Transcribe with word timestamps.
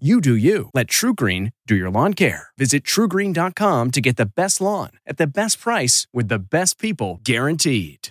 You 0.00 0.20
do 0.20 0.34
you. 0.34 0.70
Let 0.74 0.88
TruGreen 0.88 1.52
do 1.68 1.76
your 1.76 1.88
lawn 1.88 2.14
care. 2.14 2.48
Visit 2.58 2.82
trugreen.com 2.82 3.92
to 3.92 4.00
get 4.00 4.16
the 4.16 4.26
best 4.26 4.60
lawn 4.60 4.90
at 5.06 5.18
the 5.18 5.26
best 5.28 5.60
price 5.60 6.08
with 6.12 6.26
the 6.26 6.40
best 6.40 6.80
people 6.80 7.20
guaranteed. 7.22 8.10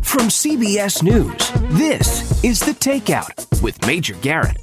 From 0.00 0.30
CBS 0.30 1.02
News, 1.02 1.50
this 1.78 2.42
is 2.42 2.60
The 2.60 2.72
Takeout 2.72 3.60
with 3.62 3.78
Major 3.86 4.14
Garrett. 4.22 4.56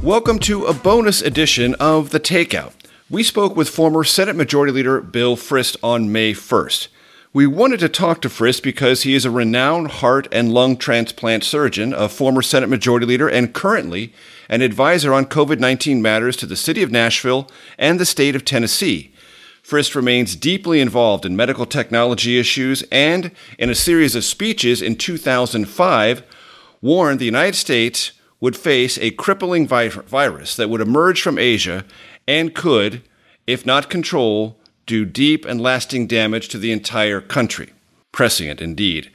Welcome 0.00 0.38
to 0.38 0.66
a 0.66 0.72
bonus 0.72 1.20
edition 1.20 1.74
of 1.80 2.10
The 2.10 2.20
Takeout. 2.20 2.74
We 3.10 3.24
spoke 3.24 3.56
with 3.56 3.68
former 3.68 4.04
Senate 4.04 4.36
Majority 4.36 4.72
Leader 4.72 5.00
Bill 5.00 5.34
Frist 5.34 5.76
on 5.82 6.12
May 6.12 6.34
1st. 6.34 6.86
We 7.34 7.48
wanted 7.48 7.80
to 7.80 7.88
talk 7.88 8.20
to 8.20 8.28
Frist 8.28 8.62
because 8.62 9.02
he 9.02 9.16
is 9.16 9.24
a 9.24 9.30
renowned 9.30 9.88
heart 9.88 10.28
and 10.30 10.54
lung 10.54 10.76
transplant 10.76 11.42
surgeon, 11.42 11.92
a 11.92 12.08
former 12.08 12.42
Senate 12.42 12.68
Majority 12.68 13.06
Leader, 13.06 13.28
and 13.28 13.52
currently 13.52 14.12
an 14.48 14.62
advisor 14.62 15.12
on 15.12 15.26
COVID 15.26 15.58
19 15.58 16.00
matters 16.00 16.36
to 16.36 16.46
the 16.46 16.54
city 16.54 16.80
of 16.80 16.92
Nashville 16.92 17.50
and 17.76 17.98
the 17.98 18.06
state 18.06 18.36
of 18.36 18.44
Tennessee. 18.44 19.12
Frist 19.64 19.96
remains 19.96 20.36
deeply 20.36 20.80
involved 20.80 21.26
in 21.26 21.34
medical 21.34 21.66
technology 21.66 22.38
issues 22.38 22.84
and, 22.92 23.32
in 23.58 23.68
a 23.68 23.74
series 23.74 24.14
of 24.14 24.22
speeches 24.22 24.80
in 24.80 24.94
2005, 24.94 26.22
warned 26.80 27.18
the 27.18 27.24
United 27.24 27.56
States 27.56 28.12
would 28.38 28.56
face 28.56 28.96
a 28.98 29.10
crippling 29.10 29.66
vi- 29.66 29.88
virus 29.88 30.54
that 30.54 30.70
would 30.70 30.80
emerge 30.80 31.20
from 31.20 31.38
Asia 31.38 31.84
and 32.28 32.54
could, 32.54 33.02
if 33.44 33.66
not 33.66 33.90
control, 33.90 34.56
do 34.86 35.04
deep 35.04 35.44
and 35.44 35.60
lasting 35.60 36.06
damage 36.06 36.48
to 36.48 36.58
the 36.58 36.72
entire 36.72 37.20
country. 37.20 37.72
Prescient 38.12 38.60
indeed. 38.60 39.10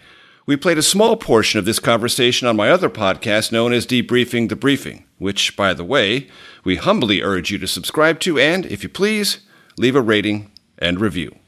We 0.45 0.57
played 0.57 0.79
a 0.79 0.83
small 0.83 1.15
portion 1.15 1.59
of 1.59 1.65
this 1.65 1.79
conversation 1.79 2.47
on 2.47 2.55
my 2.55 2.69
other 2.71 2.89
podcast 2.89 3.51
known 3.51 3.71
as 3.71 3.85
Debriefing 3.85 4.49
the 4.49 4.55
Briefing, 4.55 5.05
which, 5.19 5.55
by 5.55 5.75
the 5.75 5.83
way, 5.83 6.27
we 6.63 6.77
humbly 6.77 7.21
urge 7.21 7.51
you 7.51 7.59
to 7.59 7.67
subscribe 7.67 8.19
to 8.21 8.39
and, 8.39 8.65
if 8.65 8.81
you 8.81 8.89
please, 8.89 9.41
leave 9.77 9.95
a 9.95 10.01
rating 10.01 10.51
and 10.79 10.99
review. 10.99 11.31
I 11.35 11.39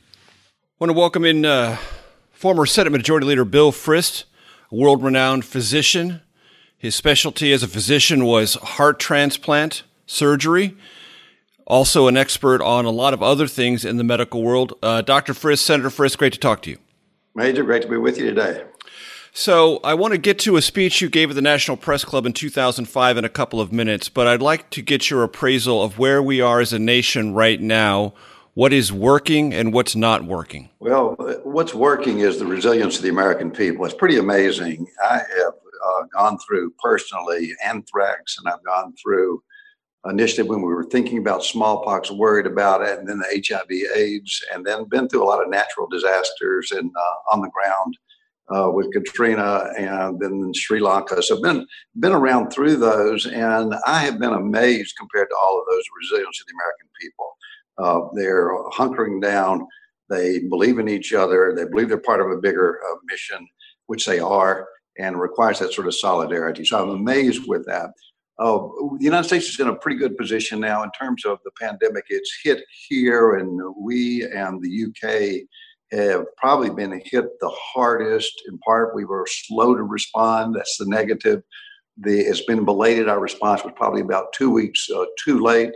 want 0.79 0.91
to 0.91 0.97
welcome 0.97 1.25
in 1.25 1.45
uh, 1.45 1.77
former 2.31 2.67
Senate 2.67 2.91
Majority 2.91 3.25
Leader 3.25 3.45
Bill 3.45 3.71
Frist, 3.71 4.25
a 4.71 4.75
world 4.75 5.03
renowned 5.03 5.45
physician. 5.45 6.21
His 6.77 6.95
specialty 6.95 7.51
as 7.51 7.63
a 7.63 7.67
physician 7.67 8.23
was 8.23 8.53
heart 8.53 8.99
transplant 8.99 9.81
surgery 10.05 10.77
also 11.71 12.09
an 12.09 12.17
expert 12.17 12.61
on 12.61 12.83
a 12.83 12.91
lot 12.91 13.13
of 13.13 13.23
other 13.23 13.47
things 13.47 13.85
in 13.85 13.95
the 13.95 14.03
medical 14.03 14.43
world. 14.43 14.73
Uh, 14.83 15.01
Dr. 15.01 15.33
Frist, 15.33 15.59
Senator 15.59 15.89
Frist, 15.89 16.17
great 16.17 16.33
to 16.33 16.39
talk 16.39 16.61
to 16.63 16.69
you. 16.69 16.77
Major, 17.33 17.63
great 17.63 17.81
to 17.83 17.87
be 17.87 17.95
with 17.95 18.17
you 18.17 18.25
today. 18.25 18.65
So, 19.33 19.79
I 19.81 19.93
want 19.93 20.11
to 20.11 20.17
get 20.17 20.37
to 20.39 20.57
a 20.57 20.61
speech 20.61 20.99
you 20.99 21.09
gave 21.09 21.29
at 21.29 21.35
the 21.37 21.41
National 21.41 21.77
Press 21.77 22.03
Club 22.03 22.25
in 22.25 22.33
2005 22.33 23.17
in 23.17 23.23
a 23.23 23.29
couple 23.29 23.61
of 23.61 23.71
minutes, 23.71 24.09
but 24.09 24.27
I'd 24.27 24.41
like 24.41 24.69
to 24.71 24.81
get 24.81 25.09
your 25.09 25.23
appraisal 25.23 25.81
of 25.81 25.97
where 25.97 26.21
we 26.21 26.41
are 26.41 26.59
as 26.59 26.73
a 26.73 26.79
nation 26.79 27.33
right 27.33 27.61
now. 27.61 28.13
What 28.53 28.73
is 28.73 28.91
working 28.91 29.53
and 29.53 29.71
what's 29.71 29.95
not 29.95 30.25
working? 30.25 30.69
Well, 30.79 31.15
what's 31.45 31.73
working 31.73 32.19
is 32.19 32.37
the 32.37 32.45
resilience 32.45 32.97
of 32.97 33.03
the 33.03 33.09
American 33.09 33.49
people. 33.49 33.85
It's 33.85 33.93
pretty 33.93 34.17
amazing. 34.17 34.87
I 35.01 35.19
have 35.19 35.53
uh, 35.53 36.03
gone 36.13 36.37
through 36.45 36.73
personally 36.83 37.53
anthrax, 37.63 38.37
and 38.37 38.53
I've 38.53 38.63
gone 38.65 38.93
through 39.01 39.41
initiative 40.09 40.47
when 40.47 40.61
we 40.61 40.73
were 40.73 40.85
thinking 40.85 41.19
about 41.19 41.43
smallpox, 41.43 42.09
worried 42.11 42.47
about 42.47 42.81
it, 42.81 42.99
and 42.99 43.07
then 43.07 43.19
the 43.19 43.43
HIV, 43.47 43.71
AIDS, 43.95 44.43
and 44.53 44.65
then 44.65 44.85
been 44.85 45.07
through 45.07 45.23
a 45.23 45.25
lot 45.25 45.43
of 45.43 45.49
natural 45.49 45.87
disasters 45.87 46.71
and 46.71 46.91
uh, 46.95 47.33
on 47.35 47.41
the 47.41 47.49
ground 47.49 47.97
uh, 48.49 48.69
with 48.71 48.91
Katrina 48.91 49.71
and 49.77 50.19
then 50.19 50.51
Sri 50.53 50.79
Lanka. 50.79 51.21
So 51.21 51.41
been 51.41 51.65
been 51.99 52.11
around 52.11 52.49
through 52.49 52.77
those, 52.77 53.25
and 53.27 53.75
I 53.85 53.99
have 53.99 54.19
been 54.19 54.33
amazed 54.33 54.95
compared 54.97 55.29
to 55.29 55.35
all 55.35 55.59
of 55.59 55.65
those 55.69 55.83
resilience 56.01 56.41
of 56.41 56.47
the 56.47 56.53
American 56.53 56.89
people. 56.99 57.37
Uh, 57.77 58.13
they're 58.15 58.51
hunkering 58.71 59.21
down. 59.21 59.67
They 60.09 60.39
believe 60.39 60.79
in 60.79 60.89
each 60.89 61.13
other. 61.13 61.53
They 61.55 61.65
believe 61.65 61.87
they're 61.87 61.97
part 61.97 62.21
of 62.21 62.29
a 62.29 62.41
bigger 62.41 62.79
uh, 62.89 62.95
mission, 63.05 63.47
which 63.87 64.05
they 64.05 64.19
are, 64.19 64.67
and 64.97 65.19
requires 65.19 65.59
that 65.59 65.73
sort 65.73 65.87
of 65.87 65.95
solidarity. 65.95 66.65
So 66.65 66.81
I'm 66.81 66.89
amazed 66.89 67.47
with 67.47 67.65
that. 67.67 67.91
Uh, 68.41 68.57
the 68.97 69.05
United 69.05 69.25
States 69.25 69.49
is 69.49 69.59
in 69.59 69.67
a 69.67 69.75
pretty 69.75 69.99
good 69.99 70.17
position 70.17 70.59
now 70.59 70.81
in 70.81 70.89
terms 70.99 71.25
of 71.25 71.37
the 71.45 71.51
pandemic. 71.61 72.05
It's 72.09 72.39
hit 72.43 72.63
here, 72.87 73.35
and 73.35 73.61
we 73.77 74.23
and 74.23 74.59
the 74.59 74.85
UK 74.87 75.47
have 75.95 76.25
probably 76.37 76.71
been 76.71 76.99
hit 77.05 77.25
the 77.39 77.51
hardest. 77.55 78.33
In 78.47 78.57
part, 78.59 78.95
we 78.95 79.05
were 79.05 79.27
slow 79.29 79.75
to 79.75 79.83
respond. 79.83 80.55
That's 80.55 80.75
the 80.77 80.87
negative. 80.87 81.43
The, 81.97 82.19
it's 82.19 82.45
been 82.45 82.65
belated. 82.65 83.07
Our 83.07 83.19
response 83.19 83.63
was 83.63 83.73
probably 83.75 84.01
about 84.01 84.33
two 84.33 84.49
weeks 84.49 84.89
uh, 84.89 85.05
too 85.23 85.39
late. 85.39 85.73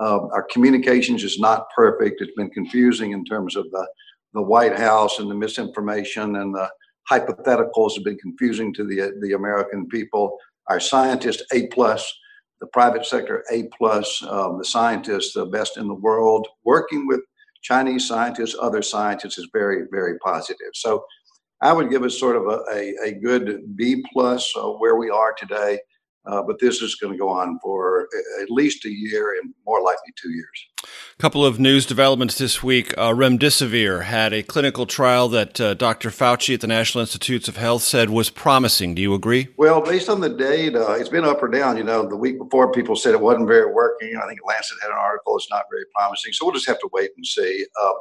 Uh, 0.00 0.26
our 0.28 0.46
communications 0.52 1.24
is 1.24 1.40
not 1.40 1.66
perfect. 1.74 2.20
It's 2.20 2.34
been 2.36 2.50
confusing 2.50 3.10
in 3.10 3.24
terms 3.24 3.56
of 3.56 3.68
the, 3.72 3.88
the 4.34 4.42
White 4.42 4.78
House 4.78 5.18
and 5.18 5.28
the 5.28 5.34
misinformation 5.34 6.36
and 6.36 6.54
the 6.54 6.70
hypotheticals 7.10 7.96
have 7.96 8.04
been 8.04 8.18
confusing 8.18 8.72
to 8.74 8.84
the, 8.84 9.18
the 9.20 9.32
American 9.32 9.88
people 9.88 10.38
our 10.68 10.80
scientists 10.80 11.42
A 11.52 11.66
plus, 11.68 12.12
the 12.60 12.66
private 12.68 13.04
sector 13.04 13.44
A 13.50 13.64
plus, 13.76 14.22
um, 14.28 14.58
the 14.58 14.64
scientists 14.64 15.34
the 15.34 15.46
best 15.46 15.76
in 15.76 15.88
the 15.88 15.94
world. 15.94 16.46
Working 16.64 17.06
with 17.06 17.20
Chinese 17.62 18.06
scientists, 18.06 18.56
other 18.60 18.82
scientists 18.82 19.38
is 19.38 19.48
very 19.52 19.86
very 19.90 20.18
positive. 20.18 20.72
So 20.74 21.04
I 21.62 21.72
would 21.72 21.90
give 21.90 22.02
us 22.02 22.18
sort 22.18 22.36
of 22.36 22.46
a, 22.46 22.62
a, 22.72 23.08
a 23.08 23.12
good 23.12 23.76
B 23.76 24.04
plus 24.12 24.52
uh, 24.56 24.68
where 24.72 24.96
we 24.96 25.08
are 25.10 25.34
today. 25.34 25.78
Uh, 26.26 26.42
but 26.42 26.58
this 26.58 26.80
is 26.80 26.94
going 26.94 27.12
to 27.12 27.18
go 27.18 27.28
on 27.28 27.58
for 27.62 28.08
at 28.40 28.50
least 28.50 28.84
a 28.86 28.90
year 28.90 29.34
and 29.40 29.52
more 29.66 29.82
likely 29.82 30.12
two 30.16 30.30
years. 30.30 30.66
A 30.82 31.22
couple 31.22 31.44
of 31.44 31.60
news 31.60 31.84
developments 31.84 32.38
this 32.38 32.62
week. 32.62 32.96
Uh, 32.96 33.10
remdesivir 33.10 34.04
had 34.04 34.32
a 34.32 34.42
clinical 34.42 34.86
trial 34.86 35.28
that 35.28 35.60
uh, 35.60 35.74
Dr. 35.74 36.10
Fauci 36.10 36.54
at 36.54 36.60
the 36.60 36.66
National 36.66 37.00
Institutes 37.00 37.46
of 37.46 37.56
Health 37.56 37.82
said 37.82 38.10
was 38.10 38.30
promising. 38.30 38.94
Do 38.94 39.02
you 39.02 39.14
agree? 39.14 39.48
Well, 39.58 39.82
based 39.82 40.08
on 40.08 40.20
the 40.20 40.30
data, 40.30 40.96
it's 40.98 41.10
been 41.10 41.24
up 41.24 41.42
or 41.42 41.48
down. 41.48 41.76
You 41.76 41.84
know, 41.84 42.08
the 42.08 42.16
week 42.16 42.38
before 42.38 42.72
people 42.72 42.96
said 42.96 43.12
it 43.12 43.20
wasn't 43.20 43.48
very 43.48 43.70
working. 43.72 44.16
I 44.16 44.26
think 44.26 44.40
Lancet 44.46 44.78
had 44.80 44.90
an 44.90 44.96
article, 44.98 45.36
it's 45.36 45.50
not 45.50 45.64
very 45.70 45.84
promising. 45.94 46.32
So 46.32 46.46
we'll 46.46 46.54
just 46.54 46.68
have 46.68 46.80
to 46.80 46.88
wait 46.92 47.10
and 47.16 47.26
see. 47.26 47.66
Uh, 47.82 47.92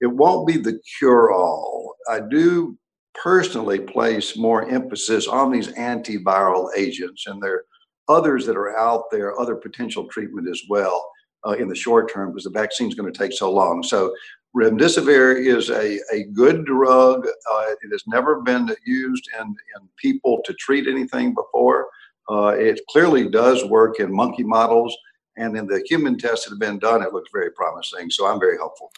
it 0.00 0.08
won't 0.08 0.46
be 0.46 0.56
the 0.56 0.78
cure 0.98 1.32
all. 1.32 1.94
I 2.10 2.20
do 2.20 2.76
personally 3.22 3.78
place 3.78 4.36
more 4.36 4.68
emphasis 4.68 5.28
on 5.28 5.50
these 5.50 5.68
antiviral 5.68 6.68
agents, 6.76 7.26
and 7.26 7.42
there 7.42 7.54
are 7.54 7.64
others 8.08 8.44
that 8.46 8.56
are 8.56 8.76
out 8.76 9.04
there, 9.10 9.38
other 9.40 9.56
potential 9.56 10.06
treatment 10.08 10.48
as 10.48 10.60
well 10.68 11.04
uh, 11.46 11.52
in 11.52 11.68
the 11.68 11.74
short 11.74 12.12
term 12.12 12.30
because 12.30 12.44
the 12.44 12.50
vaccine 12.50 12.88
is 12.88 12.94
going 12.94 13.10
to 13.10 13.18
take 13.18 13.32
so 13.32 13.50
long. 13.50 13.82
So 13.82 14.14
remdesivir 14.56 15.44
is 15.44 15.70
a, 15.70 15.98
a 16.12 16.24
good 16.32 16.64
drug. 16.64 17.26
Uh, 17.26 17.66
it 17.82 17.90
has 17.90 18.04
never 18.06 18.42
been 18.42 18.68
used 18.86 19.28
in, 19.38 19.46
in 19.46 19.88
people 19.96 20.40
to 20.44 20.54
treat 20.54 20.86
anything 20.86 21.34
before. 21.34 21.88
Uh, 22.30 22.54
it 22.56 22.80
clearly 22.88 23.28
does 23.28 23.64
work 23.64 24.00
in 24.00 24.14
monkey 24.14 24.44
models, 24.44 24.96
and 25.36 25.56
in 25.56 25.66
the 25.66 25.84
human 25.88 26.16
tests 26.16 26.44
that 26.44 26.52
have 26.52 26.60
been 26.60 26.78
done, 26.78 27.02
it 27.02 27.12
looks 27.12 27.30
very 27.32 27.50
promising. 27.50 28.10
So 28.10 28.26
I'm 28.26 28.40
very 28.40 28.56
hopeful. 28.56 28.92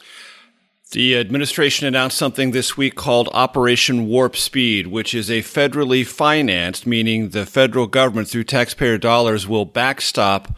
The 0.92 1.18
administration 1.18 1.86
announced 1.86 2.16
something 2.16 2.52
this 2.52 2.76
week 2.76 2.94
called 2.94 3.28
Operation 3.32 4.06
Warp 4.06 4.36
Speed, 4.36 4.86
which 4.86 5.14
is 5.14 5.28
a 5.28 5.42
federally 5.42 6.06
financed, 6.06 6.86
meaning 6.86 7.30
the 7.30 7.44
federal 7.44 7.88
government 7.88 8.28
through 8.28 8.44
taxpayer 8.44 8.96
dollars 8.96 9.48
will 9.48 9.64
backstop 9.64 10.56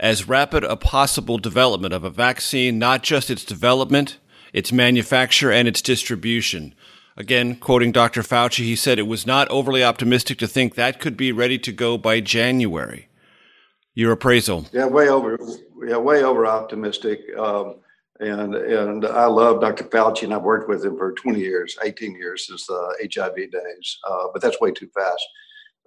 as 0.00 0.26
rapid 0.26 0.64
a 0.64 0.74
possible 0.74 1.38
development 1.38 1.94
of 1.94 2.02
a 2.02 2.10
vaccine, 2.10 2.80
not 2.80 3.04
just 3.04 3.30
its 3.30 3.44
development, 3.44 4.18
its 4.52 4.72
manufacture, 4.72 5.52
and 5.52 5.68
its 5.68 5.80
distribution. 5.80 6.74
Again, 7.16 7.54
quoting 7.54 7.92
Dr. 7.92 8.22
Fauci, 8.22 8.64
he 8.64 8.74
said 8.74 8.98
it 8.98 9.02
was 9.02 9.28
not 9.28 9.48
overly 9.48 9.84
optimistic 9.84 10.38
to 10.38 10.48
think 10.48 10.74
that 10.74 10.98
could 10.98 11.16
be 11.16 11.30
ready 11.30 11.58
to 11.58 11.70
go 11.70 11.96
by 11.96 12.20
January. 12.20 13.08
Your 13.94 14.10
appraisal? 14.10 14.66
Yeah, 14.72 14.86
way 14.86 15.08
over. 15.08 15.38
Yeah, 15.86 15.98
way 15.98 16.24
over 16.24 16.46
optimistic. 16.46 17.20
Um, 17.38 17.76
And, 18.22 18.54
and 18.54 19.04
I 19.04 19.26
love 19.26 19.60
Dr. 19.60 19.82
Fauci, 19.84 20.22
and 20.22 20.32
I've 20.32 20.42
worked 20.42 20.68
with 20.68 20.84
him 20.84 20.96
for 20.96 21.12
20 21.12 21.40
years, 21.40 21.76
18 21.82 22.14
years 22.14 22.46
since 22.46 22.66
the 22.66 23.08
HIV 23.12 23.34
days, 23.34 23.98
uh, 24.08 24.28
but 24.32 24.40
that's 24.40 24.60
way 24.60 24.70
too 24.70 24.88
fast. 24.94 25.26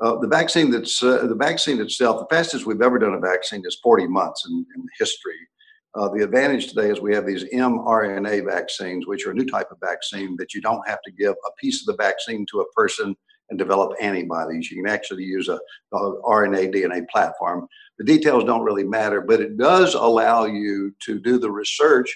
Uh, 0.01 0.17
the 0.17 0.27
vaccine 0.27 0.69
that's 0.69 1.01
uh, 1.01 1.25
the 1.27 1.35
vaccine 1.35 1.79
itself, 1.79 2.19
the 2.19 2.35
fastest 2.35 2.65
we've 2.65 2.81
ever 2.81 2.99
done 2.99 3.13
a 3.13 3.19
vaccine 3.19 3.63
is 3.65 3.79
40 3.81 4.07
months 4.07 4.45
in, 4.49 4.65
in 4.75 4.85
history. 4.99 5.37
Uh, 5.95 6.09
the 6.09 6.25
advantage 6.25 6.67
today 6.67 6.89
is 6.89 6.99
we 6.99 7.15
have 7.15 7.25
these 7.25 7.45
mRNA 7.53 8.45
vaccines, 8.45 9.07
which 9.07 9.25
are 9.25 9.31
a 9.31 9.33
new 9.33 9.45
type 9.45 9.71
of 9.71 9.77
vaccine 9.79 10.35
that 10.37 10.53
you 10.53 10.59
don't 10.59 10.85
have 10.85 10.99
to 11.05 11.11
give 11.13 11.31
a 11.31 11.51
piece 11.57 11.81
of 11.81 11.85
the 11.85 12.03
vaccine 12.03 12.45
to 12.51 12.59
a 12.59 12.71
person 12.73 13.15
and 13.49 13.59
develop 13.59 13.93
antibodies. 14.01 14.69
You 14.69 14.83
can 14.83 14.91
actually 14.91 15.23
use 15.23 15.47
a, 15.47 15.59
a 15.93 16.21
RNA 16.23 16.73
DNA 16.75 17.07
platform. 17.07 17.67
The 17.97 18.03
details 18.03 18.43
don't 18.43 18.63
really 18.63 18.83
matter, 18.83 19.21
but 19.21 19.39
it 19.39 19.57
does 19.57 19.93
allow 19.93 20.45
you 20.45 20.93
to 21.05 21.19
do 21.19 21.37
the 21.37 21.51
research, 21.51 22.13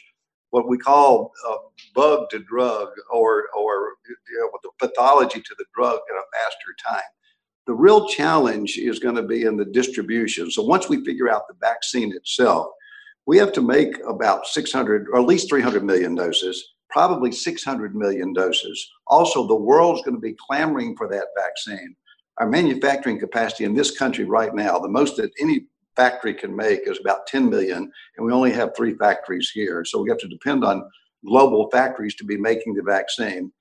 what 0.52 0.68
we 0.68 0.78
call 0.78 1.32
uh, 1.48 1.58
bug 1.94 2.30
to 2.32 2.40
drug, 2.40 2.90
or 3.12 3.46
or 3.58 3.94
you 4.08 4.40
know, 4.40 4.50
the 4.64 4.88
pathology 4.88 5.42
to 5.42 5.56
the 5.58 5.66
drug 5.76 6.00
in 6.10 6.16
a 6.16 6.38
faster 6.38 6.76
time. 6.88 7.10
The 7.68 7.74
real 7.74 8.08
challenge 8.08 8.78
is 8.78 9.00
going 9.00 9.16
to 9.16 9.24
be 9.24 9.44
in 9.44 9.56
the 9.56 9.66
distribution. 9.66 10.50
So 10.50 10.64
once 10.64 10.90
we 10.90 11.06
figure 11.06 11.30
out 11.30 11.48
the 11.48 11.56
vaccine 11.62 12.12
itself, 12.14 12.68
we 13.28 13.38
have 13.38 13.54
to 13.54 13.62
make 13.62 13.96
about 14.08 14.48
600 14.48 15.08
or 15.12 15.20
at 15.20 15.28
least 15.28 15.50
300 15.50 15.84
million 15.84 16.16
doses, 16.16 16.74
probably 16.90 17.32
600 17.32 17.96
million 17.96 18.34
doses. 18.34 18.90
Also, 19.06 19.46
the 19.46 19.56
world's 19.56 20.02
going 20.02 20.16
to 20.16 20.22
be 20.22 20.36
clamoring 20.48 20.96
for 20.98 21.08
that 21.10 21.28
vaccine. 21.38 21.96
Our 22.40 22.50
manufacturing 22.50 23.20
capacity 23.20 23.66
in 23.66 23.76
this 23.76 23.96
country 23.96 24.26
right 24.26 24.56
now, 24.56 24.80
the 24.80 24.90
most 24.90 25.18
that 25.18 25.30
any 25.40 25.68
factory 26.00 26.34
can 26.34 26.56
make 26.56 26.82
is 26.86 27.00
about 27.00 27.28
10 27.28 27.50
million, 27.50 27.92
and 28.16 28.26
we 28.26 28.32
only 28.32 28.54
have 28.54 28.76
three 28.76 28.94
factories 28.96 29.52
here. 29.54 29.84
So 29.84 30.02
we 30.02 30.10
have 30.10 30.18
to 30.20 30.30
depend 30.30 30.64
on 30.64 30.90
global 31.26 31.70
factories 31.72 32.16
to 32.16 32.24
be 32.24 32.38
making 32.38 32.74
the 32.74 32.84
vaccine. 32.84 33.52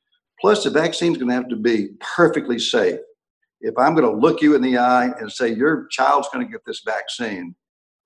Plus, 0.40 0.62
the 0.62 0.70
vaccine 0.70 1.12
is 1.12 1.18
going 1.18 1.30
to 1.30 1.34
have 1.34 1.48
to 1.48 1.56
be 1.56 1.88
perfectly 2.16 2.60
safe. 2.60 3.00
If 3.60 3.76
I'm 3.76 3.96
going 3.96 4.08
to 4.08 4.20
look 4.20 4.40
you 4.40 4.54
in 4.54 4.62
the 4.62 4.78
eye 4.78 5.10
and 5.18 5.30
say 5.32 5.52
your 5.52 5.88
child's 5.88 6.28
going 6.32 6.46
to 6.46 6.52
get 6.52 6.64
this 6.64 6.82
vaccine, 6.86 7.56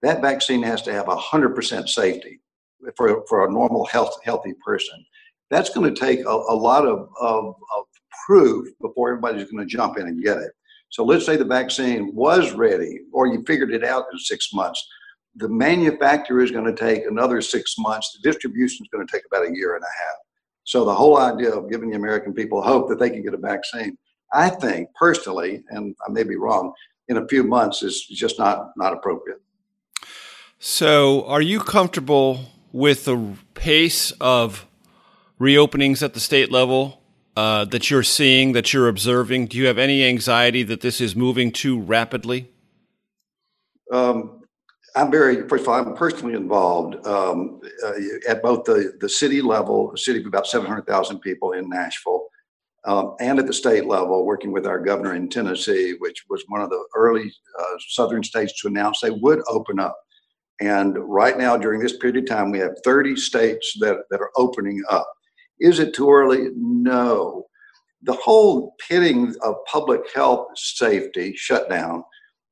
that 0.00 0.22
vaccine 0.22 0.62
has 0.62 0.80
to 0.82 0.92
have 0.92 1.06
100% 1.06 1.88
safety 1.88 2.40
for, 2.96 3.24
for 3.28 3.46
a 3.46 3.52
normal 3.52 3.84
health, 3.84 4.16
healthy 4.24 4.54
person. 4.64 5.04
That's 5.50 5.68
going 5.68 5.94
to 5.94 6.00
take 6.00 6.20
a, 6.20 6.30
a 6.30 6.56
lot 6.56 6.86
of, 6.86 7.10
of, 7.20 7.54
of 7.76 7.84
proof 8.26 8.68
before 8.80 9.10
everybody's 9.10 9.50
going 9.50 9.66
to 9.66 9.70
jump 9.70 9.98
in 9.98 10.08
and 10.08 10.24
get 10.24 10.38
it. 10.38 10.52
So 10.92 11.04
let's 11.04 11.24
say 11.24 11.36
the 11.36 11.44
vaccine 11.46 12.14
was 12.14 12.52
ready 12.52 13.00
or 13.14 13.26
you 13.26 13.42
figured 13.46 13.72
it 13.72 13.82
out 13.82 14.04
in 14.12 14.18
six 14.18 14.52
months. 14.52 14.86
The 15.36 15.48
manufacturer 15.48 16.42
is 16.42 16.50
going 16.50 16.66
to 16.66 16.74
take 16.74 17.06
another 17.06 17.40
six 17.40 17.76
months. 17.78 18.12
The 18.12 18.30
distribution 18.30 18.84
is 18.84 18.90
going 18.92 19.06
to 19.06 19.10
take 19.10 19.22
about 19.24 19.48
a 19.48 19.56
year 19.56 19.74
and 19.74 19.82
a 19.82 20.04
half. 20.04 20.16
So 20.64 20.84
the 20.84 20.94
whole 20.94 21.16
idea 21.16 21.50
of 21.50 21.70
giving 21.70 21.88
the 21.88 21.96
American 21.96 22.34
people 22.34 22.60
hope 22.60 22.90
that 22.90 22.98
they 22.98 23.08
can 23.08 23.22
get 23.22 23.32
a 23.32 23.38
vaccine, 23.38 23.96
I 24.34 24.50
think 24.50 24.90
personally, 24.94 25.64
and 25.70 25.96
I 26.06 26.12
may 26.12 26.24
be 26.24 26.36
wrong, 26.36 26.74
in 27.08 27.16
a 27.16 27.26
few 27.26 27.42
months 27.42 27.82
is 27.82 28.06
just 28.06 28.38
not 28.38 28.72
not 28.76 28.92
appropriate. 28.92 29.40
So, 30.58 31.24
are 31.24 31.42
you 31.42 31.58
comfortable 31.58 32.44
with 32.70 33.06
the 33.06 33.36
pace 33.54 34.12
of 34.20 34.66
reopenings 35.40 36.02
at 36.02 36.14
the 36.14 36.20
state 36.20 36.52
level 36.52 37.01
uh, 37.36 37.64
that 37.66 37.90
you're 37.90 38.02
seeing, 38.02 38.52
that 38.52 38.72
you're 38.72 38.88
observing? 38.88 39.46
Do 39.46 39.58
you 39.58 39.66
have 39.66 39.78
any 39.78 40.04
anxiety 40.04 40.62
that 40.64 40.80
this 40.80 41.00
is 41.00 41.16
moving 41.16 41.52
too 41.52 41.80
rapidly? 41.80 42.50
Um, 43.92 44.42
I'm 44.94 45.10
very, 45.10 45.48
first 45.48 45.62
of 45.62 45.68
all, 45.68 45.74
I'm 45.74 45.94
personally 45.94 46.34
involved 46.34 47.06
um, 47.06 47.60
uh, 47.84 47.92
at 48.28 48.42
both 48.42 48.64
the, 48.64 48.92
the 49.00 49.08
city 49.08 49.40
level, 49.40 49.92
a 49.92 49.98
city 49.98 50.20
of 50.20 50.26
about 50.26 50.46
700,000 50.46 51.18
people 51.20 51.52
in 51.52 51.68
Nashville, 51.68 52.26
um, 52.84 53.14
and 53.20 53.38
at 53.38 53.46
the 53.46 53.52
state 53.52 53.86
level, 53.86 54.26
working 54.26 54.52
with 54.52 54.66
our 54.66 54.78
governor 54.78 55.14
in 55.14 55.28
Tennessee, 55.28 55.94
which 55.98 56.24
was 56.28 56.44
one 56.48 56.60
of 56.60 56.68
the 56.68 56.84
early 56.94 57.32
uh, 57.58 57.74
southern 57.88 58.22
states 58.22 58.60
to 58.60 58.68
announce 58.68 59.00
they 59.00 59.10
would 59.10 59.40
open 59.48 59.78
up. 59.78 59.96
And 60.60 60.96
right 60.98 61.38
now, 61.38 61.56
during 61.56 61.80
this 61.80 61.96
period 61.96 62.18
of 62.18 62.26
time, 62.26 62.50
we 62.50 62.58
have 62.58 62.76
30 62.84 63.16
states 63.16 63.74
that, 63.80 63.98
that 64.10 64.20
are 64.20 64.30
opening 64.36 64.82
up. 64.90 65.10
Is 65.62 65.78
it 65.78 65.94
too 65.94 66.10
early? 66.10 66.48
No. 66.56 67.46
The 68.02 68.14
whole 68.14 68.74
pitting 68.88 69.34
of 69.42 69.54
public 69.66 70.00
health 70.12 70.48
safety 70.56 71.34
shutdown 71.36 72.02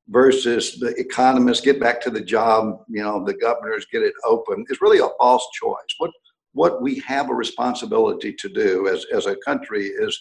versus 0.07 0.79
the 0.79 0.95
economists 0.97 1.59
get 1.61 1.79
back 1.79 1.99
to 2.01 2.09
the 2.09 2.21
job, 2.21 2.77
you 2.87 3.03
know, 3.03 3.23
the 3.25 3.33
governors 3.33 3.85
get 3.91 4.01
it 4.01 4.13
open 4.25 4.65
is 4.69 4.79
really 4.79 4.99
a 4.99 5.09
false 5.19 5.45
choice. 5.61 5.95
What 5.97 6.11
what 6.53 6.81
we 6.81 6.99
have 6.99 7.29
a 7.29 7.33
responsibility 7.33 8.33
to 8.33 8.49
do 8.49 8.87
as, 8.87 9.05
as 9.13 9.25
a 9.25 9.37
country 9.37 9.87
is 9.87 10.17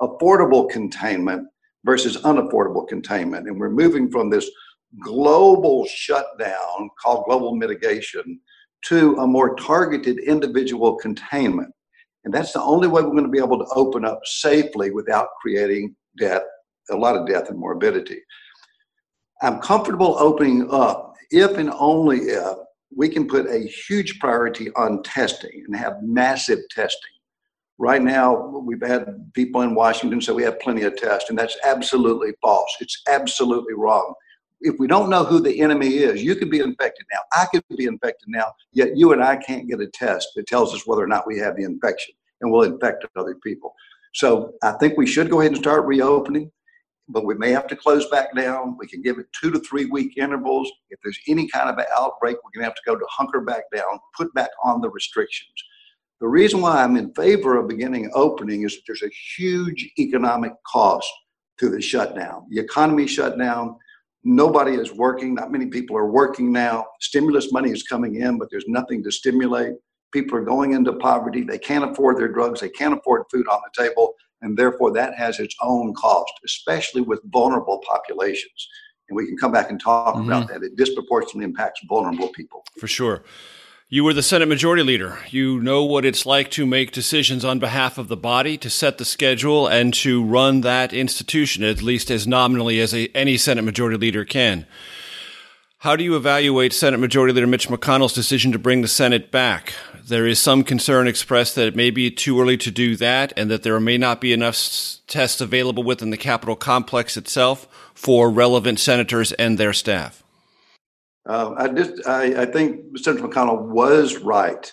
affordable 0.00 0.68
containment 0.68 1.48
versus 1.84 2.16
unaffordable 2.18 2.86
containment. 2.86 3.48
And 3.48 3.58
we're 3.58 3.70
moving 3.70 4.10
from 4.10 4.30
this 4.30 4.48
global 5.00 5.86
shutdown 5.86 6.90
called 7.00 7.24
global 7.24 7.56
mitigation 7.56 8.40
to 8.86 9.16
a 9.18 9.26
more 9.26 9.54
targeted 9.56 10.18
individual 10.18 10.96
containment. 10.96 11.72
And 12.24 12.32
that's 12.32 12.52
the 12.52 12.62
only 12.62 12.88
way 12.88 13.02
we're 13.02 13.10
going 13.10 13.24
to 13.24 13.30
be 13.30 13.38
able 13.38 13.58
to 13.58 13.72
open 13.74 14.04
up 14.04 14.20
safely 14.24 14.90
without 14.90 15.28
creating 15.40 15.94
death, 16.18 16.42
a 16.90 16.96
lot 16.96 17.16
of 17.16 17.26
death 17.26 17.48
and 17.48 17.58
morbidity. 17.58 18.20
I'm 19.42 19.58
comfortable 19.58 20.16
opening 20.18 20.68
up 20.70 21.14
if 21.30 21.56
and 21.56 21.70
only 21.70 22.18
if 22.18 22.56
we 22.94 23.08
can 23.08 23.26
put 23.26 23.46
a 23.46 23.58
huge 23.58 24.20
priority 24.20 24.70
on 24.76 25.02
testing 25.02 25.64
and 25.66 25.74
have 25.74 26.02
massive 26.02 26.60
testing. 26.70 27.00
Right 27.78 28.02
now, 28.02 28.62
we've 28.64 28.86
had 28.86 29.32
people 29.34 29.62
in 29.62 29.74
Washington 29.74 30.20
say 30.20 30.32
we 30.32 30.44
have 30.44 30.60
plenty 30.60 30.82
of 30.82 30.96
tests, 30.96 31.30
and 31.30 31.38
that's 31.38 31.56
absolutely 31.64 32.32
false. 32.40 32.70
It's 32.80 33.02
absolutely 33.08 33.74
wrong 33.74 34.14
if 34.62 34.78
we 34.78 34.86
don't 34.86 35.10
know 35.10 35.24
who 35.24 35.40
the 35.40 35.60
enemy 35.60 35.88
is, 35.88 36.22
you 36.22 36.34
could 36.36 36.50
be 36.50 36.60
infected 36.60 37.06
now. 37.12 37.20
I 37.32 37.46
could 37.46 37.64
be 37.76 37.84
infected 37.84 38.28
now, 38.28 38.52
yet 38.72 38.96
you 38.96 39.12
and 39.12 39.22
I 39.22 39.36
can't 39.36 39.68
get 39.68 39.80
a 39.80 39.88
test 39.88 40.28
that 40.36 40.46
tells 40.46 40.74
us 40.74 40.86
whether 40.86 41.02
or 41.02 41.08
not 41.08 41.26
we 41.26 41.38
have 41.38 41.56
the 41.56 41.64
infection 41.64 42.14
and 42.40 42.50
will 42.50 42.62
infect 42.62 43.04
other 43.16 43.34
people. 43.42 43.74
So 44.14 44.52
I 44.62 44.72
think 44.72 44.96
we 44.96 45.06
should 45.06 45.30
go 45.30 45.40
ahead 45.40 45.52
and 45.52 45.60
start 45.60 45.84
reopening, 45.84 46.50
but 47.08 47.24
we 47.24 47.34
may 47.34 47.50
have 47.50 47.66
to 47.68 47.76
close 47.76 48.08
back 48.10 48.34
down. 48.36 48.76
We 48.78 48.86
can 48.86 49.02
give 49.02 49.18
it 49.18 49.26
two 49.38 49.50
to 49.50 49.58
three 49.60 49.86
week 49.86 50.16
intervals. 50.16 50.70
If 50.90 51.00
there's 51.02 51.18
any 51.28 51.48
kind 51.48 51.68
of 51.68 51.78
an 51.78 51.86
outbreak, 51.98 52.36
we're 52.36 52.50
going 52.54 52.62
to 52.62 52.70
have 52.70 52.74
to 52.74 52.82
go 52.86 52.96
to 52.96 53.06
hunker 53.08 53.40
back 53.40 53.64
down, 53.74 53.98
put 54.16 54.32
back 54.34 54.50
on 54.62 54.80
the 54.80 54.90
restrictions. 54.90 55.52
The 56.20 56.28
reason 56.28 56.60
why 56.60 56.82
I'm 56.82 56.96
in 56.96 57.12
favor 57.14 57.58
of 57.58 57.68
beginning 57.68 58.10
opening 58.14 58.62
is 58.62 58.74
that 58.74 58.82
there's 58.86 59.02
a 59.02 59.10
huge 59.36 59.90
economic 59.98 60.52
cost 60.64 61.10
to 61.58 61.68
the 61.68 61.80
shutdown. 61.80 62.46
The 62.50 62.60
economy 62.60 63.06
shut 63.06 63.38
down 63.38 63.76
Nobody 64.24 64.72
is 64.72 64.92
working. 64.92 65.34
Not 65.34 65.50
many 65.50 65.66
people 65.66 65.96
are 65.96 66.06
working 66.06 66.52
now. 66.52 66.86
Stimulus 67.00 67.52
money 67.52 67.70
is 67.70 67.82
coming 67.82 68.16
in, 68.16 68.38
but 68.38 68.48
there's 68.50 68.68
nothing 68.68 69.02
to 69.04 69.10
stimulate. 69.10 69.74
People 70.12 70.38
are 70.38 70.44
going 70.44 70.72
into 70.74 70.92
poverty. 70.92 71.42
They 71.42 71.58
can't 71.58 71.90
afford 71.90 72.18
their 72.18 72.28
drugs. 72.28 72.60
They 72.60 72.68
can't 72.68 72.96
afford 72.96 73.24
food 73.30 73.48
on 73.48 73.60
the 73.64 73.82
table. 73.84 74.14
And 74.42 74.56
therefore, 74.56 74.92
that 74.92 75.14
has 75.14 75.40
its 75.40 75.54
own 75.62 75.94
cost, 75.94 76.32
especially 76.44 77.00
with 77.00 77.20
vulnerable 77.32 77.80
populations. 77.88 78.68
And 79.08 79.16
we 79.16 79.26
can 79.26 79.36
come 79.36 79.52
back 79.52 79.70
and 79.70 79.80
talk 79.80 80.14
mm-hmm. 80.14 80.30
about 80.30 80.48
that. 80.48 80.62
It 80.62 80.76
disproportionately 80.76 81.44
impacts 81.44 81.80
vulnerable 81.88 82.28
people. 82.28 82.64
For 82.78 82.86
sure. 82.86 83.22
You 83.94 84.04
were 84.04 84.14
the 84.14 84.22
Senate 84.22 84.48
Majority 84.48 84.82
Leader. 84.82 85.18
You 85.28 85.60
know 85.60 85.84
what 85.84 86.06
it's 86.06 86.24
like 86.24 86.50
to 86.52 86.64
make 86.64 86.92
decisions 86.92 87.44
on 87.44 87.58
behalf 87.58 87.98
of 87.98 88.08
the 88.08 88.16
body, 88.16 88.56
to 88.56 88.70
set 88.70 88.96
the 88.96 89.04
schedule, 89.04 89.68
and 89.68 89.92
to 89.92 90.24
run 90.24 90.62
that 90.62 90.94
institution, 90.94 91.62
at 91.62 91.82
least 91.82 92.10
as 92.10 92.26
nominally 92.26 92.80
as 92.80 92.94
a, 92.94 93.08
any 93.14 93.36
Senate 93.36 93.64
Majority 93.64 93.98
Leader 93.98 94.24
can. 94.24 94.64
How 95.80 95.94
do 95.94 96.04
you 96.04 96.16
evaluate 96.16 96.72
Senate 96.72 97.00
Majority 97.00 97.34
Leader 97.34 97.46
Mitch 97.46 97.68
McConnell's 97.68 98.14
decision 98.14 98.50
to 98.52 98.58
bring 98.58 98.80
the 98.80 98.88
Senate 98.88 99.30
back? 99.30 99.74
There 100.02 100.26
is 100.26 100.40
some 100.40 100.64
concern 100.64 101.06
expressed 101.06 101.54
that 101.56 101.66
it 101.66 101.76
may 101.76 101.90
be 101.90 102.10
too 102.10 102.40
early 102.40 102.56
to 102.56 102.70
do 102.70 102.96
that 102.96 103.34
and 103.36 103.50
that 103.50 103.62
there 103.62 103.78
may 103.78 103.98
not 103.98 104.22
be 104.22 104.32
enough 104.32 104.56
tests 105.06 105.42
available 105.42 105.82
within 105.82 106.08
the 106.08 106.16
Capitol 106.16 106.56
complex 106.56 107.18
itself 107.18 107.68
for 107.92 108.30
relevant 108.30 108.80
senators 108.80 109.32
and 109.32 109.58
their 109.58 109.74
staff. 109.74 110.22
Uh, 111.28 111.54
I 111.56 111.68
just 111.68 112.06
I, 112.06 112.42
I 112.42 112.46
think 112.46 112.98
Senator 112.98 113.28
McConnell 113.28 113.68
was 113.68 114.16
right 114.16 114.72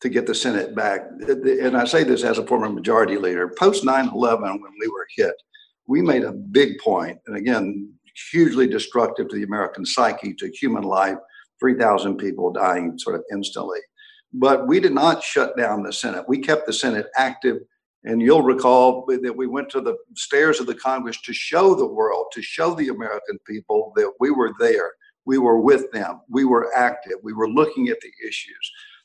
to 0.00 0.08
get 0.08 0.26
the 0.26 0.34
Senate 0.34 0.74
back. 0.74 1.00
And 1.28 1.76
I 1.76 1.84
say 1.84 2.04
this 2.04 2.22
as 2.22 2.38
a 2.38 2.46
former 2.46 2.68
majority 2.68 3.16
leader. 3.16 3.52
Post 3.58 3.84
9 3.84 4.10
11, 4.14 4.42
when 4.42 4.72
we 4.80 4.88
were 4.88 5.06
hit, 5.16 5.34
we 5.86 6.02
made 6.02 6.22
a 6.22 6.32
big 6.32 6.78
point, 6.78 7.18
and 7.26 7.36
again, 7.36 7.92
hugely 8.30 8.66
destructive 8.66 9.28
to 9.28 9.36
the 9.36 9.44
American 9.44 9.84
psyche, 9.84 10.34
to 10.34 10.50
human 10.50 10.82
life, 10.82 11.16
3,000 11.60 12.16
people 12.16 12.52
dying 12.52 12.98
sort 12.98 13.16
of 13.16 13.24
instantly. 13.32 13.80
But 14.32 14.66
we 14.66 14.80
did 14.80 14.92
not 14.92 15.22
shut 15.22 15.56
down 15.56 15.82
the 15.82 15.92
Senate. 15.92 16.28
We 16.28 16.38
kept 16.38 16.66
the 16.66 16.72
Senate 16.72 17.06
active. 17.16 17.58
And 18.04 18.22
you'll 18.22 18.42
recall 18.42 19.04
that 19.06 19.36
we 19.36 19.48
went 19.48 19.68
to 19.70 19.80
the 19.80 19.96
stairs 20.14 20.60
of 20.60 20.66
the 20.66 20.74
Congress 20.74 21.20
to 21.22 21.32
show 21.32 21.74
the 21.74 21.86
world, 21.86 22.26
to 22.32 22.42
show 22.42 22.74
the 22.74 22.88
American 22.88 23.38
people 23.44 23.92
that 23.96 24.12
we 24.20 24.30
were 24.30 24.52
there 24.60 24.92
we 25.28 25.36
were 25.36 25.60
with 25.60 25.92
them. 25.92 26.22
We 26.30 26.46
were 26.46 26.74
active. 26.74 27.16
We 27.22 27.34
were 27.34 27.50
looking 27.50 27.88
at 27.90 28.00
the 28.00 28.12
issues. 28.26 28.64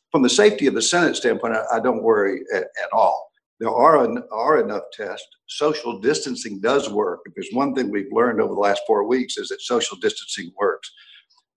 from 0.09 0.21
the 0.21 0.29
safety 0.29 0.67
of 0.67 0.75
the 0.75 0.81
Senate 0.81 1.15
standpoint, 1.17 1.55
I, 1.55 1.77
I 1.77 1.79
don't 1.81 2.01
worry 2.01 2.43
at, 2.55 2.63
at 2.63 2.91
all. 2.93 3.19
There 3.59 3.69
are, 3.69 3.95
are 4.31 4.61
enough 4.61 4.83
tests. 4.93 5.27
Social 5.47 5.99
distancing 5.99 6.61
does 6.61 6.89
work. 6.89 7.19
If 7.25 7.33
there's 7.33 7.49
one 7.51 7.75
thing 7.75 7.91
we've 7.91 8.19
learned 8.19 8.39
over 8.39 8.53
the 8.53 8.67
last 8.69 8.81
four 8.87 9.03
weeks 9.03 9.37
is 9.37 9.49
that 9.49 9.61
social 9.61 9.97
distancing 9.97 10.53
works. 10.57 10.89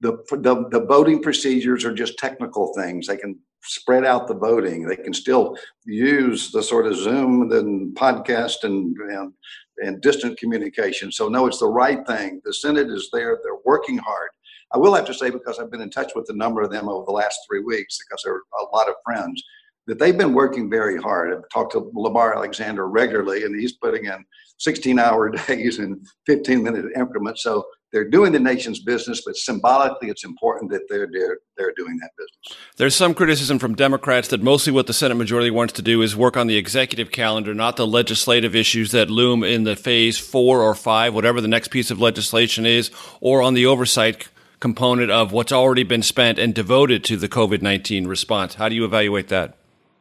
The, 0.01 0.13
the, 0.31 0.69
the 0.71 0.85
voting 0.87 1.23
procedures 1.23 1.85
are 1.85 1.95
just 1.95 2.19
technical 2.19 2.75
things. 2.75 3.07
They 3.07 3.19
can 3.19 3.39
spread 3.63 4.05
out 4.05 4.27
the 4.27 4.35
voting. 4.35 4.87
They 4.87 4.97
can 4.97 5.15
still 5.15 5.57
use 5.85 6.51
the 6.51 6.63
sort 6.63 6.87
of 6.87 6.97
Zoom 6.97 7.53
and 7.53 7.95
podcast 7.95 8.65
and, 8.65 8.97
and, 8.97 9.33
and 9.85 10.01
distant 10.01 10.39
communication. 10.39 11.13
So, 11.13 11.29
no, 11.29 11.47
it's 11.47 11.61
the 11.61 11.69
right 11.85 12.05
thing. 12.07 12.41
The 12.45 12.55
Senate 12.55 12.91
is 12.91 13.11
there. 13.13 13.39
They're 13.43 13.65
working 13.65 13.99
hard. 13.99 14.31
I 14.75 14.79
will 14.79 14.95
have 14.95 15.07
to 15.07 15.15
say, 15.15 15.31
because 15.31 15.59
I've 15.59 15.71
been 15.71 15.81
in 15.81 15.91
touch 15.91 16.13
with 16.15 16.29
a 16.29 16.35
number 16.35 16.63
of 16.63 16.71
them 16.71 16.89
over 16.89 17.05
the 17.07 17.13
last 17.13 17.39
three 17.49 17.61
weeks, 17.61 17.99
because 17.99 18.23
they're 18.25 18.43
a 18.61 18.77
lot 18.77 18.89
of 18.89 18.95
friends, 19.05 19.43
that 19.87 19.99
they've 19.99 20.19
been 20.19 20.35
working 20.35 20.69
very 20.69 21.01
hard. 21.01 21.33
I've 21.33 21.49
talked 21.53 21.73
to 21.73 21.91
Lamar 21.95 22.35
Alexander 22.35 22.89
regularly, 22.89 23.45
and 23.45 23.59
he's 23.59 23.77
putting 23.77 24.07
in 24.07 24.25
16 24.59 24.99
hour 24.99 25.31
days 25.49 25.79
and 25.79 26.05
15 26.27 26.63
minute 26.63 26.87
increments. 26.97 27.43
So 27.43 27.65
they're 27.93 28.09
doing 28.09 28.33
the 28.33 28.41
nation's 28.41 28.81
business, 28.81 29.23
but 29.25 29.37
symbolically, 29.37 30.11
it's 30.11 30.25
important 30.25 30.73
that 30.73 30.83
they're, 30.89 31.09
they're, 31.11 31.39
they're 31.57 31.73
doing 31.77 31.97
that 31.99 32.11
business. 32.19 32.61
There's 32.77 32.97
some 32.97 33.15
criticism 33.15 33.61
from 33.61 33.77
Democrats 33.77 34.29
that 34.29 34.43
mostly 34.43 34.73
what 34.73 34.89
the 34.89 34.93
Senate 34.93 35.15
majority 35.15 35.51
wants 35.51 35.75
to 35.75 35.83
do 35.83 36.03
is 36.03 36.17
work 36.17 36.37
on 36.37 36.49
the 36.49 36.57
executive 36.57 37.13
calendar, 37.13 37.55
not 37.55 37.77
the 37.77 37.87
legislative 37.87 38.57
issues 38.57 38.91
that 38.91 39.09
loom 39.09 39.45
in 39.45 39.63
the 39.63 39.77
phase 39.77 40.19
four 40.19 40.63
or 40.63 40.75
five, 40.75 41.15
whatever 41.15 41.41
the 41.41 41.49
next 41.49 41.69
piece 41.69 41.93
of 41.93 42.01
legislation 42.01 42.67
is, 42.67 42.91
or 43.21 43.41
on 43.41 43.55
the 43.55 43.67
oversight 43.67 44.29
component 44.61 45.11
of 45.11 45.33
what's 45.33 45.53
already 45.53 45.83
been 45.83 46.03
spent 46.03 46.39
and 46.39 46.55
devoted 46.55 47.05
to 47.05 47.17
the 47.17 47.29
COVID 47.29 47.63
19 47.63 48.07
response. 48.07 48.55
How 48.55 48.69
do 48.69 48.75
you 48.75 48.85
evaluate 48.85 49.29
that? 49.29 49.57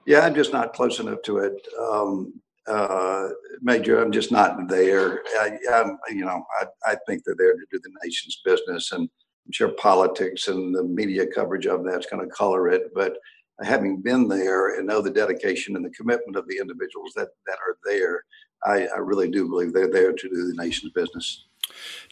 Yeah, 0.06 0.22
I'm 0.22 0.36
just 0.36 0.54
not 0.54 0.74
close 0.74 1.00
enough 1.00 1.22
to 1.24 1.40
it. 1.40 1.68
Um, 1.80 2.34
uh, 2.68 3.30
Major, 3.62 4.02
I'm 4.02 4.12
just 4.12 4.32
not 4.32 4.68
there. 4.68 5.22
I, 5.40 5.58
am 5.72 5.98
you 6.10 6.26
know, 6.26 6.44
I, 6.60 6.66
I 6.86 6.96
think 7.08 7.24
they're 7.24 7.36
there 7.38 7.54
to 7.54 7.66
do 7.72 7.80
the 7.80 7.92
nation's 8.04 8.42
business, 8.44 8.92
and 8.92 9.02
I'm 9.04 9.52
sure 9.52 9.70
politics 9.70 10.48
and 10.48 10.76
the 10.76 10.84
media 10.84 11.26
coverage 11.28 11.68
of 11.68 11.84
that's 11.84 12.08
going 12.08 12.28
to 12.28 12.36
color 12.36 12.68
it. 12.70 12.92
But 12.94 13.18
having 13.62 14.02
been 14.02 14.28
there 14.28 14.78
and 14.78 14.88
know 14.88 15.02
the 15.02 15.12
dedication 15.12 15.76
and 15.76 15.86
the 15.86 15.92
commitment 15.92 16.36
of 16.36 16.48
the 16.48 16.58
individuals 16.58 17.14
that 17.16 17.30
that 17.48 17.58
are 17.68 17.78
there, 17.86 18.24
I, 18.64 18.88
I 18.88 18.98
really 19.00 19.30
do 19.30 19.48
believe 19.48 19.74
they're 19.74 19.92
there 19.92 20.14
to 20.14 20.30
do 20.30 20.48
the 20.48 20.62
nation's 20.64 20.92
business. 20.94 21.46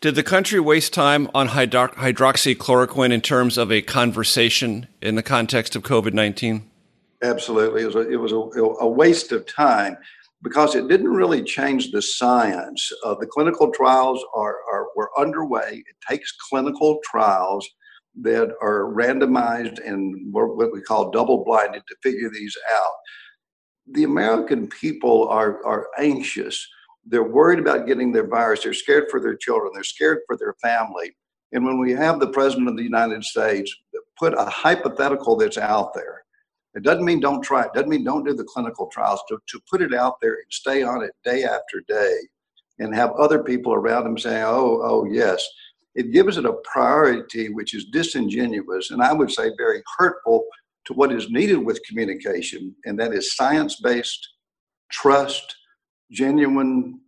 Did 0.01 0.15
the 0.15 0.23
country 0.23 0.59
waste 0.59 0.93
time 0.93 1.29
on 1.33 1.47
hydro- 1.47 1.87
hydroxychloroquine 1.89 3.11
in 3.11 3.21
terms 3.21 3.57
of 3.57 3.71
a 3.71 3.81
conversation 3.81 4.87
in 5.01 5.15
the 5.15 5.23
context 5.23 5.75
of 5.75 5.83
COVID 5.83 6.13
19? 6.13 6.69
Absolutely. 7.23 7.83
It 7.83 7.85
was, 7.85 7.95
a, 7.95 8.09
it 8.09 8.17
was 8.17 8.31
a, 8.33 8.35
a, 8.35 8.87
waste 8.87 9.31
of 9.31 9.47
time 9.47 9.95
because 10.41 10.75
it 10.75 10.89
didn't 10.89 11.07
really 11.07 11.41
change 11.41 11.91
the 11.91 12.01
science. 12.01 12.91
Uh, 13.05 13.15
the 13.15 13.25
clinical 13.25 13.71
trials 13.71 14.21
are, 14.35 14.57
are 14.71 14.87
were 14.97 15.09
underway. 15.17 15.83
It 15.87 15.95
takes 16.09 16.33
clinical 16.49 16.99
trials 17.05 17.65
that 18.21 18.53
are 18.61 18.93
randomized 18.93 19.79
and 19.87 20.33
what 20.33 20.73
we 20.73 20.81
call 20.81 21.11
double 21.11 21.45
blinded 21.45 21.83
to 21.87 21.95
figure 22.03 22.29
these 22.29 22.55
out. 22.75 22.93
The 23.93 24.03
American 24.03 24.67
people 24.67 25.29
are, 25.29 25.65
are 25.65 25.87
anxious 25.97 26.67
they're 27.05 27.23
worried 27.23 27.59
about 27.59 27.87
getting 27.87 28.11
their 28.11 28.27
virus. 28.27 28.63
They're 28.63 28.73
scared 28.73 29.05
for 29.09 29.19
their 29.19 29.35
children. 29.35 29.71
They're 29.73 29.83
scared 29.83 30.19
for 30.25 30.37
their 30.37 30.55
family. 30.61 31.15
And 31.51 31.65
when 31.65 31.79
we 31.79 31.91
have 31.91 32.19
the 32.19 32.29
president 32.29 32.69
of 32.69 32.77
the 32.77 32.83
United 32.83 33.23
States 33.23 33.73
put 34.17 34.33
a 34.33 34.45
hypothetical 34.45 35.35
that's 35.35 35.57
out 35.57 35.93
there, 35.93 36.23
it 36.75 36.83
doesn't 36.83 37.05
mean 37.05 37.19
don't 37.19 37.43
try 37.43 37.63
it. 37.63 37.73
Doesn't 37.73 37.89
mean 37.89 38.03
don't 38.03 38.23
do 38.23 38.33
the 38.33 38.45
clinical 38.45 38.87
trials. 38.87 39.21
To, 39.29 39.37
to 39.47 39.59
put 39.69 39.81
it 39.81 39.93
out 39.93 40.15
there 40.21 40.33
and 40.33 40.45
stay 40.49 40.81
on 40.81 41.03
it 41.03 41.11
day 41.23 41.43
after 41.43 41.83
day 41.87 42.17
and 42.79 42.95
have 42.95 43.11
other 43.11 43.43
people 43.43 43.73
around 43.73 44.07
him 44.07 44.17
saying, 44.17 44.43
oh, 44.43 44.81
oh, 44.83 45.05
yes, 45.05 45.47
it 45.93 46.11
gives 46.11 46.37
it 46.37 46.45
a 46.45 46.53
priority 46.63 47.49
which 47.49 47.75
is 47.75 47.85
disingenuous 47.85 48.89
and 48.89 49.03
I 49.03 49.13
would 49.13 49.31
say 49.31 49.51
very 49.57 49.83
hurtful 49.97 50.45
to 50.85 50.93
what 50.93 51.13
is 51.13 51.29
needed 51.29 51.57
with 51.57 51.83
communication, 51.87 52.75
and 52.85 52.99
that 52.99 53.13
is 53.13 53.35
science 53.35 53.79
based, 53.81 54.27
trust, 54.91 55.55
genuine 56.11 56.99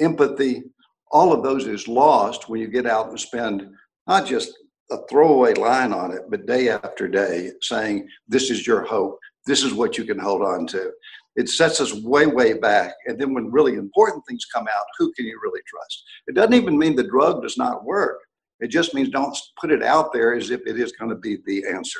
empathy, 0.00 0.62
all 1.10 1.32
of 1.32 1.42
those 1.42 1.66
is 1.66 1.88
lost 1.88 2.48
when 2.48 2.60
you 2.60 2.68
get 2.68 2.86
out 2.86 3.08
and 3.08 3.20
spend 3.20 3.68
not 4.06 4.26
just 4.26 4.52
a 4.90 4.98
throwaway 5.08 5.54
line 5.54 5.92
on 5.92 6.12
it, 6.12 6.22
but 6.28 6.46
day 6.46 6.68
after 6.68 7.08
day 7.08 7.50
saying, 7.60 8.08
This 8.28 8.50
is 8.50 8.66
your 8.66 8.84
hope. 8.84 9.18
This 9.46 9.62
is 9.62 9.74
what 9.74 9.98
you 9.98 10.04
can 10.04 10.18
hold 10.18 10.42
on 10.42 10.66
to. 10.68 10.92
It 11.34 11.48
sets 11.48 11.80
us 11.80 11.94
way, 11.94 12.26
way 12.26 12.52
back. 12.52 12.94
And 13.06 13.18
then 13.18 13.32
when 13.32 13.50
really 13.50 13.74
important 13.74 14.22
things 14.28 14.44
come 14.44 14.68
out, 14.68 14.84
who 14.98 15.12
can 15.12 15.24
you 15.24 15.38
really 15.42 15.60
trust? 15.66 16.04
It 16.26 16.34
doesn't 16.34 16.54
even 16.54 16.78
mean 16.78 16.94
the 16.94 17.04
drug 17.04 17.42
does 17.42 17.56
not 17.56 17.84
work. 17.84 18.20
It 18.60 18.68
just 18.68 18.94
means 18.94 19.08
don't 19.08 19.36
put 19.60 19.72
it 19.72 19.82
out 19.82 20.12
there 20.12 20.34
as 20.34 20.50
if 20.50 20.60
it 20.66 20.78
is 20.78 20.92
going 20.92 21.10
to 21.10 21.16
be 21.16 21.38
the 21.46 21.64
answer. 21.66 21.98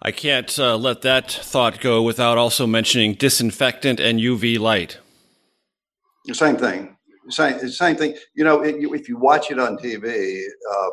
I 0.00 0.10
can't 0.10 0.58
uh, 0.58 0.76
let 0.76 1.02
that 1.02 1.30
thought 1.30 1.78
go 1.78 2.02
without 2.02 2.36
also 2.36 2.66
mentioning 2.66 3.14
disinfectant 3.14 4.00
and 4.00 4.18
UV 4.18 4.58
light. 4.58 4.98
Same 6.30 6.56
thing. 6.56 6.96
Same 7.30 7.68
same 7.68 7.96
thing. 7.96 8.14
You 8.34 8.44
know, 8.44 8.62
it, 8.62 8.76
if 8.78 9.08
you 9.08 9.16
watch 9.16 9.50
it 9.50 9.58
on 9.58 9.76
TV, 9.76 10.44
uh, 10.72 10.90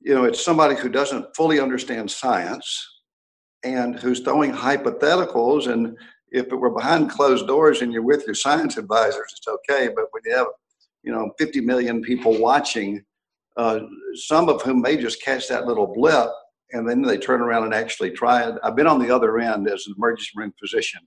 you 0.00 0.14
know, 0.14 0.24
it's 0.24 0.44
somebody 0.44 0.74
who 0.74 0.88
doesn't 0.88 1.34
fully 1.36 1.60
understand 1.60 2.10
science 2.10 2.88
and 3.64 3.98
who's 3.98 4.20
throwing 4.20 4.52
hypotheticals. 4.52 5.72
And 5.72 5.96
if 6.30 6.46
it 6.46 6.56
were 6.56 6.70
behind 6.70 7.10
closed 7.10 7.46
doors 7.46 7.82
and 7.82 7.92
you're 7.92 8.02
with 8.02 8.24
your 8.26 8.34
science 8.34 8.76
advisors, 8.76 9.34
it's 9.36 9.48
okay. 9.48 9.88
But 9.94 10.06
when 10.10 10.22
you 10.24 10.36
have, 10.36 10.48
you 11.02 11.12
know, 11.12 11.32
50 11.38 11.60
million 11.60 12.02
people 12.02 12.38
watching, 12.40 13.04
uh, 13.56 13.80
some 14.14 14.48
of 14.48 14.62
whom 14.62 14.80
may 14.80 14.96
just 14.96 15.22
catch 15.22 15.48
that 15.48 15.66
little 15.66 15.86
blip 15.86 16.30
and 16.72 16.88
then 16.88 17.02
they 17.02 17.18
turn 17.18 17.40
around 17.40 17.64
and 17.64 17.74
actually 17.74 18.10
try 18.10 18.48
it. 18.48 18.54
I've 18.62 18.76
been 18.76 18.86
on 18.86 18.98
the 18.98 19.14
other 19.14 19.38
end 19.38 19.68
as 19.68 19.86
an 19.86 19.94
emergency 19.96 20.30
room 20.36 20.54
physician 20.58 21.02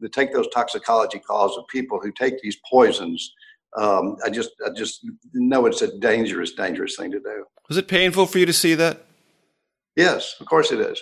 to 0.00 0.08
take 0.08 0.32
those 0.32 0.48
toxicology 0.48 1.18
calls 1.18 1.56
of 1.56 1.66
people 1.68 2.00
who 2.00 2.12
take 2.12 2.40
these 2.40 2.56
poisons. 2.68 3.34
Um, 3.76 4.16
I 4.24 4.30
just, 4.30 4.50
I 4.64 4.70
just 4.70 5.06
know 5.32 5.66
it's 5.66 5.82
a 5.82 5.98
dangerous, 5.98 6.52
dangerous 6.52 6.96
thing 6.96 7.10
to 7.12 7.20
do. 7.20 7.44
Was 7.68 7.76
it 7.76 7.88
painful 7.88 8.26
for 8.26 8.38
you 8.38 8.46
to 8.46 8.52
see 8.52 8.74
that? 8.74 9.04
Yes, 9.96 10.36
of 10.40 10.46
course 10.46 10.72
it 10.72 10.80
is. 10.80 11.00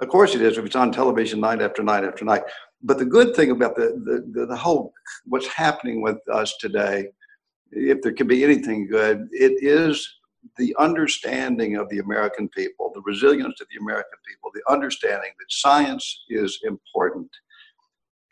Of 0.00 0.08
course 0.08 0.34
it 0.34 0.42
is. 0.42 0.58
If 0.58 0.64
it's 0.64 0.76
on 0.76 0.92
television 0.92 1.40
night 1.40 1.60
after 1.60 1.82
night 1.82 2.04
after 2.04 2.24
night. 2.24 2.42
But 2.82 2.98
the 2.98 3.04
good 3.04 3.36
thing 3.36 3.50
about 3.50 3.76
the 3.76 4.00
the, 4.04 4.40
the, 4.40 4.46
the 4.46 4.56
whole 4.56 4.92
what's 5.26 5.46
happening 5.46 6.00
with 6.00 6.16
us 6.32 6.56
today, 6.58 7.08
if 7.70 8.00
there 8.02 8.12
can 8.12 8.26
be 8.26 8.42
anything 8.42 8.88
good, 8.88 9.28
it 9.32 9.62
is 9.62 10.08
the 10.56 10.74
understanding 10.78 11.76
of 11.76 11.88
the 11.90 11.98
American 11.98 12.48
people, 12.48 12.90
the 12.94 13.02
resilience 13.02 13.60
of 13.60 13.66
the 13.70 13.80
American 13.80 14.18
people, 14.26 14.50
the 14.54 14.72
understanding 14.72 15.30
that 15.38 15.50
science 15.50 16.24
is 16.30 16.58
important 16.64 17.30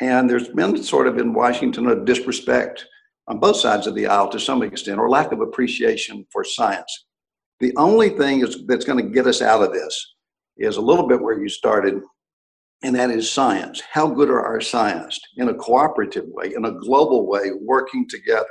and 0.01 0.29
there's 0.29 0.49
been 0.49 0.83
sort 0.83 1.07
of 1.07 1.19
in 1.19 1.33
Washington 1.33 1.89
a 1.89 2.05
disrespect 2.05 2.87
on 3.27 3.39
both 3.39 3.57
sides 3.57 3.87
of 3.87 3.95
the 3.95 4.07
aisle 4.07 4.29
to 4.31 4.41
some 4.41 4.63
extent, 4.63 4.99
or 4.99 5.11
lack 5.11 5.33
of 5.33 5.41
appreciation 5.41 6.27
for 6.33 6.45
science. 6.45 7.07
The 7.61 7.75
only 7.77 8.11
thing 8.11 8.41
is, 8.41 8.65
that's 8.67 8.85
going 8.85 9.05
to 9.05 9.13
get 9.13 9.27
us 9.27 9.43
out 9.43 9.63
of 9.63 9.73
this 9.73 10.15
is 10.57 10.77
a 10.77 10.81
little 10.81 11.07
bit 11.07 11.21
where 11.21 11.41
you 11.41 11.49
started, 11.49 12.01
and 12.83 12.95
that 12.97 13.11
is 13.11 13.31
science. 13.31 13.83
How 13.91 14.07
good 14.07 14.31
are 14.31 14.45
our 14.45 14.61
scientists 14.61 15.27
in 15.37 15.49
a 15.49 15.55
cooperative 15.55 16.25
way, 16.29 16.55
in 16.55 16.65
a 16.65 16.79
global 16.81 17.27
way, 17.27 17.51
working 17.61 18.09
together? 18.09 18.47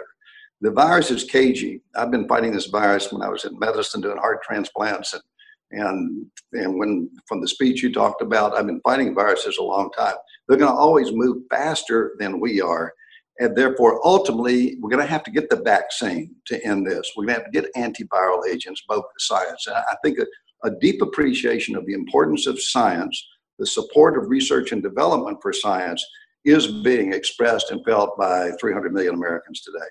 The 0.62 0.72
virus 0.72 1.12
is 1.12 1.24
cagey. 1.24 1.82
I've 1.96 2.12
been 2.12 2.28
fighting 2.28 2.52
this 2.52 2.66
virus 2.68 3.12
when 3.12 3.22
I 3.22 3.30
was 3.30 3.46
in 3.46 3.58
medicine 3.60 4.02
doing 4.02 4.18
heart 4.18 4.44
transplants 4.44 5.14
and 5.14 5.24
and 5.72 6.26
and 6.54 6.80
when 6.80 7.10
from 7.28 7.42
the 7.42 7.48
speech 7.48 7.84
you 7.84 7.92
talked 7.92 8.22
about, 8.22 8.56
I've 8.56 8.68
been 8.68 8.82
fighting 8.82 9.14
viruses 9.14 9.58
a 9.58 9.64
long 9.64 9.92
time. 9.92 10.16
They're 10.48 10.58
going 10.58 10.72
to 10.72 10.78
always 10.78 11.12
move 11.12 11.44
faster 11.50 12.16
than 12.20 12.40
we 12.40 12.62
are, 12.62 12.94
and 13.40 13.56
therefore, 13.56 14.00
ultimately, 14.06 14.78
we're 14.80 14.90
going 14.90 15.06
to 15.06 15.12
have 15.12 15.24
to 15.24 15.32
get 15.32 15.50
the 15.50 15.62
vaccine 15.62 16.34
to 16.46 16.64
end 16.66 16.88
this. 16.88 17.12
We're 17.16 17.26
going 17.26 17.36
to 17.36 17.44
have 17.44 17.52
to 17.52 17.62
get 17.62 17.74
antiviral 17.76 18.48
agents, 18.50 18.84
both 18.88 19.04
the 19.14 19.20
science. 19.20 19.68
And 19.68 19.76
I 19.76 19.96
think 20.04 20.18
a, 20.20 20.68
a 20.68 20.72
deep 20.80 21.02
appreciation 21.02 21.76
of 21.76 21.86
the 21.86 21.94
importance 21.94 22.48
of 22.48 22.60
science, 22.60 23.24
the 23.60 23.66
support 23.66 24.18
of 24.18 24.30
research 24.30 24.72
and 24.72 24.82
development 24.82 25.40
for 25.42 25.54
science, 25.54 26.04
is 26.46 26.68
being 26.68 27.14
expressed 27.14 27.70
and 27.70 27.84
felt 27.86 28.18
by 28.18 28.52
300 28.60 28.94
million 28.94 29.14
Americans 29.14 29.62
today. 29.62 29.86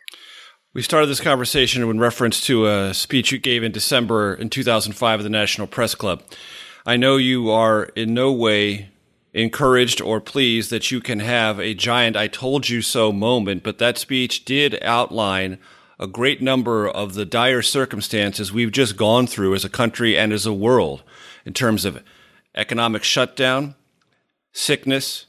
We 0.72 0.82
started 0.82 1.06
this 1.06 1.20
conversation 1.20 1.82
in 1.82 1.98
reference 2.00 2.40
to 2.46 2.66
a 2.66 2.94
speech 2.94 3.32
you 3.32 3.38
gave 3.38 3.62
in 3.62 3.72
December 3.72 4.34
in 4.34 4.50
2005 4.50 5.20
at 5.20 5.22
the 5.22 5.30
National 5.30 5.66
Press 5.66 5.94
Club. 5.94 6.22
I 6.84 6.96
know 6.96 7.16
you 7.16 7.50
are 7.50 7.84
in 7.96 8.12
no 8.12 8.32
way 8.32 8.90
encouraged 9.36 10.00
or 10.00 10.18
pleased 10.18 10.70
that 10.70 10.90
you 10.90 10.98
can 10.98 11.20
have 11.20 11.60
a 11.60 11.74
giant 11.74 12.16
I 12.16 12.26
told 12.26 12.70
you 12.70 12.80
so 12.80 13.12
moment, 13.12 13.62
but 13.62 13.76
that 13.78 13.98
speech 13.98 14.46
did 14.46 14.82
outline 14.82 15.58
a 16.00 16.06
great 16.06 16.40
number 16.40 16.88
of 16.88 17.12
the 17.12 17.26
dire 17.26 17.60
circumstances 17.60 18.50
we've 18.50 18.72
just 18.72 18.96
gone 18.96 19.26
through 19.26 19.54
as 19.54 19.64
a 19.64 19.68
country 19.68 20.16
and 20.16 20.32
as 20.32 20.46
a 20.46 20.54
world 20.54 21.02
in 21.44 21.52
terms 21.52 21.84
of 21.84 22.02
economic 22.54 23.04
shutdown, 23.04 23.74
sickness, 24.52 25.26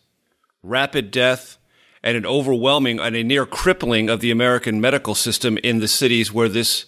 rapid 0.63 1.11
death, 1.11 1.57
and 2.01 2.15
an 2.15 2.25
overwhelming 2.25 3.01
and 3.01 3.13
a 3.13 3.23
near 3.23 3.45
crippling 3.45 4.09
of 4.09 4.21
the 4.21 4.31
American 4.31 4.79
medical 4.79 5.15
system 5.15 5.57
in 5.57 5.79
the 5.79 5.87
cities 5.87 6.31
where 6.31 6.49
this 6.49 6.85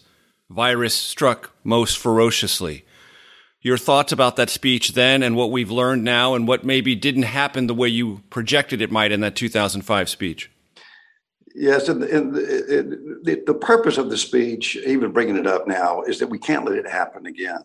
virus 0.49 0.95
struck 0.95 1.51
most 1.65 1.97
ferociously. 1.97 2.85
Your 3.61 3.77
thoughts 3.77 4.11
about 4.11 4.37
that 4.37 4.49
speech 4.49 4.93
then 4.93 5.21
and 5.21 5.35
what 5.35 5.51
we've 5.51 5.71
learned 5.71 6.03
now 6.03 6.33
and 6.33 6.47
what 6.47 6.63
maybe 6.63 6.95
didn't 6.95 7.23
happen 7.23 7.67
the 7.67 7.73
way 7.73 7.89
you 7.89 8.21
projected 8.29 8.81
it 8.81 8.91
might 8.91 9.11
in 9.11 9.19
that 9.19 9.35
2005 9.35 10.07
speech? 10.07 10.49
Yes, 11.55 11.89
and, 11.89 12.03
and 12.03 12.33
the, 12.33 13.19
the, 13.23 13.43
the 13.45 13.53
purpose 13.53 13.97
of 13.97 14.09
the 14.09 14.17
speech, 14.17 14.77
even 14.77 15.11
bringing 15.11 15.35
it 15.35 15.47
up 15.47 15.67
now, 15.67 16.01
is 16.03 16.19
that 16.19 16.27
we 16.29 16.37
can't 16.37 16.63
let 16.63 16.77
it 16.77 16.87
happen 16.87 17.25
again. 17.25 17.63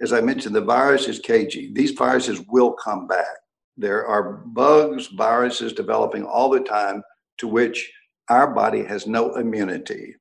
As 0.00 0.12
I 0.12 0.20
mentioned, 0.20 0.54
the 0.54 0.60
virus 0.60 1.08
is 1.08 1.18
cagey. 1.18 1.72
These 1.72 1.92
viruses 1.92 2.40
will 2.48 2.72
come 2.72 3.06
back. 3.06 3.26
There 3.76 4.06
are 4.06 4.32
bugs, 4.32 5.06
viruses 5.06 5.72
developing 5.72 6.24
all 6.24 6.50
the 6.50 6.60
time 6.60 7.02
to 7.38 7.48
which 7.48 7.90
our 8.28 8.52
body 8.52 8.84
has 8.84 9.06
no 9.06 9.34
immunity. 9.36 10.16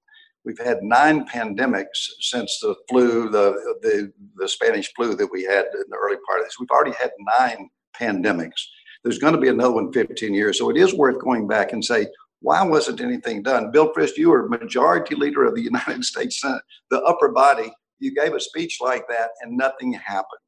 We've 0.48 0.58
had 0.66 0.82
nine 0.82 1.28
pandemics 1.28 2.08
since 2.22 2.60
the 2.62 2.74
flu, 2.88 3.30
the, 3.30 3.52
the, 3.82 4.14
the 4.38 4.48
Spanish 4.48 4.94
flu 4.96 5.14
that 5.14 5.28
we 5.30 5.44
had 5.44 5.66
in 5.66 5.84
the 5.90 5.98
early 5.98 6.16
part 6.26 6.40
of 6.40 6.46
this. 6.46 6.56
We've 6.58 6.72
already 6.72 6.96
had 6.98 7.12
nine 7.38 7.70
pandemics. 8.00 8.56
There's 9.04 9.20
going 9.20 9.34
to 9.34 9.42
be 9.42 9.50
another 9.50 9.74
one 9.74 9.92
15 9.92 10.34
years. 10.34 10.58
So 10.58 10.70
it 10.70 10.78
is 10.78 10.94
worth 10.94 11.20
going 11.20 11.50
back 11.50 11.74
and 11.74 11.84
say, 11.84 12.08
why 12.40 12.64
wasn't 12.64 13.02
anything 13.02 13.44
done? 13.44 13.72
Bill 13.72 13.92
Frist, 13.94 14.16
you 14.16 14.30
were 14.30 14.48
majority 14.48 15.16
leader 15.16 15.44
of 15.44 15.54
the 15.54 15.62
United 15.74 16.06
States 16.06 16.40
Senate, 16.40 16.62
the 16.92 17.02
upper 17.02 17.28
body. 17.28 17.70
You 18.00 18.16
gave 18.16 18.34
a 18.34 18.40
speech 18.40 18.78
like 18.80 19.04
that 19.10 19.32
and 19.42 19.58
nothing 19.58 19.92
happened. 19.92 20.40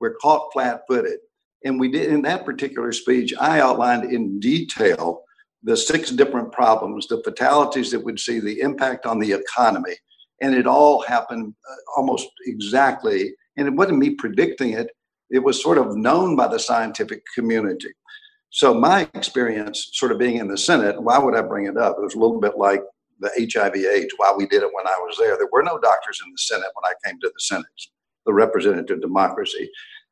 We're 0.00 0.16
caught 0.16 0.52
flat 0.52 0.80
footed. 0.88 1.20
And 1.64 1.78
we 1.78 1.92
did 1.92 2.12
in 2.12 2.22
that 2.22 2.44
particular 2.44 2.90
speech, 2.90 3.32
I 3.38 3.60
outlined 3.60 4.12
in 4.12 4.40
detail 4.40 5.23
the 5.64 5.76
six 5.76 6.10
different 6.10 6.52
problems, 6.52 7.08
the 7.08 7.22
fatalities 7.24 7.90
that 7.90 8.04
we'd 8.04 8.20
see, 8.20 8.38
the 8.38 8.60
impact 8.60 9.06
on 9.06 9.18
the 9.18 9.32
economy. 9.32 9.94
And 10.40 10.54
it 10.54 10.66
all 10.66 11.02
happened 11.02 11.54
uh, 11.68 11.74
almost 11.96 12.28
exactly. 12.46 13.34
And 13.56 13.66
it 13.66 13.74
wasn't 13.74 13.98
me 13.98 14.10
predicting 14.10 14.72
it, 14.72 14.90
it 15.30 15.38
was 15.38 15.62
sort 15.62 15.78
of 15.78 15.96
known 15.96 16.36
by 16.36 16.48
the 16.48 16.58
scientific 16.58 17.22
community. 17.34 17.92
So, 18.50 18.72
my 18.74 19.08
experience 19.14 19.90
sort 19.94 20.12
of 20.12 20.18
being 20.18 20.36
in 20.36 20.48
the 20.48 20.58
Senate, 20.58 21.02
why 21.02 21.18
would 21.18 21.34
I 21.34 21.42
bring 21.42 21.66
it 21.66 21.76
up? 21.76 21.96
It 21.98 22.04
was 22.04 22.14
a 22.14 22.18
little 22.18 22.40
bit 22.40 22.56
like 22.56 22.82
the 23.20 23.30
HIV 23.52 23.74
AIDS, 23.74 24.14
why 24.16 24.32
we 24.36 24.46
did 24.46 24.62
it 24.62 24.70
when 24.72 24.86
I 24.86 24.96
was 25.00 25.16
there. 25.18 25.36
There 25.36 25.48
were 25.50 25.62
no 25.62 25.78
doctors 25.78 26.20
in 26.24 26.30
the 26.30 26.38
Senate 26.38 26.68
when 26.74 26.84
I 26.84 27.08
came 27.08 27.18
to 27.20 27.28
the 27.28 27.40
Senate, 27.40 27.66
the 28.26 28.32
representative 28.32 29.00
democracy. 29.00 29.70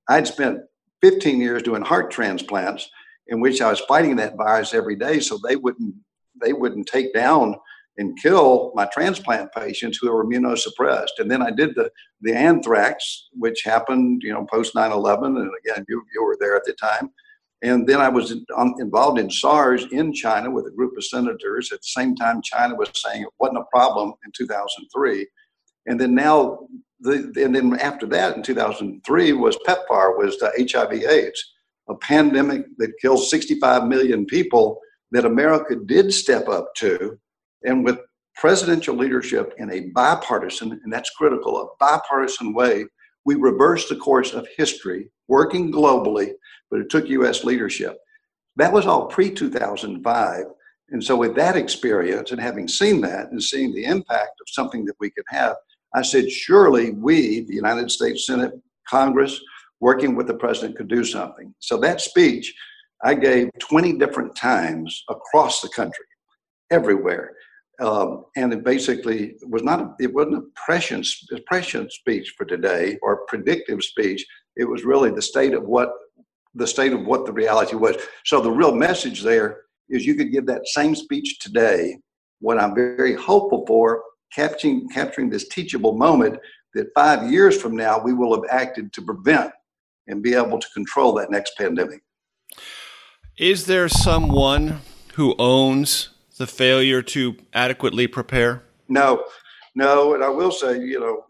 I'd 0.08 0.26
spent 0.26 0.60
15 1.02 1.40
years 1.40 1.62
doing 1.62 1.82
heart 1.82 2.10
transplants 2.10 2.88
in 3.28 3.40
which 3.40 3.60
I 3.60 3.70
was 3.70 3.80
fighting 3.80 4.16
that 4.16 4.36
virus 4.36 4.74
every 4.74 4.96
day 4.96 5.20
so 5.20 5.38
they 5.38 5.56
wouldn't 5.56 5.94
they 6.40 6.52
wouldn't 6.52 6.88
take 6.88 7.12
down 7.14 7.56
and 7.98 8.18
kill 8.20 8.72
my 8.74 8.86
transplant 8.86 9.52
patients 9.52 9.98
who 10.00 10.10
are 10.10 10.24
immunosuppressed. 10.24 11.18
And 11.18 11.30
then 11.30 11.42
I 11.42 11.50
did 11.50 11.74
the 11.74 11.90
the 12.22 12.34
anthrax, 12.34 13.28
which 13.32 13.62
happened, 13.64 14.22
you 14.24 14.32
know, 14.32 14.46
post 14.50 14.74
9/11, 14.74 15.40
and 15.40 15.50
again, 15.64 15.84
you, 15.88 16.02
you 16.14 16.24
were 16.24 16.36
there 16.40 16.56
at 16.56 16.64
the 16.64 16.72
time. 16.74 17.10
And 17.62 17.86
then 17.86 18.00
I 18.00 18.08
was 18.08 18.34
on, 18.56 18.74
involved 18.80 19.20
in 19.20 19.30
SARS 19.30 19.86
in 19.92 20.12
China 20.12 20.50
with 20.50 20.66
a 20.66 20.72
group 20.72 20.96
of 20.96 21.04
senators. 21.04 21.70
At 21.70 21.78
the 21.78 21.86
same 22.00 22.16
time, 22.16 22.42
China 22.42 22.74
was 22.74 22.90
saying 22.94 23.22
it 23.22 23.28
wasn't 23.38 23.58
a 23.58 23.64
problem 23.70 24.14
in 24.24 24.32
2003. 24.36 25.28
And 25.86 26.00
then 26.00 26.14
now 26.14 26.66
the, 27.00 27.32
and 27.36 27.54
then 27.54 27.78
after 27.80 28.06
that 28.06 28.36
in 28.36 28.42
2003 28.42 29.32
was 29.32 29.56
PEPFAR, 29.66 30.18
was 30.18 30.38
the 30.38 30.50
HIV/AIDS, 30.58 31.52
a 31.88 31.94
pandemic 31.96 32.64
that 32.78 32.98
kills 33.00 33.30
65 33.30 33.86
million 33.86 34.24
people 34.26 34.80
that 35.10 35.24
America 35.24 35.76
did 35.76 36.12
step 36.12 36.48
up 36.48 36.74
to, 36.76 37.18
and 37.64 37.84
with 37.84 37.98
presidential 38.34 38.96
leadership 38.96 39.54
in 39.58 39.70
a 39.70 39.90
bipartisan, 39.94 40.80
and 40.82 40.92
that's 40.92 41.10
critical, 41.10 41.60
a 41.60 41.66
bipartisan 41.78 42.54
way, 42.54 42.84
we 43.24 43.34
reversed 43.34 43.88
the 43.88 43.96
course 43.96 44.32
of 44.32 44.48
history, 44.56 45.08
working 45.28 45.70
globally, 45.70 46.32
but 46.70 46.80
it 46.80 46.90
took 46.90 47.08
U.S. 47.08 47.44
leadership. 47.44 47.98
That 48.56 48.72
was 48.72 48.86
all 48.86 49.06
pre 49.06 49.30
2005. 49.30 50.44
And 50.90 51.02
so, 51.02 51.16
with 51.16 51.34
that 51.36 51.56
experience 51.56 52.32
and 52.32 52.40
having 52.40 52.68
seen 52.68 53.00
that 53.02 53.30
and 53.30 53.42
seeing 53.42 53.72
the 53.72 53.84
impact 53.84 54.40
of 54.40 54.48
something 54.48 54.84
that 54.86 54.96
we 55.00 55.10
could 55.10 55.24
have, 55.28 55.56
I 55.94 56.02
said, 56.02 56.30
surely 56.30 56.92
we, 56.92 57.40
the 57.40 57.54
United 57.54 57.90
States 57.90 58.26
Senate, 58.26 58.52
Congress, 58.88 59.40
working 59.82 60.14
with 60.14 60.28
the 60.28 60.34
president, 60.34 60.76
could 60.76 60.88
do 60.88 61.04
something. 61.04 61.54
So 61.58 61.76
that 61.78 62.00
speech 62.00 62.54
I 63.04 63.14
gave 63.14 63.50
20 63.58 63.94
different 63.94 64.34
times 64.36 65.02
across 65.10 65.60
the 65.60 65.68
country, 65.68 66.04
everywhere. 66.70 67.34
Um, 67.80 68.26
and 68.36 68.52
it 68.52 68.64
basically 68.64 69.34
was 69.42 69.64
not 69.64 69.80
a, 69.80 69.94
it 69.98 70.14
wasn't 70.14 70.36
a 70.36 70.44
prescient, 70.64 71.06
prescient 71.46 71.92
speech 71.92 72.32
for 72.38 72.44
today 72.44 72.96
or 73.02 73.26
predictive 73.26 73.82
speech 73.82 74.24
it 74.56 74.64
was 74.64 74.84
really 74.84 75.10
the 75.10 75.22
state 75.22 75.54
of 75.54 75.64
what 75.64 75.90
the 76.54 76.66
state 76.66 76.92
of 76.92 77.06
what 77.06 77.24
the 77.24 77.32
reality 77.32 77.74
was 77.74 77.96
so 78.24 78.40
the 78.40 78.50
real 78.50 78.74
message 78.74 79.22
there 79.22 79.62
is 79.88 80.04
you 80.04 80.14
could 80.14 80.30
give 80.30 80.46
that 80.46 80.66
same 80.68 80.94
speech 80.94 81.38
today 81.38 81.96
what 82.40 82.58
i'm 82.58 82.74
very 82.74 83.14
hopeful 83.14 83.64
for 83.66 84.02
capturing, 84.34 84.86
capturing 84.90 85.30
this 85.30 85.48
teachable 85.48 85.96
moment 85.96 86.38
that 86.74 86.86
five 86.94 87.30
years 87.30 87.60
from 87.60 87.74
now 87.74 87.98
we 87.98 88.12
will 88.12 88.34
have 88.34 88.44
acted 88.50 88.92
to 88.92 89.00
prevent 89.00 89.50
and 90.08 90.22
be 90.22 90.34
able 90.34 90.58
to 90.58 90.66
control 90.74 91.12
that 91.14 91.30
next 91.30 91.56
pandemic. 91.56 92.02
Is 93.38 93.66
there 93.66 93.88
someone 93.88 94.80
who 95.14 95.34
owns 95.38 96.10
the 96.38 96.46
failure 96.46 97.02
to 97.02 97.36
adequately 97.54 98.06
prepare? 98.06 98.62
No, 98.88 99.24
no. 99.74 100.14
And 100.14 100.22
I 100.22 100.28
will 100.28 100.52
say, 100.52 100.78
you 100.78 101.00
know, 101.00 101.24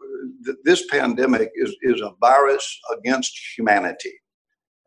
th- 0.45 0.57
this 0.63 0.85
pandemic 0.87 1.51
is, 1.55 1.75
is 1.81 2.01
a 2.01 2.11
virus 2.19 2.79
against 2.97 3.37
humanity. 3.57 4.13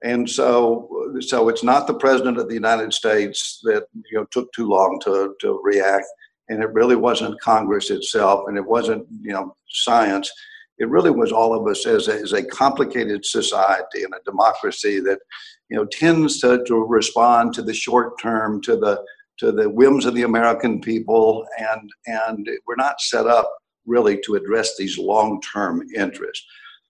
And 0.05 0.29
so, 0.29 0.89
so 1.21 1.49
it's 1.49 1.63
not 1.63 1.87
the 1.87 1.95
president 1.95 2.39
of 2.39 2.49
the 2.49 2.55
United 2.55 2.93
States 2.93 3.61
that 3.63 3.87
you 3.95 4.19
know 4.19 4.27
took 4.31 4.53
too 4.53 4.69
long 4.69 5.01
to, 5.05 5.35
to 5.41 5.61
react 5.65 6.07
and 6.49 6.63
it 6.63 6.73
really 6.73 6.97
wasn't 6.97 7.41
Congress 7.41 7.91
itself, 7.91 8.45
and 8.49 8.57
it 8.57 8.65
wasn't 8.65 9.07
you 9.23 9.33
know 9.33 9.57
science. 9.69 10.31
It 10.79 10.89
really 10.89 11.11
was 11.11 11.33
all 11.33 11.55
of 11.55 11.67
us 11.67 11.87
as 11.87 12.09
a, 12.09 12.15
as 12.15 12.33
a 12.33 12.45
complicated 12.45 13.25
society 13.25 14.03
and 14.03 14.13
a 14.15 14.31
democracy 14.31 15.01
that 15.01 15.21
you 15.71 15.77
know 15.77 15.87
tends 15.87 16.41
to, 16.41 16.65
to 16.65 16.85
respond 16.85 17.55
to 17.55 17.63
the 17.63 17.75
short 17.75 18.21
term, 18.21 18.61
to 18.63 18.77
the 18.77 19.03
to 19.39 19.53
the 19.53 19.69
whims 19.69 20.07
of 20.07 20.15
the 20.15 20.23
American 20.23 20.81
people, 20.81 21.47
and 21.59 21.91
and 22.07 22.49
we're 22.67 22.77
not 22.77 23.01
set 23.01 23.27
up 23.27 23.51
really 23.87 24.21
to 24.27 24.35
address 24.35 24.77
these 24.77 24.99
long 24.99 25.41
term 25.41 25.83
interests. 25.95 26.45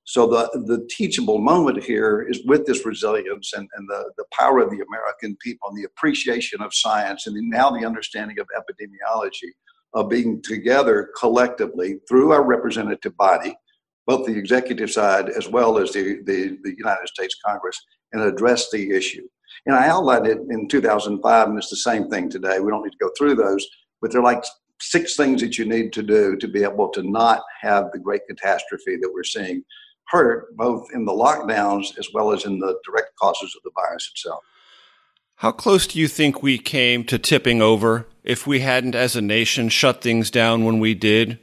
So 0.04 0.28
the, 0.28 0.48
the 0.66 0.86
teachable 0.88 1.38
moment 1.38 1.82
here 1.82 2.24
is 2.30 2.40
with 2.46 2.64
this 2.64 2.86
resilience 2.86 3.52
and, 3.54 3.68
and 3.76 3.88
the, 3.88 4.12
the 4.16 4.24
power 4.32 4.60
of 4.60 4.70
the 4.70 4.84
American 4.88 5.36
people 5.42 5.68
and 5.68 5.76
the 5.76 5.82
appreciation 5.82 6.62
of 6.62 6.72
science 6.72 7.26
and 7.26 7.34
the, 7.34 7.42
now 7.42 7.70
the 7.70 7.84
understanding 7.84 8.38
of 8.38 8.46
epidemiology 8.56 9.50
of 9.94 10.08
being 10.08 10.40
together 10.42 11.10
collectively 11.18 11.98
through 12.08 12.30
our 12.30 12.44
representative 12.44 13.16
body, 13.16 13.56
both 14.06 14.26
the 14.26 14.36
executive 14.36 14.90
side 14.90 15.28
as 15.30 15.48
well 15.48 15.78
as 15.78 15.92
the, 15.92 16.20
the, 16.24 16.58
the 16.62 16.74
United 16.76 17.08
States 17.08 17.36
Congress, 17.44 17.80
and 18.12 18.22
address 18.22 18.70
the 18.70 18.90
issue. 18.90 19.26
And 19.66 19.74
I 19.74 19.88
outlined 19.88 20.26
it 20.26 20.38
in 20.48 20.68
2005, 20.68 21.48
and 21.48 21.58
it's 21.58 21.70
the 21.70 21.76
same 21.76 22.08
thing 22.08 22.30
today. 22.30 22.60
We 22.60 22.70
don't 22.70 22.84
need 22.84 22.92
to 22.92 23.04
go 23.04 23.10
through 23.18 23.34
those, 23.34 23.66
but 24.00 24.12
they're 24.12 24.22
like 24.22 24.44
six 24.80 25.16
things 25.16 25.40
that 25.40 25.58
you 25.58 25.64
need 25.64 25.92
to 25.94 26.02
do 26.02 26.36
to 26.36 26.48
be 26.48 26.62
able 26.62 26.88
to 26.90 27.02
not 27.02 27.42
have 27.60 27.90
the 27.92 27.98
great 27.98 28.22
catastrophe 28.28 28.96
that 28.96 29.10
we're 29.12 29.24
seeing 29.24 29.64
hurt 30.08 30.56
both 30.56 30.86
in 30.94 31.04
the 31.04 31.12
lockdowns 31.12 31.98
as 31.98 32.08
well 32.14 32.32
as 32.32 32.44
in 32.44 32.58
the 32.58 32.78
direct 32.84 33.16
causes 33.16 33.54
of 33.56 33.62
the 33.64 33.70
virus 33.74 34.08
itself. 34.14 34.44
How 35.36 35.52
close 35.52 35.86
do 35.86 35.98
you 35.98 36.08
think 36.08 36.42
we 36.42 36.58
came 36.58 37.04
to 37.04 37.18
tipping 37.18 37.60
over? 37.60 38.06
If 38.22 38.46
we 38.46 38.60
hadn't, 38.60 38.94
as 38.94 39.16
a 39.16 39.20
nation, 39.20 39.68
shut 39.68 40.00
things 40.00 40.30
down 40.30 40.64
when 40.64 40.78
we 40.78 40.94
did, 40.94 41.38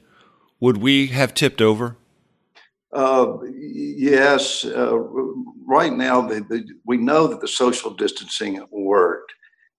would 0.59 0.77
we 0.77 1.07
have 1.07 1.33
tipped 1.33 1.61
over? 1.61 1.97
Uh, 2.93 3.37
yes. 3.43 4.65
Uh, 4.65 4.97
right 5.65 5.93
now, 5.93 6.21
the, 6.21 6.41
the, 6.49 6.65
we 6.85 6.97
know 6.97 7.27
that 7.27 7.41
the 7.41 7.47
social 7.47 7.91
distancing 7.91 8.63
worked. 8.71 9.33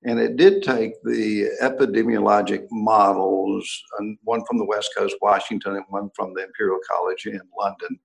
And 0.06 0.18
it 0.18 0.36
did 0.36 0.62
take 0.62 0.92
the 1.02 1.48
epidemiologic 1.62 2.66
models, 2.70 3.66
one 4.22 4.44
from 4.44 4.58
the 4.58 4.66
West 4.66 4.90
Coast, 4.96 5.16
Washington, 5.22 5.76
and 5.76 5.84
one 5.88 6.10
from 6.14 6.34
the 6.34 6.44
Imperial 6.44 6.78
College 6.90 7.24
in 7.24 7.40
London, 7.58 7.98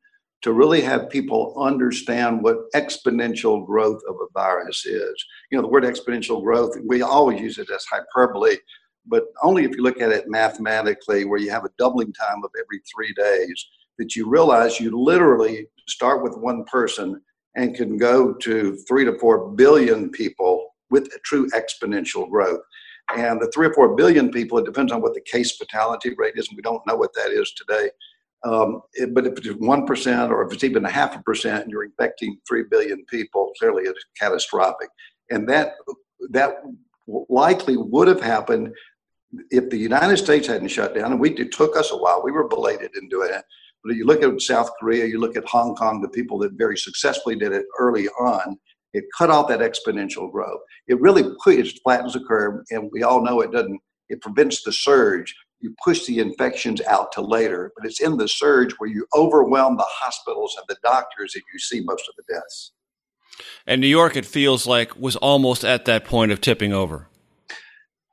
to 0.44 0.54
really 0.54 0.80
have 0.80 1.10
people 1.10 1.54
understand 1.60 2.42
what 2.42 2.72
exponential 2.74 3.66
growth 3.66 4.02
of 4.08 4.16
a 4.16 4.32
virus 4.34 4.86
is. 4.86 5.26
You 5.52 5.58
know, 5.58 5.62
the 5.62 5.68
word 5.68 5.84
exponential 5.84 6.42
growth, 6.42 6.78
we 6.88 7.02
always 7.02 7.42
use 7.42 7.58
it 7.58 7.70
as 7.70 7.84
hyperbole, 7.92 8.56
but 9.06 9.26
only 9.44 9.66
if 9.66 9.72
you 9.72 9.84
look 9.84 10.00
at 10.00 10.14
it 10.14 10.30
mathematically, 10.30 11.26
where 11.26 11.40
you 11.40 11.52
have 11.52 11.66
a 11.66 11.72
doubling 11.78 12.14
time 12.14 12.42
of 12.46 12.52
every 12.58 12.80
three 12.96 13.14
days, 13.16 13.68
that 14.00 14.16
you 14.16 14.28
realize 14.28 14.80
you 14.80 14.92
literally 15.00 15.68
start 15.88 16.24
with 16.24 16.36
one 16.38 16.64
person 16.66 17.22
and 17.56 17.76
can 17.76 17.98
go 17.98 18.34
to 18.34 18.76
three 18.88 19.06
to 19.06 19.18
four 19.20 19.52
billion 19.52 20.10
people 20.10 20.70
with 20.90 21.10
true 21.24 21.48
exponential 21.52 22.30
growth. 22.30 22.62
And 23.16 23.42
the 23.42 23.52
three 23.54 23.68
or 23.68 23.74
four 23.74 23.96
billion 23.96 24.32
people, 24.32 24.58
it 24.60 24.66
depends 24.66 24.92
on 24.92 25.02
what 25.02 25.14
the 25.14 25.22
case 25.22 25.58
fatality 25.58 26.14
rate 26.18 26.36
is, 26.36 26.48
and 26.48 26.56
we 26.56 26.62
don't 26.62 26.86
know 26.88 26.96
what 26.96 27.14
that 27.16 27.32
is 27.32 27.52
today. 27.54 27.90
Um, 28.46 28.82
it, 28.94 29.14
but 29.14 29.26
if 29.26 29.38
it's 29.38 29.50
one 29.60 29.86
percent, 29.86 30.32
or 30.32 30.46
if 30.46 30.54
it's 30.54 30.64
even 30.64 30.86
a 30.86 30.90
half 30.90 31.16
a 31.16 31.24
percent, 31.24 31.64
and 31.64 31.72
you're 31.72 31.84
infecting 31.84 32.38
three 32.48 32.64
billion 32.70 33.04
people, 33.06 33.52
clearly 33.60 33.84
it's 33.84 34.04
catastrophic. 34.20 34.90
And 35.32 35.50
that 35.50 35.74
that 36.30 36.62
likely 37.08 37.78
would 37.78 38.08
have 38.08 38.22
happened 38.22 38.74
if 39.50 39.70
the 39.70 39.78
United 39.78 40.18
States 40.18 40.48
hadn't 40.48 40.70
shut 40.70 40.96
down. 40.96 41.12
And 41.12 41.20
we 41.20 41.32
it 41.32 41.52
took 41.52 41.76
us 41.76 41.92
a 41.92 41.98
while. 41.98 42.22
We 42.24 42.32
were 42.32 42.48
belated 42.48 42.92
in 42.96 43.10
doing 43.10 43.32
it. 43.34 43.44
But 43.84 43.96
you 43.96 44.06
look 44.06 44.24
at 44.24 44.42
South 44.42 44.72
Korea, 44.80 45.06
you 45.06 45.20
look 45.20 45.38
at 45.38 45.46
Hong 45.46 45.76
Kong, 45.76 46.02
the 46.02 46.10
people 46.10 46.38
that 46.40 46.54
very 46.54 46.78
successfully 46.78 47.36
did 47.36 47.54
it 47.54 47.66
early 47.80 48.08
on, 48.10 48.58
it 48.94 49.06
cut 49.18 49.30
off 49.30 49.48
that 49.50 49.60
exponential 49.60 50.32
growth. 50.32 50.60
It 50.88 51.00
really 51.00 51.24
it 51.48 51.80
flattens 51.84 52.14
the 52.14 52.22
curve, 52.22 52.66
and 52.72 52.90
we 52.92 53.04
all 53.04 53.24
know 53.24 53.42
it 53.42 53.52
doesn't. 53.52 53.80
It 54.10 54.22
prevents 54.22 54.64
the 54.64 54.74
surge. 54.74 55.36
You 55.60 55.76
push 55.84 56.06
the 56.06 56.20
infections 56.20 56.82
out 56.82 57.12
to 57.14 57.22
later, 57.22 57.72
but 57.78 57.86
it's 57.86 58.02
in 58.02 58.18
the 58.18 58.28
surge 58.28 58.74
where 58.78 58.90
you 58.90 59.06
overwhelm 59.14 59.78
the 59.78 59.86
hospitals 59.88 60.56
and 60.58 60.66
the 60.68 60.78
doctors 60.84 61.34
that 61.34 61.42
you 61.54 61.60
see 61.60 61.82
most 61.82 62.08
of 62.10 62.16
the 62.16 62.34
deaths. 62.34 62.72
And 63.68 63.80
New 63.80 63.88
York, 63.88 64.16
it 64.16 64.26
feels 64.26 64.66
like, 64.66 64.98
was 64.98 65.16
almost 65.18 65.64
at 65.64 65.86
that 65.86 66.06
point 66.06 66.32
of 66.32 66.42
tipping 66.42 66.74
over. 66.74 67.08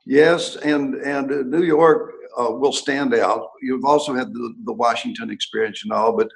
Yes, 0.04 0.54
and 0.56 0.94
and 0.96 1.50
New 1.50 1.64
York 1.64 2.12
uh, 2.38 2.50
will 2.50 2.72
stand 2.72 3.14
out. 3.14 3.48
You've 3.62 3.84
also 3.84 4.14
had 4.14 4.32
the, 4.32 4.54
the 4.64 4.72
Washington 4.72 5.30
experience 5.30 5.82
and 5.84 5.92
all, 5.92 6.16
but 6.16 6.28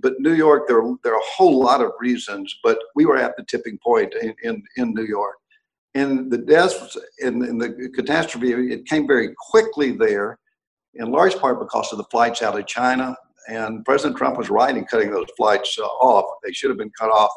but 0.00 0.14
New 0.18 0.34
York, 0.34 0.66
there 0.68 0.82
there 1.02 1.14
are 1.14 1.18
a 1.18 1.32
whole 1.36 1.60
lot 1.60 1.80
of 1.80 1.92
reasons. 2.00 2.54
But 2.62 2.78
we 2.94 3.06
were 3.06 3.16
at 3.16 3.36
the 3.36 3.44
tipping 3.44 3.78
point 3.78 4.14
in 4.20 4.34
in, 4.42 4.62
in 4.76 4.94
New 4.94 5.04
York, 5.04 5.36
and 5.94 6.30
the 6.30 6.38
deaths 6.38 6.96
and, 7.20 7.42
and 7.42 7.60
the 7.60 7.90
catastrophe 7.94 8.52
it 8.72 8.86
came 8.86 9.06
very 9.06 9.34
quickly 9.50 9.92
there, 9.92 10.38
in 10.94 11.10
large 11.10 11.36
part 11.36 11.60
because 11.60 11.92
of 11.92 11.98
the 11.98 12.04
flights 12.10 12.42
out 12.42 12.58
of 12.58 12.66
China. 12.66 13.16
And 13.46 13.84
President 13.84 14.16
Trump 14.16 14.38
was 14.38 14.48
right 14.48 14.74
in 14.74 14.86
cutting 14.86 15.10
those 15.10 15.26
flights 15.36 15.78
uh, 15.78 15.84
off. 15.84 16.24
They 16.42 16.52
should 16.52 16.70
have 16.70 16.78
been 16.78 16.92
cut 16.98 17.10
off 17.10 17.30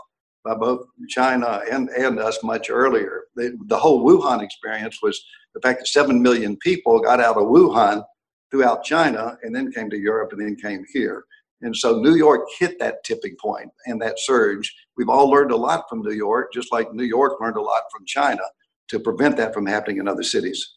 by 0.47 0.55
both 0.55 0.87
China 1.09 1.61
and, 1.69 1.89
and 1.89 2.19
us 2.19 2.41
much 2.43 2.69
earlier. 2.69 3.23
The, 3.35 3.57
the 3.65 3.77
whole 3.77 4.05
Wuhan 4.05 4.41
experience 4.41 4.99
was 5.01 5.21
the 5.53 5.59
fact 5.59 5.79
that 5.79 5.87
7 5.87 6.21
million 6.21 6.55
people 6.57 6.99
got 6.99 7.19
out 7.19 7.35
of 7.35 7.43
Wuhan 7.43 8.03
throughout 8.49 8.83
China 8.83 9.37
and 9.43 9.53
then 9.53 9.71
came 9.71 9.89
to 9.89 9.97
Europe 9.97 10.31
and 10.31 10.41
then 10.41 10.55
came 10.55 10.85
here. 10.93 11.25
And 11.61 11.75
so 11.75 11.99
New 11.99 12.15
York 12.15 12.41
hit 12.59 12.79
that 12.79 13.03
tipping 13.03 13.35
point 13.41 13.69
and 13.87 14.01
that 14.01 14.19
surge. 14.19 14.73
We've 14.95 15.09
all 15.09 15.29
learned 15.29 15.51
a 15.51 15.57
lot 15.57 15.85
from 15.89 16.01
New 16.01 16.13
York, 16.13 16.53
just 16.53 16.71
like 16.71 16.93
New 16.93 17.03
York 17.03 17.41
learned 17.41 17.57
a 17.57 17.61
lot 17.61 17.81
from 17.91 18.05
China 18.05 18.43
to 18.89 18.99
prevent 18.99 19.35
that 19.37 19.53
from 19.53 19.65
happening 19.65 19.97
in 19.97 20.07
other 20.07 20.23
cities. 20.23 20.75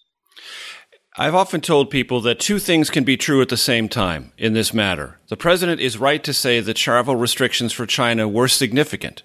I've 1.16 1.34
often 1.34 1.60
told 1.60 1.90
people 1.90 2.20
that 2.22 2.40
two 2.40 2.58
things 2.58 2.88
can 2.88 3.04
be 3.04 3.16
true 3.16 3.42
at 3.42 3.50
the 3.50 3.56
same 3.56 3.88
time 3.88 4.32
in 4.38 4.52
this 4.52 4.72
matter. 4.72 5.18
The 5.28 5.36
president 5.36 5.80
is 5.80 5.98
right 5.98 6.24
to 6.24 6.32
say 6.32 6.60
that 6.60 6.74
travel 6.74 7.14
restrictions 7.14 7.72
for 7.72 7.84
China 7.84 8.26
were 8.26 8.48
significant. 8.48 9.22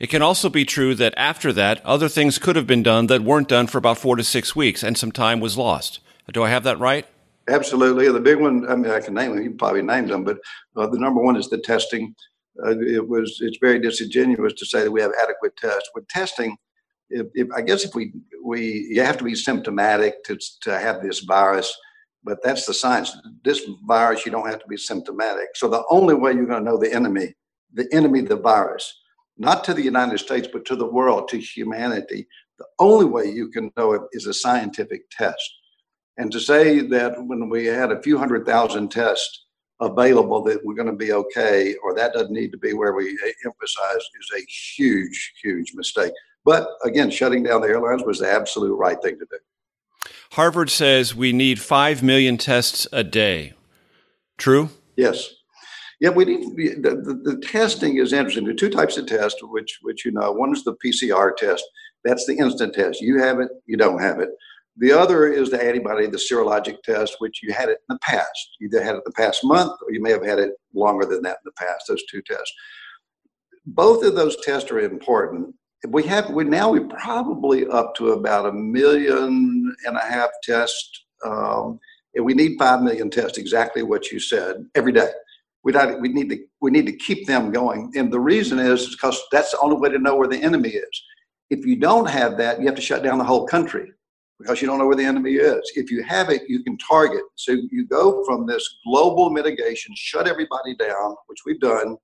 It 0.00 0.08
can 0.08 0.22
also 0.22 0.48
be 0.48 0.64
true 0.64 0.94
that 0.94 1.12
after 1.18 1.52
that, 1.52 1.84
other 1.84 2.08
things 2.08 2.38
could 2.38 2.56
have 2.56 2.66
been 2.66 2.82
done 2.82 3.06
that 3.08 3.20
weren't 3.20 3.48
done 3.48 3.66
for 3.66 3.76
about 3.76 3.98
four 3.98 4.16
to 4.16 4.24
six 4.24 4.56
weeks, 4.56 4.82
and 4.82 4.96
some 4.96 5.12
time 5.12 5.40
was 5.40 5.58
lost. 5.58 6.00
Do 6.32 6.42
I 6.42 6.48
have 6.48 6.64
that 6.64 6.78
right? 6.78 7.06
Absolutely. 7.48 8.10
The 8.10 8.18
big 8.18 8.40
one, 8.40 8.66
I 8.66 8.76
mean, 8.76 8.90
I 8.90 9.00
can 9.00 9.12
name 9.12 9.34
them. 9.34 9.44
You 9.44 9.50
probably 9.50 9.82
named 9.82 10.08
them, 10.08 10.24
but 10.24 10.38
uh, 10.74 10.86
the 10.86 10.98
number 10.98 11.20
one 11.20 11.36
is 11.36 11.50
the 11.50 11.58
testing. 11.58 12.14
Uh, 12.64 12.78
it 12.78 13.06
was. 13.06 13.38
It's 13.42 13.58
very 13.60 13.78
disingenuous 13.78 14.54
to 14.54 14.64
say 14.64 14.82
that 14.84 14.90
we 14.90 15.02
have 15.02 15.12
adequate 15.22 15.56
tests. 15.58 15.90
With 15.94 16.08
testing, 16.08 16.56
if, 17.10 17.26
if, 17.34 17.48
I 17.54 17.60
guess 17.60 17.84
if 17.84 17.94
we 17.94 18.12
we 18.42 18.88
you 18.90 19.02
have 19.02 19.18
to 19.18 19.24
be 19.24 19.34
symptomatic 19.34 20.24
to 20.24 20.38
to 20.62 20.78
have 20.78 21.02
this 21.02 21.20
virus, 21.20 21.76
but 22.24 22.38
that's 22.42 22.64
the 22.64 22.74
science. 22.74 23.14
This 23.44 23.60
virus, 23.86 24.24
you 24.24 24.32
don't 24.32 24.48
have 24.48 24.60
to 24.60 24.68
be 24.68 24.76
symptomatic. 24.76 25.48
So 25.56 25.68
the 25.68 25.84
only 25.90 26.14
way 26.14 26.32
you're 26.32 26.46
going 26.46 26.64
to 26.64 26.70
know 26.70 26.78
the 26.78 26.92
enemy, 26.92 27.34
the 27.74 27.88
enemy, 27.92 28.22
the 28.22 28.36
virus, 28.36 28.94
not 29.40 29.64
to 29.64 29.74
the 29.74 29.82
United 29.82 30.18
States, 30.18 30.46
but 30.52 30.66
to 30.66 30.76
the 30.76 30.86
world, 30.86 31.28
to 31.28 31.38
humanity. 31.38 32.28
The 32.58 32.66
only 32.78 33.06
way 33.06 33.24
you 33.24 33.48
can 33.48 33.72
know 33.76 33.94
it 33.94 34.02
is 34.12 34.26
a 34.26 34.34
scientific 34.34 35.10
test. 35.10 35.50
And 36.18 36.30
to 36.30 36.38
say 36.38 36.80
that 36.80 37.14
when 37.24 37.48
we 37.48 37.64
had 37.64 37.90
a 37.90 38.02
few 38.02 38.18
hundred 38.18 38.44
thousand 38.44 38.90
tests 38.90 39.46
available 39.80 40.42
that 40.42 40.62
we're 40.62 40.74
going 40.74 40.90
to 40.90 40.92
be 40.92 41.12
okay, 41.12 41.74
or 41.82 41.94
that 41.94 42.12
doesn't 42.12 42.32
need 42.32 42.52
to 42.52 42.58
be 42.58 42.74
where 42.74 42.92
we 42.92 43.18
emphasize, 43.46 43.96
is 43.96 44.30
a 44.36 44.44
huge, 44.76 45.32
huge 45.42 45.72
mistake. 45.74 46.12
But 46.44 46.68
again, 46.84 47.10
shutting 47.10 47.42
down 47.42 47.62
the 47.62 47.68
airlines 47.68 48.02
was 48.04 48.18
the 48.18 48.30
absolute 48.30 48.76
right 48.76 49.00
thing 49.00 49.18
to 49.18 49.26
do. 49.30 50.10
Harvard 50.32 50.68
says 50.68 51.14
we 51.14 51.32
need 51.32 51.58
5 51.60 52.02
million 52.02 52.36
tests 52.36 52.86
a 52.92 53.02
day. 53.02 53.54
True? 54.36 54.68
Yes. 54.96 55.34
Yeah, 56.00 56.08
we 56.08 56.24
need 56.24 56.56
the, 56.56 56.80
the, 56.80 57.20
the, 57.22 57.40
testing 57.46 57.98
is 57.98 58.14
interesting. 58.14 58.44
There 58.44 58.54
are 58.54 58.56
two 58.56 58.70
types 58.70 58.96
of 58.96 59.06
tests, 59.06 59.38
which 59.42 59.78
which 59.82 60.06
you 60.06 60.12
know. 60.12 60.32
One 60.32 60.50
is 60.52 60.64
the 60.64 60.74
PCR 60.82 61.36
test. 61.36 61.62
That's 62.04 62.26
the 62.26 62.38
instant 62.38 62.74
test. 62.74 63.02
You 63.02 63.18
have 63.20 63.38
it, 63.38 63.50
you 63.66 63.76
don't 63.76 64.00
have 64.00 64.18
it. 64.18 64.30
The 64.78 64.92
other 64.92 65.26
is 65.26 65.50
the 65.50 65.62
antibody, 65.62 66.06
the 66.06 66.16
serologic 66.16 66.82
test, 66.82 67.16
which 67.18 67.42
you 67.42 67.52
had 67.52 67.68
it 67.68 67.80
in 67.86 67.96
the 67.96 67.98
past. 67.98 68.56
You 68.58 68.68
either 68.68 68.82
had 68.82 68.94
it 68.94 69.02
the 69.04 69.12
past 69.12 69.44
month, 69.44 69.72
or 69.86 69.92
you 69.92 70.00
may 70.00 70.10
have 70.10 70.24
had 70.24 70.38
it 70.38 70.52
longer 70.74 71.04
than 71.04 71.20
that 71.22 71.38
in 71.44 71.44
the 71.44 71.52
past. 71.58 71.84
Those 71.86 72.02
two 72.10 72.22
tests. 72.22 72.52
Both 73.66 74.02
of 74.02 74.14
those 74.14 74.38
tests 74.42 74.70
are 74.70 74.80
important. 74.80 75.54
We 75.86 76.02
have 76.04 76.30
we 76.30 76.44
now 76.44 76.72
we're 76.72 76.88
probably 76.88 77.66
up 77.66 77.94
to 77.96 78.12
about 78.12 78.46
a 78.46 78.52
million 78.52 79.74
and 79.84 79.96
a 79.98 80.00
half 80.00 80.30
tests. 80.42 81.04
Um, 81.26 81.78
and 82.14 82.24
we 82.24 82.32
need 82.32 82.56
five 82.58 82.80
million 82.80 83.10
tests. 83.10 83.36
Exactly 83.36 83.82
what 83.82 84.10
you 84.10 84.18
said 84.18 84.64
every 84.74 84.92
day 84.92 85.10
we 85.62 85.72
we 86.00 86.08
need 86.08 86.30
to 86.30 86.38
we 86.60 86.70
need 86.70 86.86
to 86.86 86.96
keep 86.96 87.26
them 87.26 87.50
going. 87.50 87.92
And 87.96 88.12
the 88.12 88.20
reason 88.20 88.58
is 88.58 88.94
because 88.94 89.20
that's 89.30 89.52
the 89.52 89.58
only 89.60 89.76
way 89.76 89.90
to 89.90 89.98
know 89.98 90.16
where 90.16 90.28
the 90.28 90.42
enemy 90.42 90.70
is. 90.70 91.02
If 91.50 91.66
you 91.66 91.76
don't 91.76 92.08
have 92.08 92.36
that, 92.38 92.60
you 92.60 92.66
have 92.66 92.76
to 92.76 92.82
shut 92.82 93.02
down 93.02 93.18
the 93.18 93.24
whole 93.24 93.46
country 93.46 93.92
because 94.38 94.62
you 94.62 94.66
don't 94.68 94.78
know 94.78 94.86
where 94.86 94.96
the 94.96 95.04
enemy 95.04 95.32
is. 95.32 95.70
If 95.74 95.90
you 95.90 96.02
have 96.04 96.30
it, 96.30 96.42
you 96.48 96.62
can 96.62 96.78
target. 96.78 97.22
So 97.36 97.52
you 97.70 97.86
go 97.86 98.24
from 98.24 98.46
this 98.46 98.66
global 98.86 99.30
mitigation, 99.30 99.94
shut 99.96 100.26
everybody 100.26 100.74
down, 100.76 101.16
which 101.26 101.40
we've 101.44 101.60
done, 101.60 101.96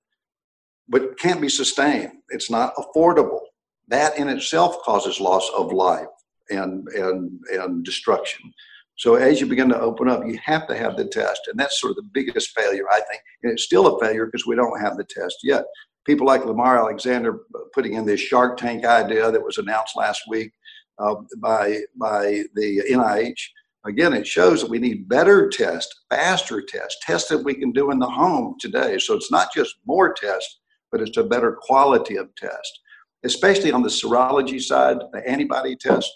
but 0.87 1.17
can't 1.17 1.41
be 1.41 1.49
sustained. 1.49 2.11
It's 2.29 2.51
not 2.51 2.75
affordable. 2.75 3.39
That 3.87 4.17
in 4.17 4.29
itself 4.29 4.81
causes 4.83 5.19
loss 5.19 5.49
of 5.57 5.71
life 5.71 6.07
and 6.49 6.87
and 6.89 7.39
and 7.51 7.83
destruction. 7.83 8.53
So 8.97 9.13
as 9.15 9.39
you 9.39 9.45
begin 9.45 9.69
to 9.69 9.79
open 9.79 10.09
up, 10.09 10.25
you 10.25 10.39
have 10.43 10.67
to 10.67 10.75
have 10.75 10.97
the 10.97 11.05
test. 11.05 11.41
And 11.47 11.59
that's 11.59 11.79
sort 11.79 11.91
of 11.91 11.97
the 11.97 12.09
biggest 12.13 12.49
failure, 12.57 12.89
I 12.89 12.99
think. 13.01 13.21
And 13.43 13.51
it's 13.51 13.63
still 13.63 13.95
a 13.95 13.99
failure 13.99 14.25
because 14.25 14.47
we 14.47 14.55
don't 14.55 14.81
have 14.81 14.97
the 14.97 15.05
test 15.05 15.37
yet. 15.43 15.65
People 16.05 16.25
like 16.25 16.45
Lamar 16.45 16.79
Alexander 16.79 17.41
putting 17.73 17.93
in 17.93 18.05
this 18.05 18.19
Shark 18.19 18.57
Tank 18.57 18.85
idea 18.85 19.31
that 19.31 19.43
was 19.43 19.59
announced 19.59 19.95
last 19.95 20.21
week 20.27 20.51
uh, 20.97 21.15
by, 21.37 21.81
by 21.95 22.43
the 22.55 22.81
NIH. 22.89 23.39
Again, 23.85 24.13
it 24.13 24.25
shows 24.25 24.61
that 24.61 24.69
we 24.69 24.79
need 24.79 25.07
better 25.07 25.47
tests, 25.47 26.05
faster 26.09 26.61
tests, 26.61 26.97
tests 27.05 27.29
that 27.29 27.43
we 27.43 27.53
can 27.53 27.71
do 27.71 27.91
in 27.91 27.99
the 27.99 28.09
home 28.09 28.55
today. 28.59 28.97
So 28.97 29.13
it's 29.13 29.31
not 29.31 29.53
just 29.53 29.75
more 29.85 30.11
tests, 30.11 30.59
but 30.91 31.01
it's 31.01 31.17
a 31.17 31.23
better 31.23 31.57
quality 31.61 32.17
of 32.17 32.33
test, 32.35 32.79
especially 33.23 33.71
on 33.71 33.83
the 33.83 33.89
serology 33.89 34.59
side, 34.59 34.97
the 35.13 35.29
antibody 35.29 35.75
test 35.75 36.11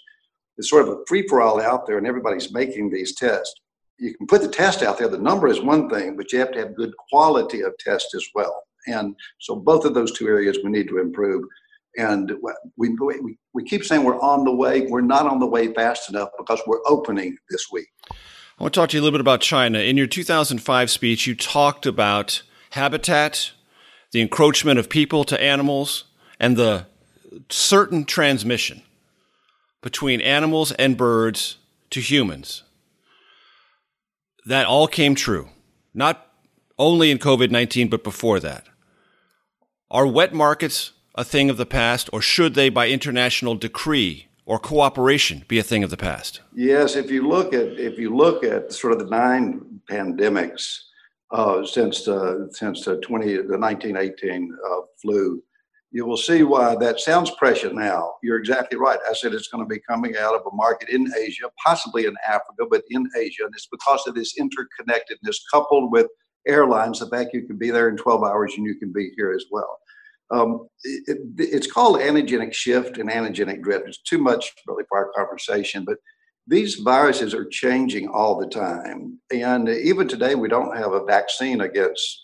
it's 0.62 0.70
sort 0.70 0.86
of 0.88 0.94
a 0.94 1.04
free 1.08 1.26
for 1.26 1.40
all 1.40 1.60
out 1.60 1.88
there, 1.88 1.98
and 1.98 2.06
everybody's 2.06 2.52
making 2.52 2.88
these 2.88 3.16
tests. 3.16 3.52
You 3.98 4.14
can 4.14 4.28
put 4.28 4.42
the 4.42 4.48
test 4.48 4.84
out 4.84 4.96
there. 4.96 5.08
The 5.08 5.18
number 5.18 5.48
is 5.48 5.60
one 5.60 5.90
thing, 5.90 6.16
but 6.16 6.32
you 6.32 6.38
have 6.38 6.52
to 6.52 6.60
have 6.60 6.76
good 6.76 6.96
quality 7.10 7.62
of 7.62 7.76
test 7.78 8.14
as 8.14 8.24
well. 8.32 8.62
And 8.86 9.16
so 9.40 9.56
both 9.56 9.84
of 9.84 9.94
those 9.94 10.16
two 10.16 10.28
areas 10.28 10.60
we 10.62 10.70
need 10.70 10.86
to 10.86 10.98
improve. 10.98 11.44
And 11.96 12.32
we, 12.76 12.90
we, 12.90 13.36
we 13.52 13.64
keep 13.64 13.84
saying 13.84 14.04
we're 14.04 14.20
on 14.20 14.44
the 14.44 14.54
way. 14.54 14.82
We're 14.82 15.00
not 15.00 15.26
on 15.26 15.40
the 15.40 15.46
way 15.46 15.74
fast 15.74 16.08
enough 16.10 16.28
because 16.38 16.60
we're 16.64 16.80
opening 16.86 17.36
this 17.50 17.66
week. 17.72 17.88
I 18.08 18.62
want 18.62 18.72
to 18.72 18.80
talk 18.80 18.90
to 18.90 18.96
you 18.96 19.02
a 19.02 19.04
little 19.04 19.18
bit 19.18 19.20
about 19.20 19.40
China. 19.40 19.80
In 19.80 19.96
your 19.96 20.06
2005 20.06 20.90
speech, 20.90 21.26
you 21.26 21.34
talked 21.34 21.86
about 21.86 22.42
habitat, 22.70 23.50
the 24.12 24.20
encroachment 24.20 24.78
of 24.78 24.88
people 24.88 25.24
to 25.24 25.42
animals, 25.42 26.04
and 26.38 26.56
the 26.56 26.86
certain 27.50 28.04
transmission 28.04 28.82
between 29.82 30.20
animals 30.20 30.72
and 30.72 30.96
birds 30.96 31.58
to 31.90 32.00
humans. 32.00 32.62
That 34.46 34.66
all 34.66 34.88
came 34.88 35.14
true, 35.14 35.50
not 35.92 36.26
only 36.78 37.10
in 37.10 37.18
COVID 37.18 37.50
19, 37.50 37.88
but 37.88 38.02
before 38.02 38.40
that. 38.40 38.66
Are 39.90 40.06
wet 40.06 40.32
markets 40.32 40.92
a 41.14 41.24
thing 41.24 41.50
of 41.50 41.58
the 41.58 41.66
past, 41.66 42.08
or 42.12 42.22
should 42.22 42.54
they, 42.54 42.70
by 42.70 42.88
international 42.88 43.54
decree 43.54 44.28
or 44.46 44.58
cooperation, 44.58 45.44
be 45.48 45.58
a 45.58 45.62
thing 45.62 45.84
of 45.84 45.90
the 45.90 45.96
past? 45.96 46.40
Yes, 46.54 46.96
if 46.96 47.10
you 47.10 47.28
look 47.28 47.52
at 47.52 47.78
if 47.78 47.98
you 47.98 48.16
look 48.16 48.42
at 48.42 48.72
sort 48.72 48.94
of 48.94 48.98
the 49.00 49.06
nine 49.06 49.80
pandemics 49.90 50.78
uh, 51.30 51.64
since 51.64 52.04
the 52.04 52.48
since 52.52 52.84
the 52.84 52.96
twenty 53.00 53.36
the 53.36 53.58
nineteen 53.58 53.96
eighteen 53.96 54.56
uh, 54.70 54.80
flu, 55.00 55.42
you 55.92 56.06
will 56.06 56.16
see 56.16 56.42
why 56.42 56.74
that 56.76 57.00
sounds 57.00 57.30
prescient 57.32 57.74
now. 57.74 58.14
You're 58.22 58.38
exactly 58.38 58.78
right. 58.78 58.98
I 59.08 59.12
said 59.12 59.34
it's 59.34 59.48
going 59.48 59.62
to 59.62 59.68
be 59.68 59.80
coming 59.88 60.16
out 60.16 60.34
of 60.34 60.40
a 60.50 60.56
market 60.56 60.88
in 60.88 61.06
Asia, 61.18 61.50
possibly 61.62 62.06
in 62.06 62.14
Africa, 62.26 62.64
but 62.70 62.82
in 62.88 63.06
Asia. 63.16 63.44
And 63.44 63.54
it's 63.54 63.68
because 63.70 64.06
of 64.06 64.14
this 64.14 64.34
interconnectedness 64.40 65.36
coupled 65.52 65.92
with 65.92 66.06
airlines, 66.48 67.00
the 67.00 67.08
fact 67.08 67.34
you 67.34 67.46
can 67.46 67.58
be 67.58 67.70
there 67.70 67.90
in 67.90 67.98
12 67.98 68.24
hours 68.24 68.54
and 68.56 68.66
you 68.66 68.76
can 68.76 68.90
be 68.90 69.12
here 69.16 69.32
as 69.32 69.44
well. 69.50 69.78
Um, 70.30 70.66
it, 70.82 71.18
it's 71.36 71.70
called 71.70 72.00
antigenic 72.00 72.54
shift 72.54 72.96
and 72.96 73.10
antigenic 73.10 73.62
drift. 73.62 73.86
It's 73.86 74.00
too 74.00 74.18
much 74.18 74.50
really 74.66 74.84
for 74.88 74.96
our 74.96 75.12
conversation, 75.14 75.84
but 75.84 75.98
these 76.46 76.76
viruses 76.76 77.34
are 77.34 77.44
changing 77.44 78.08
all 78.08 78.38
the 78.38 78.48
time. 78.48 79.18
And 79.30 79.68
even 79.68 80.08
today, 80.08 80.34
we 80.36 80.48
don't 80.48 80.76
have 80.76 80.92
a 80.92 81.04
vaccine 81.04 81.60
against 81.60 82.18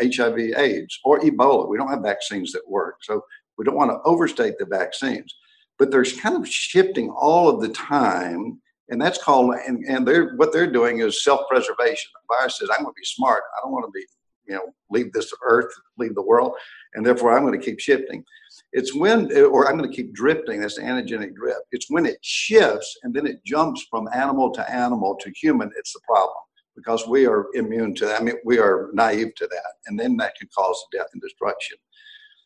HIV, 0.00 0.38
AIDS, 0.56 0.98
or 1.04 1.20
Ebola. 1.20 1.68
We 1.68 1.76
don't 1.76 1.90
have 1.90 2.02
vaccines 2.02 2.52
that 2.52 2.68
work. 2.68 2.96
So 3.02 3.22
we 3.56 3.64
don't 3.64 3.76
want 3.76 3.90
to 3.90 4.00
overstate 4.04 4.54
the 4.58 4.66
vaccines. 4.66 5.34
But 5.78 5.90
they're 5.90 6.04
kind 6.04 6.36
of 6.36 6.48
shifting 6.48 7.10
all 7.10 7.48
of 7.48 7.60
the 7.60 7.68
time. 7.68 8.60
And 8.88 9.00
that's 9.00 9.22
called, 9.22 9.54
and, 9.66 9.84
and 9.84 10.06
they're, 10.06 10.34
what 10.36 10.52
they're 10.52 10.70
doing 10.70 11.00
is 11.00 11.22
self 11.22 11.42
preservation. 11.48 12.10
The 12.14 12.36
virus 12.36 12.58
says, 12.58 12.68
I'm 12.70 12.82
going 12.82 12.94
to 12.94 13.00
be 13.00 13.04
smart. 13.04 13.44
I 13.56 13.60
don't 13.62 13.72
want 13.72 13.84
to 13.86 13.92
be, 13.92 14.04
you 14.46 14.54
know, 14.54 14.72
leave 14.90 15.12
this 15.12 15.32
earth, 15.42 15.70
leave 15.98 16.14
the 16.14 16.22
world. 16.22 16.54
And 16.94 17.04
therefore, 17.04 17.36
I'm 17.36 17.44
going 17.44 17.58
to 17.58 17.64
keep 17.64 17.80
shifting. 17.80 18.24
It's 18.72 18.94
when, 18.94 19.30
or 19.36 19.68
I'm 19.68 19.76
going 19.76 19.88
to 19.88 19.96
keep 19.96 20.14
drifting. 20.14 20.60
That's 20.60 20.76
the 20.76 20.82
antigenic 20.82 21.34
drift. 21.34 21.60
It's 21.70 21.90
when 21.90 22.06
it 22.06 22.18
shifts 22.22 22.98
and 23.02 23.14
then 23.14 23.26
it 23.26 23.44
jumps 23.44 23.86
from 23.90 24.08
animal 24.14 24.50
to 24.52 24.70
animal 24.70 25.16
to 25.20 25.30
human. 25.30 25.70
It's 25.76 25.92
the 25.92 26.00
problem 26.06 26.36
because 26.78 27.06
we 27.06 27.26
are 27.26 27.46
immune 27.54 27.94
to 27.96 28.06
that. 28.06 28.20
I 28.20 28.24
mean, 28.24 28.36
we 28.44 28.58
are 28.58 28.90
naive 28.92 29.34
to 29.36 29.46
that, 29.46 29.72
and 29.86 29.98
then 29.98 30.16
that 30.18 30.36
can 30.38 30.48
cause 30.56 30.80
death 30.92 31.08
and 31.12 31.20
destruction. 31.20 31.76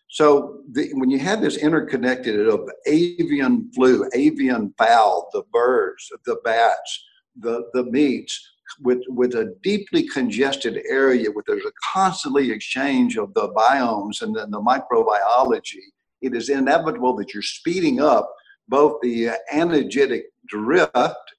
So 0.09 0.61
the, 0.73 0.91
when 0.95 1.11
you 1.11 1.19
have 1.19 1.41
this 1.41 1.57
interconnected 1.57 2.47
of 2.47 2.69
avian 2.87 3.71
flu, 3.75 4.09
avian 4.15 4.75
fowl, 4.77 5.29
the 5.33 5.43
birds, 5.53 6.11
the 6.27 6.37
bats, 6.45 7.05
the, 7.39 7.65
the 7.73 7.85
meats, 7.85 8.39
with, 8.81 9.03
with 9.09 9.35
a 9.35 9.55
deeply 9.63 10.09
congested 10.09 10.81
area 10.89 11.31
where 11.31 11.45
there's 11.47 11.65
a 11.65 11.73
constantly 11.93 12.51
exchange 12.51 13.17
of 13.17 13.33
the 13.35 13.49
biomes 13.51 14.23
and 14.23 14.35
then 14.35 14.51
the 14.51 14.61
microbiology, 14.61 15.85
it 16.21 16.35
is 16.35 16.49
inevitable 16.49 17.15
that 17.17 17.35
you're 17.35 17.43
speeding 17.43 18.01
up 18.01 18.33
both 18.69 19.01
the 19.03 19.31
uh, 19.31 19.35
antigenic 19.53 20.23
drift 20.53 20.95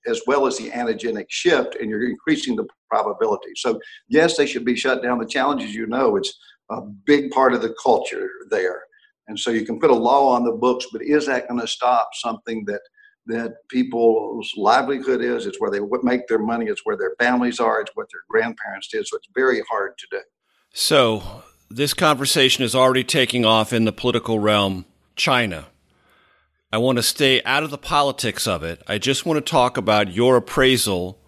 as 0.07 0.21
well 0.27 0.47
as 0.47 0.57
the 0.57 0.69
antigenic 0.71 1.27
shift, 1.29 1.75
and 1.79 1.89
you're 1.89 2.09
increasing 2.09 2.55
the 2.55 2.65
probability. 2.89 3.51
So, 3.55 3.79
yes, 4.07 4.37
they 4.37 4.45
should 4.45 4.65
be 4.65 4.75
shut 4.75 5.03
down. 5.03 5.19
The 5.19 5.25
challenge, 5.25 5.63
as 5.63 5.75
you 5.75 5.87
know, 5.87 6.15
it's 6.15 6.37
a 6.69 6.81
big 6.81 7.31
part 7.31 7.53
of 7.53 7.61
the 7.61 7.75
culture 7.81 8.27
there. 8.49 8.81
And 9.27 9.39
so 9.39 9.51
you 9.51 9.65
can 9.65 9.79
put 9.79 9.89
a 9.89 9.95
law 9.95 10.33
on 10.35 10.43
the 10.43 10.51
books, 10.51 10.87
but 10.91 11.01
is 11.01 11.25
that 11.27 11.47
going 11.47 11.61
to 11.61 11.67
stop 11.67 12.09
something 12.13 12.65
that 12.65 12.81
that 13.25 13.55
people's 13.69 14.51
livelihood 14.57 15.21
is? 15.21 15.45
It's 15.45 15.59
where 15.61 15.71
they 15.71 15.79
make 16.01 16.27
their 16.27 16.39
money. 16.39 16.65
It's 16.65 16.81
where 16.83 16.97
their 16.97 17.15
families 17.19 17.59
are. 17.59 17.79
It's 17.79 17.91
what 17.93 18.07
their 18.11 18.23
grandparents 18.29 18.89
did. 18.89 19.07
So 19.07 19.15
it's 19.15 19.29
very 19.33 19.61
hard 19.69 19.97
to 19.97 20.07
do. 20.11 20.19
So 20.73 21.23
this 21.69 21.93
conversation 21.93 22.65
is 22.65 22.75
already 22.75 23.05
taking 23.05 23.45
off 23.45 23.71
in 23.71 23.85
the 23.85 23.93
political 23.93 24.39
realm. 24.39 24.85
China. 25.15 25.67
I 26.73 26.77
want 26.77 26.97
to 26.97 27.03
stay 27.03 27.39
out 27.43 27.61
of 27.61 27.69
the 27.69 27.77
politics 27.77 28.47
of 28.47 28.63
it. 28.63 28.81
I 28.87 28.97
just 28.97 29.27
want 29.27 29.37
to 29.37 29.47
talk 29.47 29.77
about 29.77 30.11
your 30.11 30.37
appraisal 30.37 31.19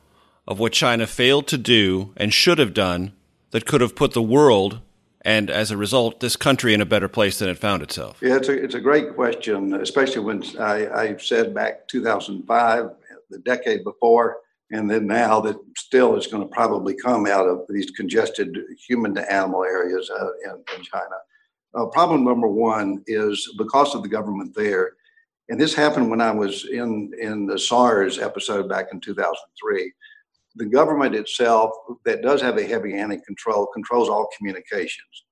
of 0.47 0.57
what 0.57 0.73
China 0.73 1.05
failed 1.05 1.45
to 1.49 1.57
do 1.59 2.11
and 2.17 2.33
should 2.33 2.57
have 2.57 2.73
done 2.73 3.13
that 3.51 3.67
could 3.67 3.79
have 3.79 3.95
put 3.95 4.13
the 4.13 4.23
world 4.23 4.79
and 5.21 5.51
as 5.51 5.69
a 5.69 5.77
result, 5.77 6.19
this 6.19 6.35
country 6.35 6.73
in 6.73 6.81
a 6.81 6.85
better 6.85 7.07
place 7.07 7.37
than 7.37 7.47
it 7.47 7.59
found 7.59 7.83
itself? 7.83 8.17
Yeah, 8.23 8.37
it's 8.37 8.49
a, 8.49 8.53
it's 8.53 8.73
a 8.73 8.79
great 8.79 9.13
question, 9.13 9.75
especially 9.75 10.23
when 10.23 10.43
I, 10.59 10.87
I 10.87 11.17
said 11.17 11.53
back 11.53 11.87
2005, 11.89 12.89
the 13.29 13.37
decade 13.37 13.83
before, 13.83 14.37
and 14.71 14.89
then 14.89 15.05
now 15.05 15.39
that 15.41 15.57
still 15.77 16.15
is 16.15 16.25
going 16.25 16.41
to 16.41 16.49
probably 16.49 16.95
come 16.95 17.27
out 17.27 17.47
of 17.47 17.65
these 17.69 17.91
congested 17.91 18.57
human 18.87 19.13
to 19.13 19.31
animal 19.31 19.63
areas 19.63 20.09
uh, 20.09 20.27
in, 20.43 20.63
in, 20.75 20.83
China. 20.83 21.15
Uh, 21.75 21.85
problem 21.85 22.23
number 22.23 22.47
one 22.47 23.03
is 23.05 23.53
because 23.59 23.93
of 23.93 24.01
the 24.01 24.09
government 24.09 24.55
there, 24.55 24.93
and 25.49 25.59
this 25.59 25.73
happened 25.73 26.09
when 26.09 26.21
I 26.21 26.31
was 26.31 26.65
in 26.65 27.11
in 27.19 27.45
the 27.45 27.59
SARS 27.59 28.19
episode 28.19 28.67
back 28.67 28.87
in 28.91 28.99
2003. 28.99 29.93
The 30.55 30.65
government 30.65 31.15
itself, 31.15 31.71
that 32.05 32.21
does 32.21 32.41
have 32.41 32.57
a 32.57 32.63
heavy 32.63 32.93
handed 32.93 33.23
control, 33.25 33.67
controls 33.67 34.09
all 34.09 34.29
communications. 34.37 35.25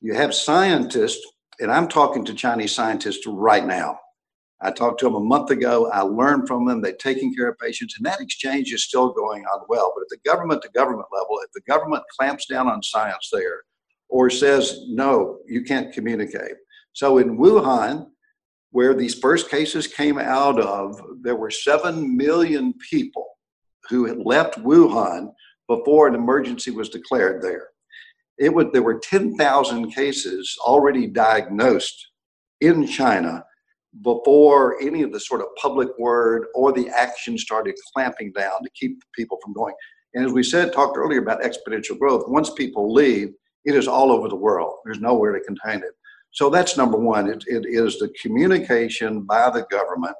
You 0.00 0.14
have 0.14 0.34
scientists, 0.34 1.24
and 1.60 1.70
I'm 1.70 1.88
talking 1.88 2.24
to 2.24 2.34
Chinese 2.34 2.72
scientists 2.72 3.26
right 3.26 3.64
now. 3.64 3.98
I 4.60 4.72
talked 4.72 4.98
to 5.00 5.06
them 5.06 5.14
a 5.14 5.20
month 5.20 5.50
ago. 5.50 5.88
I 5.92 6.00
learned 6.00 6.48
from 6.48 6.66
them. 6.66 6.82
They're 6.82 6.92
taking 6.94 7.32
care 7.34 7.48
of 7.48 7.58
patients, 7.58 7.96
and 7.96 8.06
that 8.06 8.20
exchange 8.20 8.72
is 8.72 8.84
still 8.84 9.12
going 9.12 9.44
on 9.44 9.64
well. 9.68 9.92
But 9.94 10.02
at 10.02 10.08
the 10.08 10.28
government 10.28 10.62
to 10.62 10.68
government 10.70 11.06
level, 11.12 11.40
if 11.44 11.52
the 11.52 11.60
government 11.60 12.02
clamps 12.18 12.46
down 12.46 12.68
on 12.68 12.82
science 12.82 13.30
there 13.32 13.62
or 14.08 14.30
says, 14.30 14.80
no, 14.88 15.38
you 15.46 15.62
can't 15.62 15.92
communicate. 15.92 16.54
So 16.92 17.18
in 17.18 17.38
Wuhan, 17.38 18.08
where 18.70 18.94
these 18.94 19.18
first 19.18 19.50
cases 19.50 19.86
came 19.86 20.18
out 20.18 20.60
of, 20.60 21.00
there 21.22 21.36
were 21.36 21.50
7 21.50 22.16
million 22.16 22.74
people 22.90 23.26
who 23.88 24.04
had 24.04 24.18
left 24.18 24.58
Wuhan 24.58 25.30
before 25.68 26.06
an 26.06 26.14
emergency 26.14 26.70
was 26.70 26.88
declared 26.88 27.42
there. 27.42 27.68
It 28.38 28.54
would, 28.54 28.72
there 28.72 28.82
were 28.82 28.98
10,000 28.98 29.90
cases 29.92 30.56
already 30.60 31.06
diagnosed 31.06 32.08
in 32.60 32.86
China 32.86 33.44
before 34.02 34.80
any 34.80 35.02
of 35.02 35.12
the 35.12 35.20
sort 35.20 35.40
of 35.40 35.48
public 35.60 35.88
word 35.98 36.46
or 36.54 36.72
the 36.72 36.88
action 36.88 37.38
started 37.38 37.74
clamping 37.92 38.32
down 38.32 38.62
to 38.62 38.70
keep 38.74 39.02
people 39.14 39.38
from 39.42 39.54
going. 39.54 39.74
And 40.14 40.24
as 40.24 40.32
we 40.32 40.42
said, 40.42 40.72
talked 40.72 40.96
earlier 40.96 41.20
about 41.20 41.42
exponential 41.42 41.98
growth, 41.98 42.24
once 42.28 42.50
people 42.50 42.92
leave, 42.92 43.30
it 43.64 43.74
is 43.74 43.88
all 43.88 44.12
over 44.12 44.28
the 44.28 44.36
world. 44.36 44.74
There's 44.84 45.00
nowhere 45.00 45.32
to 45.32 45.40
contain 45.40 45.82
it. 45.82 45.92
So 46.38 46.48
that's 46.48 46.76
number 46.76 46.96
one. 46.96 47.28
It, 47.28 47.42
it 47.48 47.66
is 47.66 47.98
the 47.98 48.10
communication 48.22 49.22
by 49.22 49.50
the 49.50 49.66
government, 49.72 50.14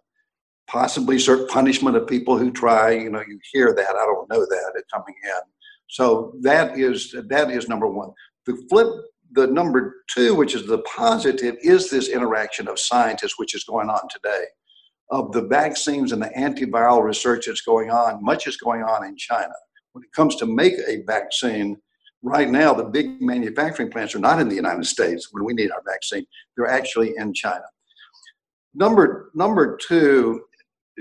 possibly 0.66 1.16
certain 1.16 1.46
punishment 1.46 1.96
of 1.96 2.08
people 2.08 2.36
who 2.36 2.50
try. 2.50 2.90
You 2.90 3.10
know, 3.10 3.20
you 3.20 3.38
hear 3.52 3.72
that. 3.72 3.90
I 3.90 4.04
don't 4.04 4.28
know 4.28 4.40
that 4.40 4.72
it's 4.74 4.92
coming 4.92 5.14
in. 5.22 5.40
So 5.86 6.34
that 6.40 6.76
is 6.76 7.14
that 7.28 7.52
is 7.52 7.68
number 7.68 7.86
one. 7.86 8.10
The 8.46 8.60
flip, 8.68 8.88
the 9.30 9.46
number 9.46 10.02
two, 10.12 10.34
which 10.34 10.56
is 10.56 10.66
the 10.66 10.78
positive, 10.78 11.54
is 11.62 11.88
this 11.88 12.08
interaction 12.08 12.66
of 12.66 12.80
scientists, 12.80 13.38
which 13.38 13.54
is 13.54 13.62
going 13.62 13.88
on 13.88 14.08
today. 14.10 14.42
Of 15.12 15.30
the 15.30 15.42
vaccines 15.42 16.10
and 16.10 16.20
the 16.20 16.30
antiviral 16.36 17.04
research 17.04 17.46
that's 17.46 17.60
going 17.60 17.92
on, 17.92 18.24
much 18.24 18.48
is 18.48 18.56
going 18.56 18.82
on 18.82 19.06
in 19.06 19.16
China. 19.16 19.54
When 19.92 20.02
it 20.02 20.10
comes 20.16 20.34
to 20.36 20.46
make 20.46 20.74
a 20.88 21.04
vaccine, 21.06 21.76
right 22.22 22.48
now 22.48 22.74
the 22.74 22.84
big 22.84 23.20
manufacturing 23.20 23.90
plants 23.90 24.14
are 24.14 24.20
not 24.20 24.40
in 24.40 24.48
the 24.48 24.54
United 24.54 24.86
States 24.86 25.28
when 25.32 25.44
we 25.44 25.54
need 25.54 25.70
our 25.70 25.82
vaccine. 25.86 26.26
They're 26.56 26.66
actually 26.68 27.14
in 27.16 27.34
China. 27.34 27.64
Number 28.74 29.30
number 29.34 29.76
two, 29.76 30.42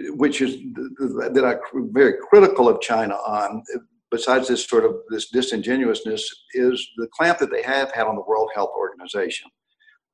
which 0.10 0.42
is 0.42 0.58
that 1.00 1.60
I'm 1.76 1.94
very 1.94 2.16
critical 2.30 2.70
of 2.70 2.82
China 2.82 3.16
on, 3.16 3.64
besides 4.12 4.48
this 4.48 4.66
sort 4.66 4.86
of 4.86 4.96
this 5.10 5.30
disingenuousness, 5.30 6.30
is 6.54 6.88
the 6.98 7.08
clamp 7.16 7.40
that 7.40 7.52
they 7.52 7.64
have 7.64 7.92
had 7.92 8.08
on 8.08 8.16
the 8.16 8.24
World 8.28 8.50
Health 8.56 8.72
Organization. 8.78 9.50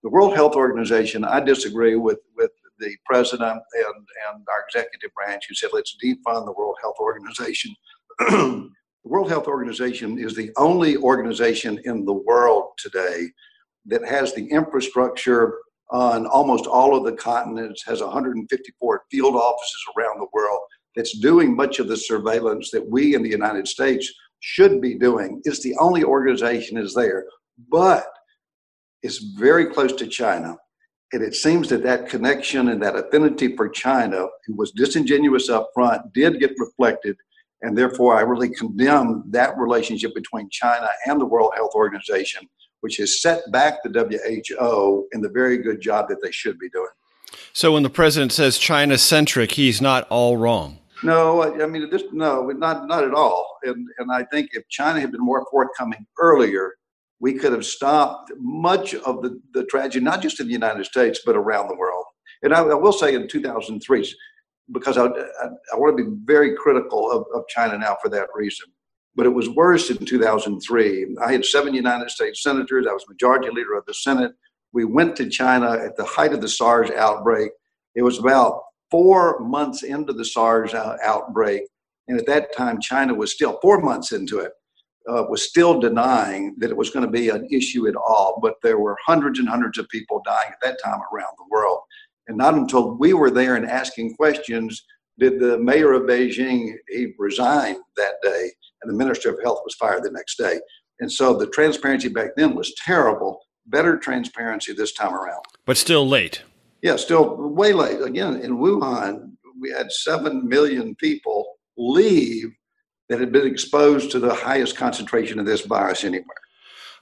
The 0.04 0.10
World 0.10 0.36
Health 0.36 0.56
Organization, 0.56 1.24
I 1.24 1.40
disagree 1.40 1.96
with 1.96 2.20
with 2.36 2.52
the 2.80 2.96
president 3.06 3.62
and, 3.76 3.96
and 3.96 4.46
our 4.52 4.66
executive 4.68 5.14
branch 5.14 5.46
who 5.48 5.56
said 5.56 5.70
let's 5.74 5.96
defund 6.04 6.46
the 6.46 6.54
World 6.54 6.78
Health 6.82 6.98
Organization. 7.00 7.74
The 9.04 9.10
World 9.10 9.30
Health 9.30 9.48
Organization 9.48 10.18
is 10.18 10.34
the 10.34 10.52
only 10.56 10.96
organization 10.96 11.78
in 11.84 12.06
the 12.06 12.14
world 12.14 12.72
today 12.78 13.28
that 13.88 14.06
has 14.06 14.34
the 14.34 14.48
infrastructure 14.48 15.56
on 15.92 16.26
almost 16.26 16.68
all 16.68 16.96
of 16.96 17.04
the 17.04 17.12
continents, 17.12 17.84
has 17.86 18.02
154 18.02 19.04
field 19.12 19.36
offices 19.36 19.84
around 19.98 20.20
the 20.20 20.28
world 20.32 20.62
that's 20.96 21.20
doing 21.20 21.54
much 21.54 21.80
of 21.80 21.90
the 21.90 21.98
surveillance 21.98 22.72
that 22.72 22.90
we 22.90 23.14
in 23.14 23.22
the 23.22 23.30
United 23.30 23.68
States 23.68 24.10
should 24.40 24.80
be 24.80 24.98
doing. 24.98 25.42
It's 25.44 25.62
the 25.62 25.76
only 25.80 26.06
organization 26.06 26.78
is 26.78 26.94
there, 26.94 27.26
but 27.70 28.06
it's 29.02 29.18
very 29.38 29.66
close 29.66 29.92
to 29.94 30.08
China. 30.08 30.56
And 31.12 31.22
it 31.22 31.36
seems 31.36 31.68
that 31.70 31.84
that 31.84 32.08
connection 32.08 32.70
and 32.70 32.82
that 32.82 32.96
affinity 32.96 33.56
for 33.58 33.68
China, 33.68 34.28
who 34.48 34.56
was 34.56 34.72
disingenuous 34.72 35.50
up 35.50 35.72
front, 35.74 36.14
did 36.14 36.40
get 36.40 36.54
reflected 36.58 37.18
and 37.64 37.78
therefore, 37.78 38.18
I 38.18 38.22
really 38.22 38.50
condemn 38.50 39.24
that 39.30 39.58
relationship 39.58 40.14
between 40.14 40.50
China 40.50 40.90
and 41.06 41.20
the 41.20 41.26
World 41.26 41.54
Health 41.56 41.72
Organization, 41.74 42.48
which 42.82 42.98
has 42.98 43.22
set 43.22 43.50
back 43.52 43.76
the 43.84 43.90
WHO 43.90 45.08
in 45.14 45.22
the 45.22 45.30
very 45.30 45.58
good 45.58 45.80
job 45.80 46.10
that 46.10 46.22
they 46.22 46.32
should 46.32 46.60
be 46.60 46.70
doing. 46.70 46.90
So 47.54 47.72
when 47.72 47.84
the 47.84 47.90
president 47.90 48.34
says 48.34 48.58
China 48.58 48.98
centric, 48.98 49.54
he's 49.54 49.82
not 49.82 50.06
all 50.10 50.36
wrong. 50.38 50.80
No, 51.04 51.42
I 51.62 51.66
mean, 51.66 51.90
this, 51.90 52.04
no, 52.12 52.48
not, 52.48 52.88
not 52.88 53.04
at 53.06 53.14
all. 53.14 53.58
And, 53.64 53.88
and 53.98 54.12
I 54.12 54.24
think 54.26 54.52
if 54.54 54.68
China 54.70 55.00
had 55.00 55.12
been 55.12 55.24
more 55.24 55.46
forthcoming 55.50 56.06
earlier, 56.20 56.74
we 57.20 57.34
could 57.34 57.54
have 57.54 57.66
stopped 57.66 58.32
much 58.38 58.94
of 58.94 59.22
the, 59.22 59.40
the 59.54 59.64
tragedy, 59.66 60.04
not 60.04 60.22
just 60.22 60.42
in 60.42 60.48
the 60.48 60.54
United 60.54 60.86
States, 60.86 61.22
but 61.26 61.38
around 61.38 61.70
the 61.70 61.76
world. 61.76 62.04
And 62.42 62.54
I, 62.54 62.60
I 62.60 62.74
will 62.74 62.92
say 62.92 63.16
in 63.16 63.28
2003, 63.30 64.14
because 64.72 64.98
I, 64.98 65.06
I, 65.06 65.48
I, 65.74 65.76
want 65.76 65.98
to 65.98 66.04
be 66.04 66.18
very 66.24 66.56
critical 66.56 67.12
of, 67.12 67.26
of 67.36 67.48
China 67.48 67.78
now 67.78 67.98
for 68.02 68.10
that 68.10 68.30
reason. 68.34 68.68
But 69.16 69.26
it 69.26 69.30
was 69.30 69.50
worse 69.50 69.90
in 69.90 70.06
2003. 70.06 71.18
I 71.24 71.32
had 71.32 71.46
seven 71.46 71.74
United 71.74 72.10
States 72.10 72.42
senators. 72.42 72.88
I 72.90 72.94
was 72.94 73.04
majority 73.08 73.50
leader 73.50 73.76
of 73.76 73.86
the 73.86 73.94
Senate. 73.94 74.32
We 74.72 74.86
went 74.86 75.16
to 75.18 75.30
China 75.30 75.72
at 75.74 75.96
the 75.98 76.06
height 76.06 76.34
of 76.34 76.42
the 76.42 76.48
SARS 76.48 76.90
outbreak. 76.92 77.52
It 77.96 78.02
was 78.02 78.18
about 78.18 78.62
four 78.90 79.40
months 79.40 79.84
into 79.84 80.14
the 80.14 80.26
SARS 80.26 80.74
outbreak. 80.74 81.64
And 82.08 82.20
at 82.20 82.26
that 82.26 82.56
time, 82.56 82.82
China 82.82 83.14
was 83.14 83.32
still 83.32 83.60
four 83.62 83.82
months 83.82 84.12
into 84.12 84.40
it, 84.40 84.52
uh, 85.08 85.26
was 85.30 85.48
still 85.48 85.80
denying 85.80 86.56
that 86.58 86.72
it 86.72 86.78
was 86.78 86.90
going 86.90 87.06
to 87.06 87.12
be 87.12 87.30
an 87.30 87.48
issue 87.52 87.88
at 87.88 87.96
all. 87.96 88.40
But 88.42 88.56
there 88.64 88.80
were 88.80 88.98
hundreds 89.06 89.40
and 89.40 89.48
hundreds 89.48 89.78
of 89.78 89.88
people 89.90 90.22
dying 90.26 90.52
at 90.52 90.60
that 90.64 90.80
time 90.84 91.02
around 91.14 91.34
the 91.38 91.46
world. 91.50 91.80
And 92.28 92.38
not 92.38 92.54
until 92.54 92.98
we 92.98 93.14
were 93.14 93.32
there 93.32 93.56
and 93.56 93.66
asking 93.66 94.16
questions 94.16 94.84
did 95.20 95.40
the 95.40 95.60
mayor 95.60 95.94
of 95.94 96.04
Beijing, 96.04 96.74
he 96.90 97.14
resigned 97.20 97.78
that 97.98 98.16
day, 98.24 98.52
and 98.82 98.92
the 98.92 98.98
minister 98.98 99.30
of 99.30 99.40
health 99.44 99.60
was 99.64 99.76
fired 99.76 100.04
the 100.04 100.12
next 100.12 100.38
day. 100.38 100.60
And 101.00 101.12
so 101.12 101.36
the 101.36 101.48
transparency 101.48 102.08
back 102.08 102.32
then 102.36 102.56
was 102.56 102.74
terrible. 102.84 103.40
Better 103.68 103.98
transparency 103.98 104.74
this 104.74 104.94
time 104.94 105.14
around. 105.14 105.44
But 105.66 105.78
still 105.78 106.08
late. 106.08 106.44
Yeah, 106.82 106.96
still 106.98 107.36
way 107.36 107.74
late. 107.74 108.02
Again, 108.02 108.42
in 108.42 108.58
Wuhan, 108.58 109.34
we 109.60 109.72
had 109.72 109.92
7 109.92 110.48
million 110.48 110.96
people 110.96 111.46
leave 111.78 112.52
that 113.10 113.20
had 113.20 113.32
been 113.32 113.48
exposed 113.48 114.12
to 114.12 114.20
the 114.20 114.34
highest 114.34 114.76
concentration 114.76 115.40
of 115.40 115.46
this 115.46 115.62
virus 115.62 116.04
anywhere. 116.04 116.38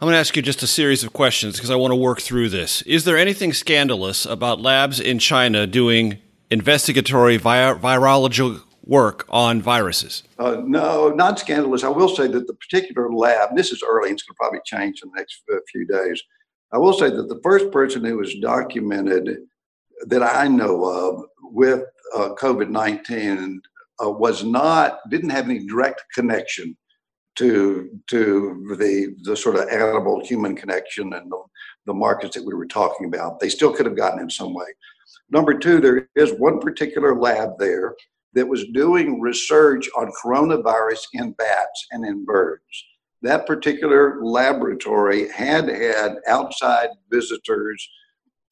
I'm 0.02 0.08
going 0.08 0.16
to 0.16 0.20
ask 0.20 0.36
you 0.36 0.42
just 0.42 0.64
a 0.64 0.68
series 0.68 1.04
of 1.04 1.14
questions 1.14 1.58
because 1.58 1.70
I 1.70 1.76
want 1.76 1.92
to 1.92 1.96
work 1.96 2.22
through 2.22 2.50
this. 2.50 2.82
Is 2.88 3.04
there 3.04 3.20
anything 3.20 3.54
scandalous 3.54 4.26
about 4.26 4.60
labs 4.60 5.00
in 5.00 5.20
China 5.20 5.68
doing 5.68 6.18
investigatory 6.50 7.38
vi- 7.38 7.76
virology 7.76 8.64
work 8.84 9.28
on 9.30 9.62
viruses? 9.62 10.24
Uh, 10.40 10.60
no, 10.66 11.10
not 11.10 11.38
scandalous. 11.38 11.84
I 11.84 11.90
will 11.90 12.10
say 12.10 12.26
that 12.26 12.48
the 12.48 12.54
particular 12.56 13.14
lab, 13.14 13.56
this 13.56 13.72
is 13.72 13.84
early, 13.88 14.10
it's 14.10 14.24
going 14.24 14.34
to 14.34 14.38
probably 14.40 14.62
change 14.66 15.02
in 15.04 15.12
the 15.12 15.20
next 15.20 15.44
uh, 15.54 15.58
few 15.72 15.86
days. 15.86 16.20
I 16.74 16.80
will 16.80 16.94
say 16.94 17.12
that 17.12 17.30
the 17.30 17.40
first 17.44 17.70
person 17.72 18.04
who 18.04 18.18
was 18.18 18.34
documented 18.40 19.38
that 20.08 20.24
I 20.24 20.48
know 20.48 20.84
of 20.84 21.26
with 21.44 21.84
uh, 22.16 22.30
COVID 22.40 22.72
19 22.72 23.62
uh, 24.04 24.10
was 24.10 24.44
not, 24.44 24.98
didn't 25.12 25.30
have 25.30 25.48
any 25.48 25.68
direct 25.68 26.06
connection 26.16 26.76
to 27.38 27.90
to 28.08 28.76
the 28.78 29.16
the 29.24 29.36
sort 29.36 29.56
of 29.56 29.70
animal 29.70 30.24
human 30.26 30.56
connection 30.56 31.14
and 31.14 31.32
the, 31.32 31.42
the 31.86 31.94
markets 31.94 32.36
that 32.36 32.46
we 32.46 32.54
were 32.54 32.66
talking 32.66 33.08
about. 33.08 33.40
They 33.40 33.50
still 33.50 33.74
could 33.74 33.86
have 33.86 33.96
gotten 33.96 34.20
in 34.20 34.30
some 34.30 34.54
way. 34.54 34.66
Number 35.30 35.58
two, 35.58 35.80
there 35.80 36.10
is 36.16 36.34
one 36.34 36.60
particular 36.60 37.16
lab 37.16 37.58
there 37.58 37.96
that 38.34 38.48
was 38.48 38.66
doing 38.74 39.20
research 39.20 39.90
on 39.98 40.12
coronavirus 40.24 41.02
in 41.14 41.32
bats 41.34 41.88
and 41.92 42.06
in 42.06 42.26
birds. 42.26 42.86
That 43.22 43.46
particular 43.46 44.20
laboratory 44.24 45.30
had 45.30 45.70
had 45.70 46.16
outside 46.28 46.90
visitors 47.10 47.88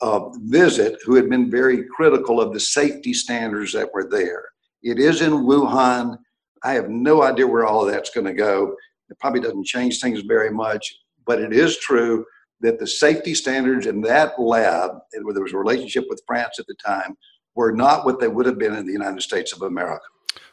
uh, 0.01 0.29
visit 0.43 0.97
who 1.05 1.15
had 1.15 1.29
been 1.29 1.51
very 1.51 1.85
critical 1.85 2.39
of 2.39 2.53
the 2.53 2.59
safety 2.59 3.13
standards 3.13 3.73
that 3.73 3.91
were 3.93 4.07
there. 4.09 4.45
It 4.81 4.99
is 4.99 5.21
in 5.21 5.31
Wuhan. 5.31 6.17
I 6.63 6.73
have 6.73 6.89
no 6.89 7.23
idea 7.23 7.47
where 7.47 7.65
all 7.65 7.85
of 7.85 7.91
that's 7.91 8.09
going 8.09 8.27
to 8.27 8.33
go. 8.33 8.75
It 9.09 9.19
probably 9.19 9.41
doesn't 9.41 9.65
change 9.65 9.99
things 9.99 10.21
very 10.21 10.51
much, 10.51 10.93
but 11.25 11.41
it 11.41 11.53
is 11.53 11.77
true 11.77 12.25
that 12.61 12.79
the 12.79 12.87
safety 12.87 13.33
standards 13.33 13.85
in 13.85 14.01
that 14.01 14.39
lab, 14.39 14.91
where 15.21 15.33
there 15.33 15.43
was 15.43 15.53
a 15.53 15.57
relationship 15.57 16.05
with 16.09 16.21
France 16.27 16.59
at 16.59 16.67
the 16.67 16.75
time, 16.85 17.17
were 17.55 17.71
not 17.71 18.05
what 18.05 18.19
they 18.19 18.27
would 18.27 18.45
have 18.45 18.57
been 18.57 18.75
in 18.75 18.85
the 18.85 18.91
United 18.91 19.21
States 19.21 19.53
of 19.53 19.61
America. 19.61 20.03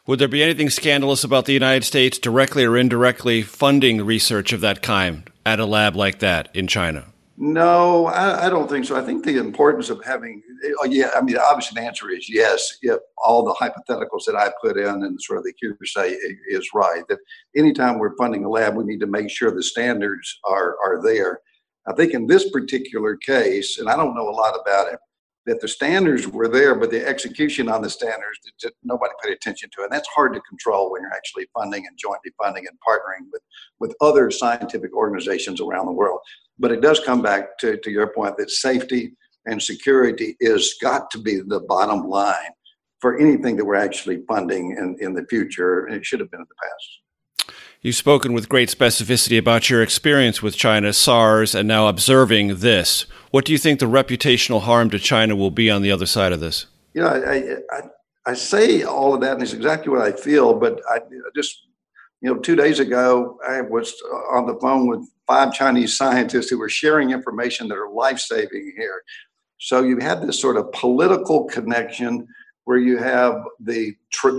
Would 0.07 0.19
there 0.19 0.27
be 0.27 0.41
anything 0.41 0.69
scandalous 0.69 1.23
about 1.23 1.45
the 1.45 1.53
United 1.53 1.83
States 1.83 2.17
directly 2.17 2.63
or 2.63 2.77
indirectly 2.77 3.41
funding 3.43 4.05
research 4.05 4.53
of 4.53 4.61
that 4.61 4.81
kind 4.81 5.29
at 5.45 5.59
a 5.59 5.65
lab 5.65 5.95
like 5.95 6.19
that 6.19 6.49
in 6.53 6.67
China? 6.67 7.05
No, 7.39 8.07
I, 8.07 8.47
I, 8.47 8.49
don't 8.49 8.67
think 8.67 8.85
so. 8.85 8.95
I 8.95 9.03
think 9.03 9.23
the 9.23 9.37
importance 9.37 9.91
of 9.91 10.03
having, 10.03 10.41
oh, 10.81 10.85
yeah, 10.85 11.11
I 11.15 11.21
mean, 11.21 11.37
obviously 11.37 11.79
the 11.79 11.85
answer 11.85 12.09
is 12.09 12.27
yes, 12.27 12.79
if 12.81 12.97
all 13.23 13.45
the 13.45 13.53
hypotheticals 13.53 14.25
that 14.25 14.35
I 14.35 14.51
put 14.59 14.75
in 14.75 15.03
and 15.03 15.21
sort 15.21 15.37
of 15.37 15.43
the 15.43 15.53
hearsay 15.59 16.17
is 16.49 16.69
right. 16.73 17.03
That 17.09 17.19
anytime 17.55 17.99
we're 17.99 18.15
funding 18.15 18.43
a 18.43 18.49
lab, 18.49 18.75
we 18.75 18.85
need 18.85 18.99
to 19.01 19.07
make 19.07 19.29
sure 19.29 19.51
the 19.51 19.61
standards 19.61 20.39
are, 20.49 20.77
are 20.83 20.99
there. 21.03 21.41
I 21.87 21.93
think 21.93 22.15
in 22.15 22.25
this 22.25 22.49
particular 22.49 23.15
case, 23.15 23.77
and 23.77 23.87
I 23.87 23.95
don't 23.95 24.15
know 24.15 24.29
a 24.29 24.31
lot 24.31 24.59
about 24.59 24.91
it, 24.91 24.99
that 25.47 25.61
the 25.61 25.67
standards 25.67 26.27
were 26.27 26.49
there, 26.49 26.75
but 26.75 26.91
the 26.91 27.07
execution 27.07 27.69
on 27.69 27.81
the 27.81 27.89
standards, 27.89 28.37
nobody 28.83 29.13
paid 29.23 29.31
attention 29.31 29.69
to. 29.73 29.83
And 29.83 29.91
that's 29.91 30.07
hard 30.09 30.33
to 30.33 30.41
control 30.41 30.91
when 30.91 31.01
you're 31.01 31.13
actually 31.13 31.47
funding 31.57 31.87
and 31.87 31.97
jointly 31.97 32.31
funding 32.37 32.67
and 32.67 32.77
partnering 32.87 33.27
with, 33.31 33.41
with 33.79 33.95
other 34.01 34.29
scientific 34.29 34.93
organizations 34.93 35.61
around 35.61 35.85
the 35.85 35.93
world. 35.93 36.19
But 36.59 36.73
it 36.73 36.81
does 36.81 36.99
come 36.99 37.21
back 37.21 37.57
to, 37.59 37.77
to 37.77 37.89
your 37.89 38.13
point 38.13 38.35
that 38.37 38.51
safety 38.51 39.13
and 39.45 39.63
security 39.63 40.35
is 40.41 40.75
got 40.81 41.09
to 41.11 41.17
be 41.17 41.39
the 41.39 41.61
bottom 41.61 42.09
line 42.09 42.51
for 42.99 43.17
anything 43.17 43.55
that 43.55 43.63
we're 43.63 43.75
actually 43.75 44.23
funding 44.27 44.71
in, 44.71 44.97
in 44.99 45.13
the 45.13 45.25
future. 45.29 45.85
And 45.85 45.95
it 45.95 46.05
should 46.05 46.19
have 46.19 46.29
been 46.29 46.41
in 46.41 46.47
the 46.47 46.55
past. 46.61 46.99
You've 47.81 47.95
spoken 47.95 48.33
with 48.33 48.49
great 48.49 48.69
specificity 48.69 49.37
about 49.37 49.69
your 49.69 49.83
experience 49.83 50.41
with 50.41 50.57
China, 50.57 50.91
SARS, 50.93 51.53
and 51.53 51.67
now 51.67 51.87
observing 51.87 52.57
this. 52.57 53.05
What 53.29 53.45
do 53.45 53.51
you 53.51 53.59
think 53.59 53.79
the 53.79 53.85
reputational 53.85 54.61
harm 54.61 54.89
to 54.89 54.99
China 54.99 55.35
will 55.35 55.51
be 55.51 55.69
on 55.69 55.83
the 55.83 55.91
other 55.91 56.07
side 56.07 56.31
of 56.31 56.39
this? 56.39 56.65
You 56.95 57.03
know, 57.03 57.09
I, 57.09 57.75
I, 57.75 57.81
I 58.25 58.33
say 58.33 58.81
all 58.81 59.13
of 59.13 59.21
that, 59.21 59.33
and 59.33 59.43
it's 59.43 59.53
exactly 59.53 59.91
what 59.91 60.01
I 60.01 60.11
feel, 60.11 60.55
but 60.55 60.81
I 60.89 60.99
just, 61.35 61.67
you 62.21 62.33
know, 62.33 62.39
two 62.39 62.55
days 62.55 62.79
ago, 62.79 63.37
I 63.47 63.61
was 63.61 63.93
on 64.31 64.47
the 64.47 64.57
phone 64.59 64.87
with 64.87 65.07
five 65.27 65.53
Chinese 65.53 65.95
scientists 65.95 66.49
who 66.49 66.57
were 66.57 66.69
sharing 66.69 67.11
information 67.11 67.67
that 67.67 67.77
are 67.77 67.91
life 67.91 68.17
saving 68.17 68.73
here. 68.75 69.03
So 69.59 69.83
you 69.83 69.99
have 69.99 70.19
had 70.19 70.27
this 70.27 70.39
sort 70.39 70.57
of 70.57 70.71
political 70.71 71.45
connection 71.45 72.27
where 72.67 72.79
you 72.79 72.97
have 72.97 73.43
the 73.61 73.95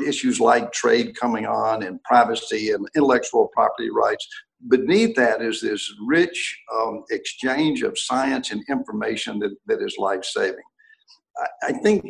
issues 0.06 0.38
like 0.38 0.70
trade 0.70 1.16
coming 1.18 1.46
on 1.46 1.82
and 1.82 2.02
privacy 2.02 2.72
and 2.72 2.86
intellectual 2.94 3.48
property 3.54 3.88
rights. 3.88 4.28
Beneath 4.68 5.16
that 5.16 5.40
is 5.40 5.62
this 5.62 5.90
rich 6.06 6.60
um, 6.76 7.04
exchange 7.10 7.82
of 7.82 7.98
science 7.98 8.50
and 8.50 8.62
information 8.68 9.38
that, 9.38 9.56
that 9.64 9.80
is 9.80 9.96
life 9.96 10.26
saving. 10.26 10.68
I, 11.38 11.68
I 11.68 11.72
think 11.72 12.04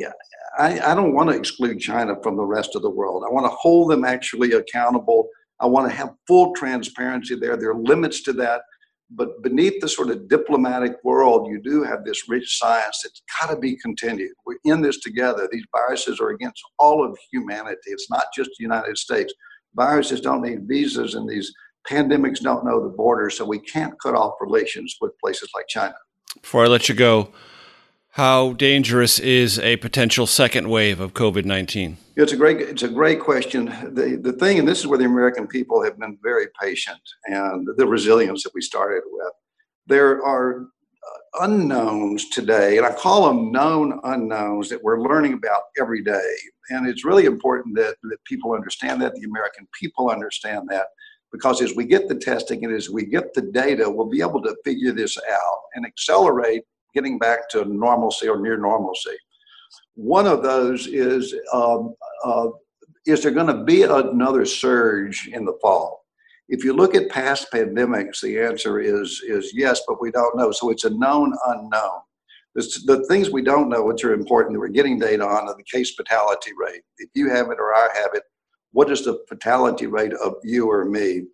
I, 0.59 0.81
I 0.81 0.95
don't 0.97 1.15
want 1.15 1.31
to 1.31 1.37
exclude 1.37 1.79
China 1.79 2.17
from 2.21 2.37
the 2.37 2.45
rest 2.45 2.75
of 2.75 2.83
the 2.83 2.91
world. 2.91 3.23
I 3.25 3.33
want 3.33 3.47
to 3.47 3.57
hold 3.57 3.93
them 3.93 4.05
actually 4.05 4.55
accountable. 4.55 5.29
I 5.61 5.67
want 5.67 5.89
to 5.89 5.97
have 5.97 6.15
full 6.27 6.53
transparency 6.55 7.37
there. 7.37 7.57
There 7.57 7.71
are 7.71 7.81
limits 7.81 8.25
to 8.25 8.33
that. 8.33 8.63
But 9.11 9.43
beneath 9.43 9.81
the 9.81 9.89
sort 9.89 10.11
of 10.11 10.29
diplomatic 10.29 10.93
world, 11.03 11.49
you 11.51 11.61
do 11.63 11.83
have 11.83 12.05
this 12.05 12.29
rich 12.29 12.59
science 12.59 13.01
that's 13.03 13.23
got 13.41 13.55
to 13.55 13.59
be 13.59 13.77
continued. 13.77 14.33
We're 14.45 14.59
in 14.65 14.83
this 14.83 15.01
together. 15.01 15.49
These 15.51 15.65
viruses 15.73 16.21
are 16.21 16.31
against 16.31 16.63
all 16.79 17.05
of 17.05 17.17
humanity. 17.33 17.79
It's 17.87 18.11
not 18.11 18.27
just 18.37 18.51
the 18.59 18.63
United 18.63 18.99
States. 18.99 19.33
Viruses 19.75 20.21
don't 20.21 20.43
need 20.43 20.69
visas, 20.69 21.15
and 21.15 21.29
these 21.29 21.53
pandemics 21.89 22.41
don't 22.41 22.67
know 22.67 22.83
the 22.83 22.95
borders, 22.95 23.37
so 23.37 23.47
we 23.47 23.61
can't 23.61 23.95
cut 24.03 24.15
off 24.15 24.35
relations 24.41 24.97
with 25.01 25.19
places 25.25 25.49
like 25.55 25.69
China. 25.69 25.95
Before 26.43 26.65
I 26.65 26.69
let 26.69 26.89
you 26.89 26.95
go, 26.95 27.33
how 28.13 28.53
dangerous 28.55 29.19
is 29.19 29.59
a 29.61 29.77
potential 29.77 30.27
second 30.27 30.69
wave 30.69 31.01
of 31.01 31.15
COVID 31.15 31.45
19? 31.45 31.99
It's 32.17 32.33
a 32.33 32.37
great 32.37 32.61
it's 32.61 32.83
a 32.83 32.89
great 32.89 33.21
question. 33.21 33.67
The 33.95 34.19
the 34.21 34.33
thing, 34.33 34.59
and 34.59 34.67
this 34.67 34.81
is 34.81 34.87
where 34.87 34.99
the 34.99 35.05
American 35.05 35.47
people 35.47 35.83
have 35.85 35.99
been 35.99 36.19
very 36.23 36.47
patient 36.61 37.01
and 37.27 37.69
the 37.77 37.87
resilience 37.87 38.43
that 38.43 38.55
we 38.55 38.61
started 38.61 39.03
with. 39.07 39.33
There 39.87 40.25
are 40.25 40.63
uh, 40.63 41.45
unknowns 41.45 42.29
today, 42.31 42.77
and 42.77 42.85
I 42.85 42.93
call 42.93 43.29
them 43.29 43.53
known 43.53 44.01
unknowns 44.05 44.69
that 44.71 44.83
we're 44.83 45.01
learning 45.01 45.35
about 45.35 45.63
every 45.81 46.03
day. 46.03 46.35
And 46.71 46.89
it's 46.89 47.05
really 47.05 47.25
important 47.25 47.77
that, 47.77 47.97
that 48.03 48.25
people 48.25 48.53
understand 48.53 49.01
that, 49.01 49.15
the 49.15 49.25
American 49.25 49.67
people 49.79 50.11
understand 50.11 50.69
that, 50.71 50.89
because 51.33 51.63
as 51.63 51.75
we 51.75 51.85
get 51.85 52.09
the 52.09 52.15
testing 52.17 52.65
and 52.65 52.75
as 52.75 52.91
we 52.91 53.07
get 53.07 53.33
the 53.33 53.43
data, 53.43 53.89
we'll 53.89 54.11
be 54.11 54.21
able 54.21 54.43
to 54.43 54.57
figure 54.65 54.93
this 54.93 55.17
out 55.17 55.61
and 55.75 55.87
accelerate 55.87 56.65
getting 56.95 57.19
back 57.19 57.49
to 57.51 57.65
normalcy 57.65 58.29
or 58.29 58.41
near 58.41 58.57
normalcy. 58.57 59.17
One 59.95 60.27
of 60.27 60.43
those 60.43 60.87
is 60.87 61.35
um, 61.53 61.95
uh, 62.25 62.49
is 63.07 63.23
there 63.23 63.33
going 63.33 63.47
to 63.47 63.65
be 63.65 63.83
another 63.83 64.45
surge 64.45 65.29
in 65.33 65.45
the 65.45 65.59
fall? 65.61 66.05
If 66.49 66.65
you 66.65 66.73
look 66.73 66.95
at 66.95 67.11
past 67.11 67.49
pandemics, 67.53 68.21
the 68.21 68.41
answer 68.41 68.81
is 68.81 69.23
is 69.27 69.53
yes, 69.55 69.83
but 69.87 70.01
we 70.01 70.11
don't 70.11 70.37
know. 70.37 70.51
So 70.51 70.71
it's 70.71 70.85
a 70.85 70.91
known 70.91 71.35
unknown. 71.47 72.01
This, 72.55 72.85
the 72.85 73.05
things 73.07 73.31
we 73.31 73.43
don't 73.43 73.69
know, 73.69 73.85
which 73.85 74.05
are 74.05 74.15
important, 74.15 74.55
that 74.55 74.61
we're 74.61 74.69
getting 74.69 74.99
data 74.99 75.23
on, 75.23 75.49
are 75.49 75.57
the 75.57 75.63
case 75.65 75.95
fatality 75.95 76.53
rate. 76.59 76.83
If 76.99 77.11
you 77.15 77.31
have 77.31 77.51
it 77.51 77.59
or 77.61 77.75
I 77.75 77.89
have 78.03 78.11
it, 78.15 78.23
what 78.73 78.91
is 78.91 79.05
the 79.05 79.21
fatality 79.29 79.87
rate 79.87 80.15
of 80.15 80.35
you 80.43 80.71
or 80.71 80.85
me? 80.85 81.25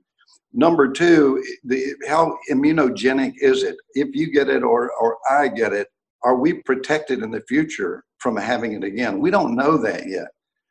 Number 0.57 0.91
two, 0.93 1.45
the, 1.65 1.95
how 2.09 2.39
immunogenic 2.49 3.33
is 3.39 3.65
it? 3.65 3.77
If 3.95 4.15
you 4.15 4.33
get 4.33 4.49
it 4.49 4.63
or, 4.63 4.93
or 4.93 5.19
I 5.29 5.49
get 5.49 5.73
it, 5.73 5.89
are 6.23 6.37
we 6.37 6.55
protected 6.63 7.23
in 7.23 7.33
the 7.33 7.43
future 7.49 8.05
from 8.19 8.37
having 8.37 8.73
it 8.73 8.85
again? 8.85 9.19
We 9.19 9.33
don't 9.33 9.57
know 9.57 9.77
that 9.79 10.09
yet. 10.09 10.29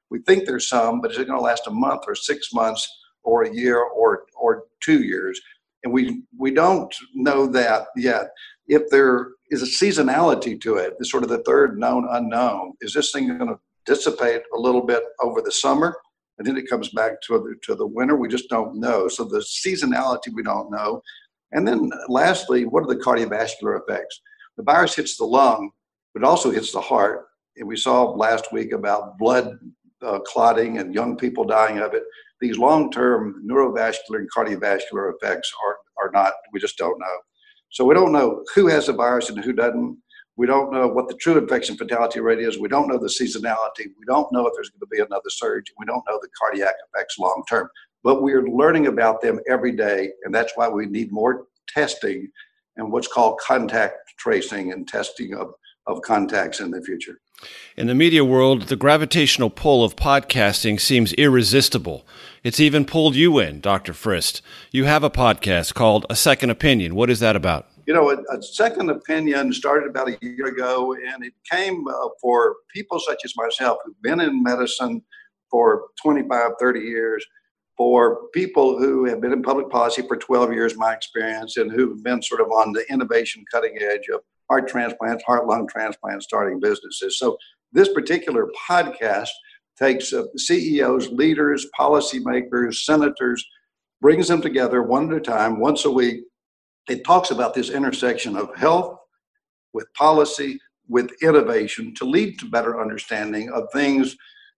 We 0.10 0.20
think 0.22 0.46
there's 0.46 0.70
some, 0.70 1.02
but 1.02 1.12
is 1.12 1.18
it 1.18 1.28
going 1.28 1.38
to 1.38 1.44
last 1.44 1.68
a 1.68 1.72
month 1.72 2.04
or 2.08 2.16
six 2.16 2.54
months 2.54 2.88
or 3.24 3.44
a 3.44 3.54
year 3.54 3.78
or, 3.78 4.24
or 4.40 4.64
two 4.82 5.04
years? 5.04 5.40
And 5.84 5.92
we, 5.92 6.24
we 6.38 6.52
don't 6.52 6.94
know 7.14 7.46
that 7.48 7.88
yet. 7.98 8.30
If 8.68 8.90
there 8.90 9.32
is 9.52 9.62
a 9.64 9.66
seasonality 9.66 10.62
to 10.62 10.78
it, 10.78 10.94
sort 11.06 11.24
of 11.24 11.30
the 11.30 11.44
third 11.44 11.78
known 11.78 12.08
unknown, 12.10 12.74
is 12.80 12.94
this 12.94 13.12
thing 13.12 13.38
going 13.38 13.50
to 13.50 13.60
dissipate 13.86 14.44
a 14.56 14.58
little 14.58 14.86
bit 14.86 15.04
over 15.22 15.42
the 15.42 15.52
summer? 15.52 15.98
And 16.38 16.48
then 16.48 16.58
it 16.58 16.70
comes 16.70 16.90
back 16.90 17.22
to 17.28 17.40
the, 17.40 17.56
to 17.64 17.76
the 17.76 17.86
winter. 17.86 18.16
We 18.16 18.28
just 18.28 18.50
don't 18.50 18.80
know. 18.80 19.08
So 19.08 19.24
the 19.24 19.40
seasonality 19.40 20.34
we 20.34 20.44
don't 20.44 20.72
know. 20.72 21.02
And 21.52 21.68
then 21.68 21.92
lastly, 22.08 22.66
what 22.66 22.84
are 22.84 22.88
the 22.88 23.04
cardiovascular 23.04 23.80
effects? 23.82 24.22
The 24.58 24.64
virus 24.64 24.96
hits 24.96 25.18
the 25.18 25.26
lung, 25.26 25.70
but 26.14 26.24
it 26.24 26.26
also 26.26 26.52
hits 26.52 26.72
the 26.72 26.82
heart. 26.82 27.28
And 27.58 27.68
we 27.68 27.78
saw 27.78 28.04
last 28.12 28.52
week 28.52 28.72
about 28.72 29.18
blood 29.20 29.60
uh, 30.02 30.20
clotting 30.20 30.80
and 30.80 30.94
young 30.94 31.16
people 31.16 31.44
dying 31.44 31.80
of 31.80 31.94
it. 31.94 32.04
These 32.42 32.58
long-term 32.58 33.44
neurovascular 33.48 34.18
and 34.18 34.30
cardiovascular 34.32 35.14
effects 35.14 35.52
are 35.66 35.78
are 36.04 36.12
not. 36.12 36.34
We 36.52 36.60
just 36.60 36.78
don't 36.78 37.00
know. 37.00 37.18
So 37.70 37.86
we 37.86 37.94
don't 37.94 38.12
know 38.12 38.44
who 38.54 38.68
has 38.68 38.88
the 38.88 38.94
virus 38.94 39.30
and 39.30 39.44
who 39.44 39.54
doesn't. 39.54 39.98
We 40.36 40.48
don't 40.48 40.72
know 40.72 40.88
what 40.88 41.08
the 41.08 41.16
true 41.16 41.38
infection 41.38 41.78
fatality 41.78 42.20
rate 42.20 42.40
is. 42.40 42.58
We 42.58 42.68
don't 42.68 42.88
know 42.88 42.98
the 42.98 43.08
seasonality. 43.08 43.88
We 44.00 44.06
don't 44.08 44.32
know 44.32 44.48
if 44.48 44.54
there's 44.56 44.70
going 44.70 44.80
to 44.80 44.88
be 44.88 45.00
another 45.00 45.30
surge. 45.30 45.72
We 45.78 45.86
don't 45.86 46.04
know 46.08 46.20
the 46.22 46.30
cardiac 46.40 46.74
effects 46.90 47.20
long 47.20 47.44
term. 47.48 47.70
But 48.04 48.22
we're 48.22 48.48
learning 48.48 48.88
about 48.88 49.22
them 49.22 49.40
every 49.48 49.72
day, 49.72 50.10
and 50.24 50.34
that's 50.34 50.54
why 50.56 50.68
we 50.68 50.88
need 50.88 51.12
more 51.12 51.46
testing 51.68 52.30
and 52.76 52.92
what's 52.92 53.08
called 53.08 53.40
contact 53.40 53.96
tracing 54.18 54.72
and 54.72 54.88
testing 54.88 55.36
of, 55.36 55.54
of 55.88 56.02
contacts 56.02 56.60
in 56.60 56.72
the 56.72 56.82
future. 56.82 57.20
In 57.78 57.88
the 57.88 57.96
media 57.96 58.24
world, 58.26 58.64
the 58.64 58.76
gravitational 58.76 59.50
pull 59.50 59.84
of 59.84 59.96
podcasting 59.96 60.80
seems 60.80 61.14
irresistible. 61.14 62.06
It's 62.44 62.60
even 62.60 62.86
pulled 62.86 63.16
you 63.16 63.40
in, 63.40 63.60
Dr. 63.60 63.94
Frist. 63.94 64.42
You 64.72 64.86
have 64.86 65.04
a 65.04 65.10
podcast 65.10 65.74
called 65.74 66.06
A 66.10 66.16
Second 66.16 66.50
Opinion. 66.50 66.96
What 66.96 67.10
is 67.10 67.20
that 67.20 67.36
about? 67.36 67.68
You 67.86 67.94
know, 67.94 68.12
a, 68.12 68.18
a, 68.36 68.42
second 68.42 68.90
opinion 68.90 69.52
started 69.52 69.90
about 69.90 70.10
a 70.10 70.18
year 70.22 70.48
ago, 70.48 70.94
and 70.94 71.24
it 71.24 71.34
came 71.50 71.86
uh, 71.88 72.10
for 72.22 72.56
people 72.74 73.00
such 73.00 73.22
as 73.26 73.34
myself 73.36 73.78
who've 73.84 74.02
been 74.02 74.22
in 74.22 74.42
medicine 74.42 75.02
for 75.50 75.86
25, 76.02 76.52
30 76.60 76.80
years, 76.80 77.26
for 77.76 78.28
people 78.34 78.78
who 78.78 79.06
have 79.06 79.22
been 79.22 79.34
in 79.34 79.42
public 79.42 79.70
policy 79.70 80.02
for 80.08 80.18
12 80.18 80.54
years, 80.54 80.78
my 80.78 80.94
experience, 80.94 81.58
and 81.58 81.72
who've 81.72 82.04
been 82.04 82.22
sort 82.22 82.42
of 82.42 82.48
on 82.48 82.72
the 82.72 82.86
innovation 82.92 83.44
cutting 83.52 83.78
edge 83.82 84.08
of 84.14 84.22
heart 84.50 84.68
transplants, 84.68 85.24
heart 85.24 85.48
lung 85.48 85.68
transplants, 85.68 86.26
starting 86.26 86.60
businesses. 86.60 87.18
So 87.18 87.38
this 87.72 87.92
particular 87.94 88.50
podcast 88.70 89.30
takes 89.78 90.14
uh, 90.14 90.24
CEOs, 90.38 91.10
leaders, 91.10 91.66
policymakers, 91.78 92.76
senators, 92.84 93.44
brings 94.02 94.28
them 94.28 94.42
together 94.42 94.84
one 94.84 95.12
at 95.12 95.18
a 95.18 95.22
time, 95.22 95.60
once 95.60 95.86
a 95.86 95.92
week, 95.92 96.24
it 96.90 97.06
talks 97.06 97.32
about 97.32 97.54
this 97.54 97.70
intersection 97.70 98.36
of 98.36 98.56
health 98.56 98.98
with 99.74 99.92
policy 99.94 100.60
with 100.88 101.12
innovation 101.22 101.94
to 101.96 102.06
lead 102.06 102.38
to 102.40 102.46
better 102.50 102.82
understanding 102.82 103.50
of 103.52 103.64
things 103.72 104.16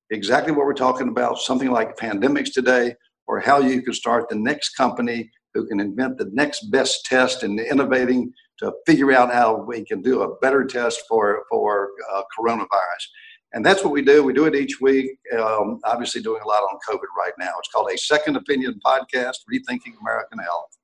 exactly 0.09 0.51
what 0.51 0.65
we're 0.65 0.73
talking 0.73 1.09
about 1.09 1.37
something 1.37 1.71
like 1.71 1.97
pandemics 1.97 2.51
today 2.51 2.95
or 3.27 3.39
how 3.39 3.59
you 3.59 3.81
can 3.81 3.93
start 3.93 4.27
the 4.29 4.35
next 4.35 4.75
company 4.75 5.29
who 5.53 5.65
can 5.67 5.79
invent 5.79 6.17
the 6.17 6.29
next 6.33 6.71
best 6.71 7.05
test 7.05 7.43
and 7.43 7.59
innovating 7.59 8.31
to 8.59 8.71
figure 8.85 9.11
out 9.11 9.33
how 9.33 9.55
we 9.55 9.83
can 9.85 10.01
do 10.01 10.21
a 10.21 10.35
better 10.37 10.65
test 10.65 11.01
for 11.07 11.43
for 11.49 11.89
uh, 12.13 12.23
coronavirus. 12.37 13.05
And 13.53 13.65
that's 13.65 13.83
what 13.83 13.93
we 13.93 14.01
do. 14.01 14.23
We 14.23 14.33
do 14.33 14.45
it 14.45 14.55
each 14.55 14.81
week 14.81 15.11
um, 15.39 15.79
obviously 15.85 16.21
doing 16.21 16.41
a 16.43 16.47
lot 16.47 16.63
on 16.63 16.77
covid 16.87 17.09
right 17.17 17.33
now. 17.39 17.51
It's 17.59 17.69
called 17.71 17.89
a 17.91 17.97
second 17.97 18.35
opinion 18.35 18.79
podcast 18.85 19.37
rethinking 19.51 19.93
american 20.01 20.39
health 20.39 20.75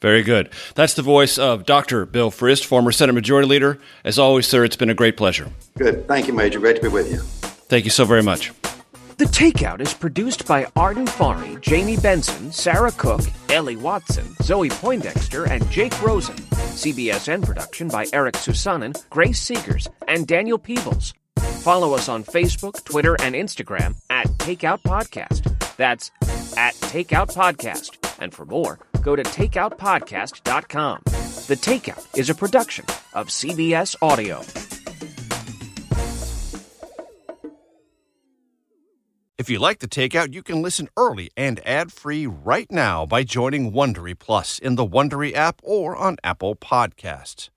very 0.00 0.22
good. 0.22 0.50
That's 0.74 0.94
the 0.94 1.02
voice 1.02 1.38
of 1.38 1.66
Dr. 1.66 2.06
Bill 2.06 2.30
Frist, 2.30 2.64
former 2.64 2.92
Senate 2.92 3.14
Majority 3.14 3.48
Leader. 3.48 3.78
As 4.04 4.18
always, 4.18 4.46
sir, 4.46 4.64
it's 4.64 4.76
been 4.76 4.90
a 4.90 4.94
great 4.94 5.16
pleasure. 5.16 5.50
Good. 5.76 6.06
Thank 6.06 6.26
you, 6.26 6.32
Major. 6.32 6.60
Great 6.60 6.76
to 6.76 6.82
be 6.82 6.88
with 6.88 7.10
you. 7.10 7.18
Thank 7.68 7.84
you 7.84 7.90
so 7.90 8.04
very 8.04 8.22
much. 8.22 8.52
The 9.18 9.24
Takeout 9.24 9.80
is 9.80 9.94
produced 9.94 10.46
by 10.46 10.66
Arden 10.76 11.06
Farhi, 11.06 11.58
Jamie 11.62 11.96
Benson, 11.96 12.52
Sarah 12.52 12.92
Cook, 12.92 13.22
Ellie 13.48 13.76
Watson, 13.76 14.26
Zoe 14.42 14.68
Poindexter, 14.68 15.44
and 15.44 15.68
Jake 15.70 16.02
Rosen. 16.02 16.36
CBSN 16.36 17.42
production 17.42 17.88
by 17.88 18.04
Eric 18.12 18.34
Susanen, 18.34 19.08
Grace 19.08 19.42
Seegers, 19.42 19.88
and 20.06 20.26
Daniel 20.26 20.58
Peebles. 20.58 21.14
Follow 21.62 21.94
us 21.94 22.10
on 22.10 22.24
Facebook, 22.24 22.84
Twitter, 22.84 23.16
and 23.22 23.34
Instagram 23.34 23.96
at 24.10 24.26
Takeout 24.36 24.82
Podcast. 24.82 25.76
That's 25.78 26.10
at 26.58 26.74
Takeout 26.74 27.34
Podcast. 27.34 28.05
And 28.18 28.34
for 28.34 28.44
more, 28.44 28.78
go 29.02 29.16
to 29.16 29.22
takeoutpodcast.com. 29.22 31.02
The 31.04 31.54
Takeout 31.54 32.18
is 32.18 32.28
a 32.28 32.34
production 32.34 32.84
of 33.14 33.28
CBS 33.28 33.94
Audio. 34.02 34.42
If 39.38 39.50
you 39.50 39.58
like 39.58 39.80
the 39.80 39.86
Takeout, 39.86 40.32
you 40.34 40.42
can 40.42 40.62
listen 40.62 40.88
early 40.96 41.30
and 41.36 41.60
ad-free 41.66 42.26
right 42.26 42.72
now 42.72 43.04
by 43.04 43.22
joining 43.22 43.70
Wondery 43.70 44.18
Plus 44.18 44.58
in 44.58 44.76
the 44.76 44.86
Wondery 44.86 45.34
app 45.34 45.60
or 45.62 45.94
on 45.94 46.16
Apple 46.24 46.56
Podcasts. 46.56 47.50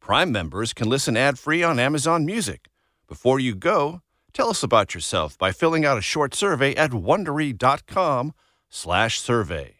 Prime 0.00 0.32
members 0.32 0.74
can 0.74 0.88
listen 0.88 1.16
ad-free 1.16 1.62
on 1.62 1.78
Amazon 1.78 2.26
Music. 2.26 2.66
Before 3.06 3.38
you 3.38 3.54
go, 3.54 4.02
tell 4.32 4.50
us 4.50 4.64
about 4.64 4.92
yourself 4.92 5.38
by 5.38 5.52
filling 5.52 5.86
out 5.86 5.98
a 5.98 6.02
short 6.02 6.34
survey 6.34 6.74
at 6.74 6.90
wondery.com/survey. 6.90 9.79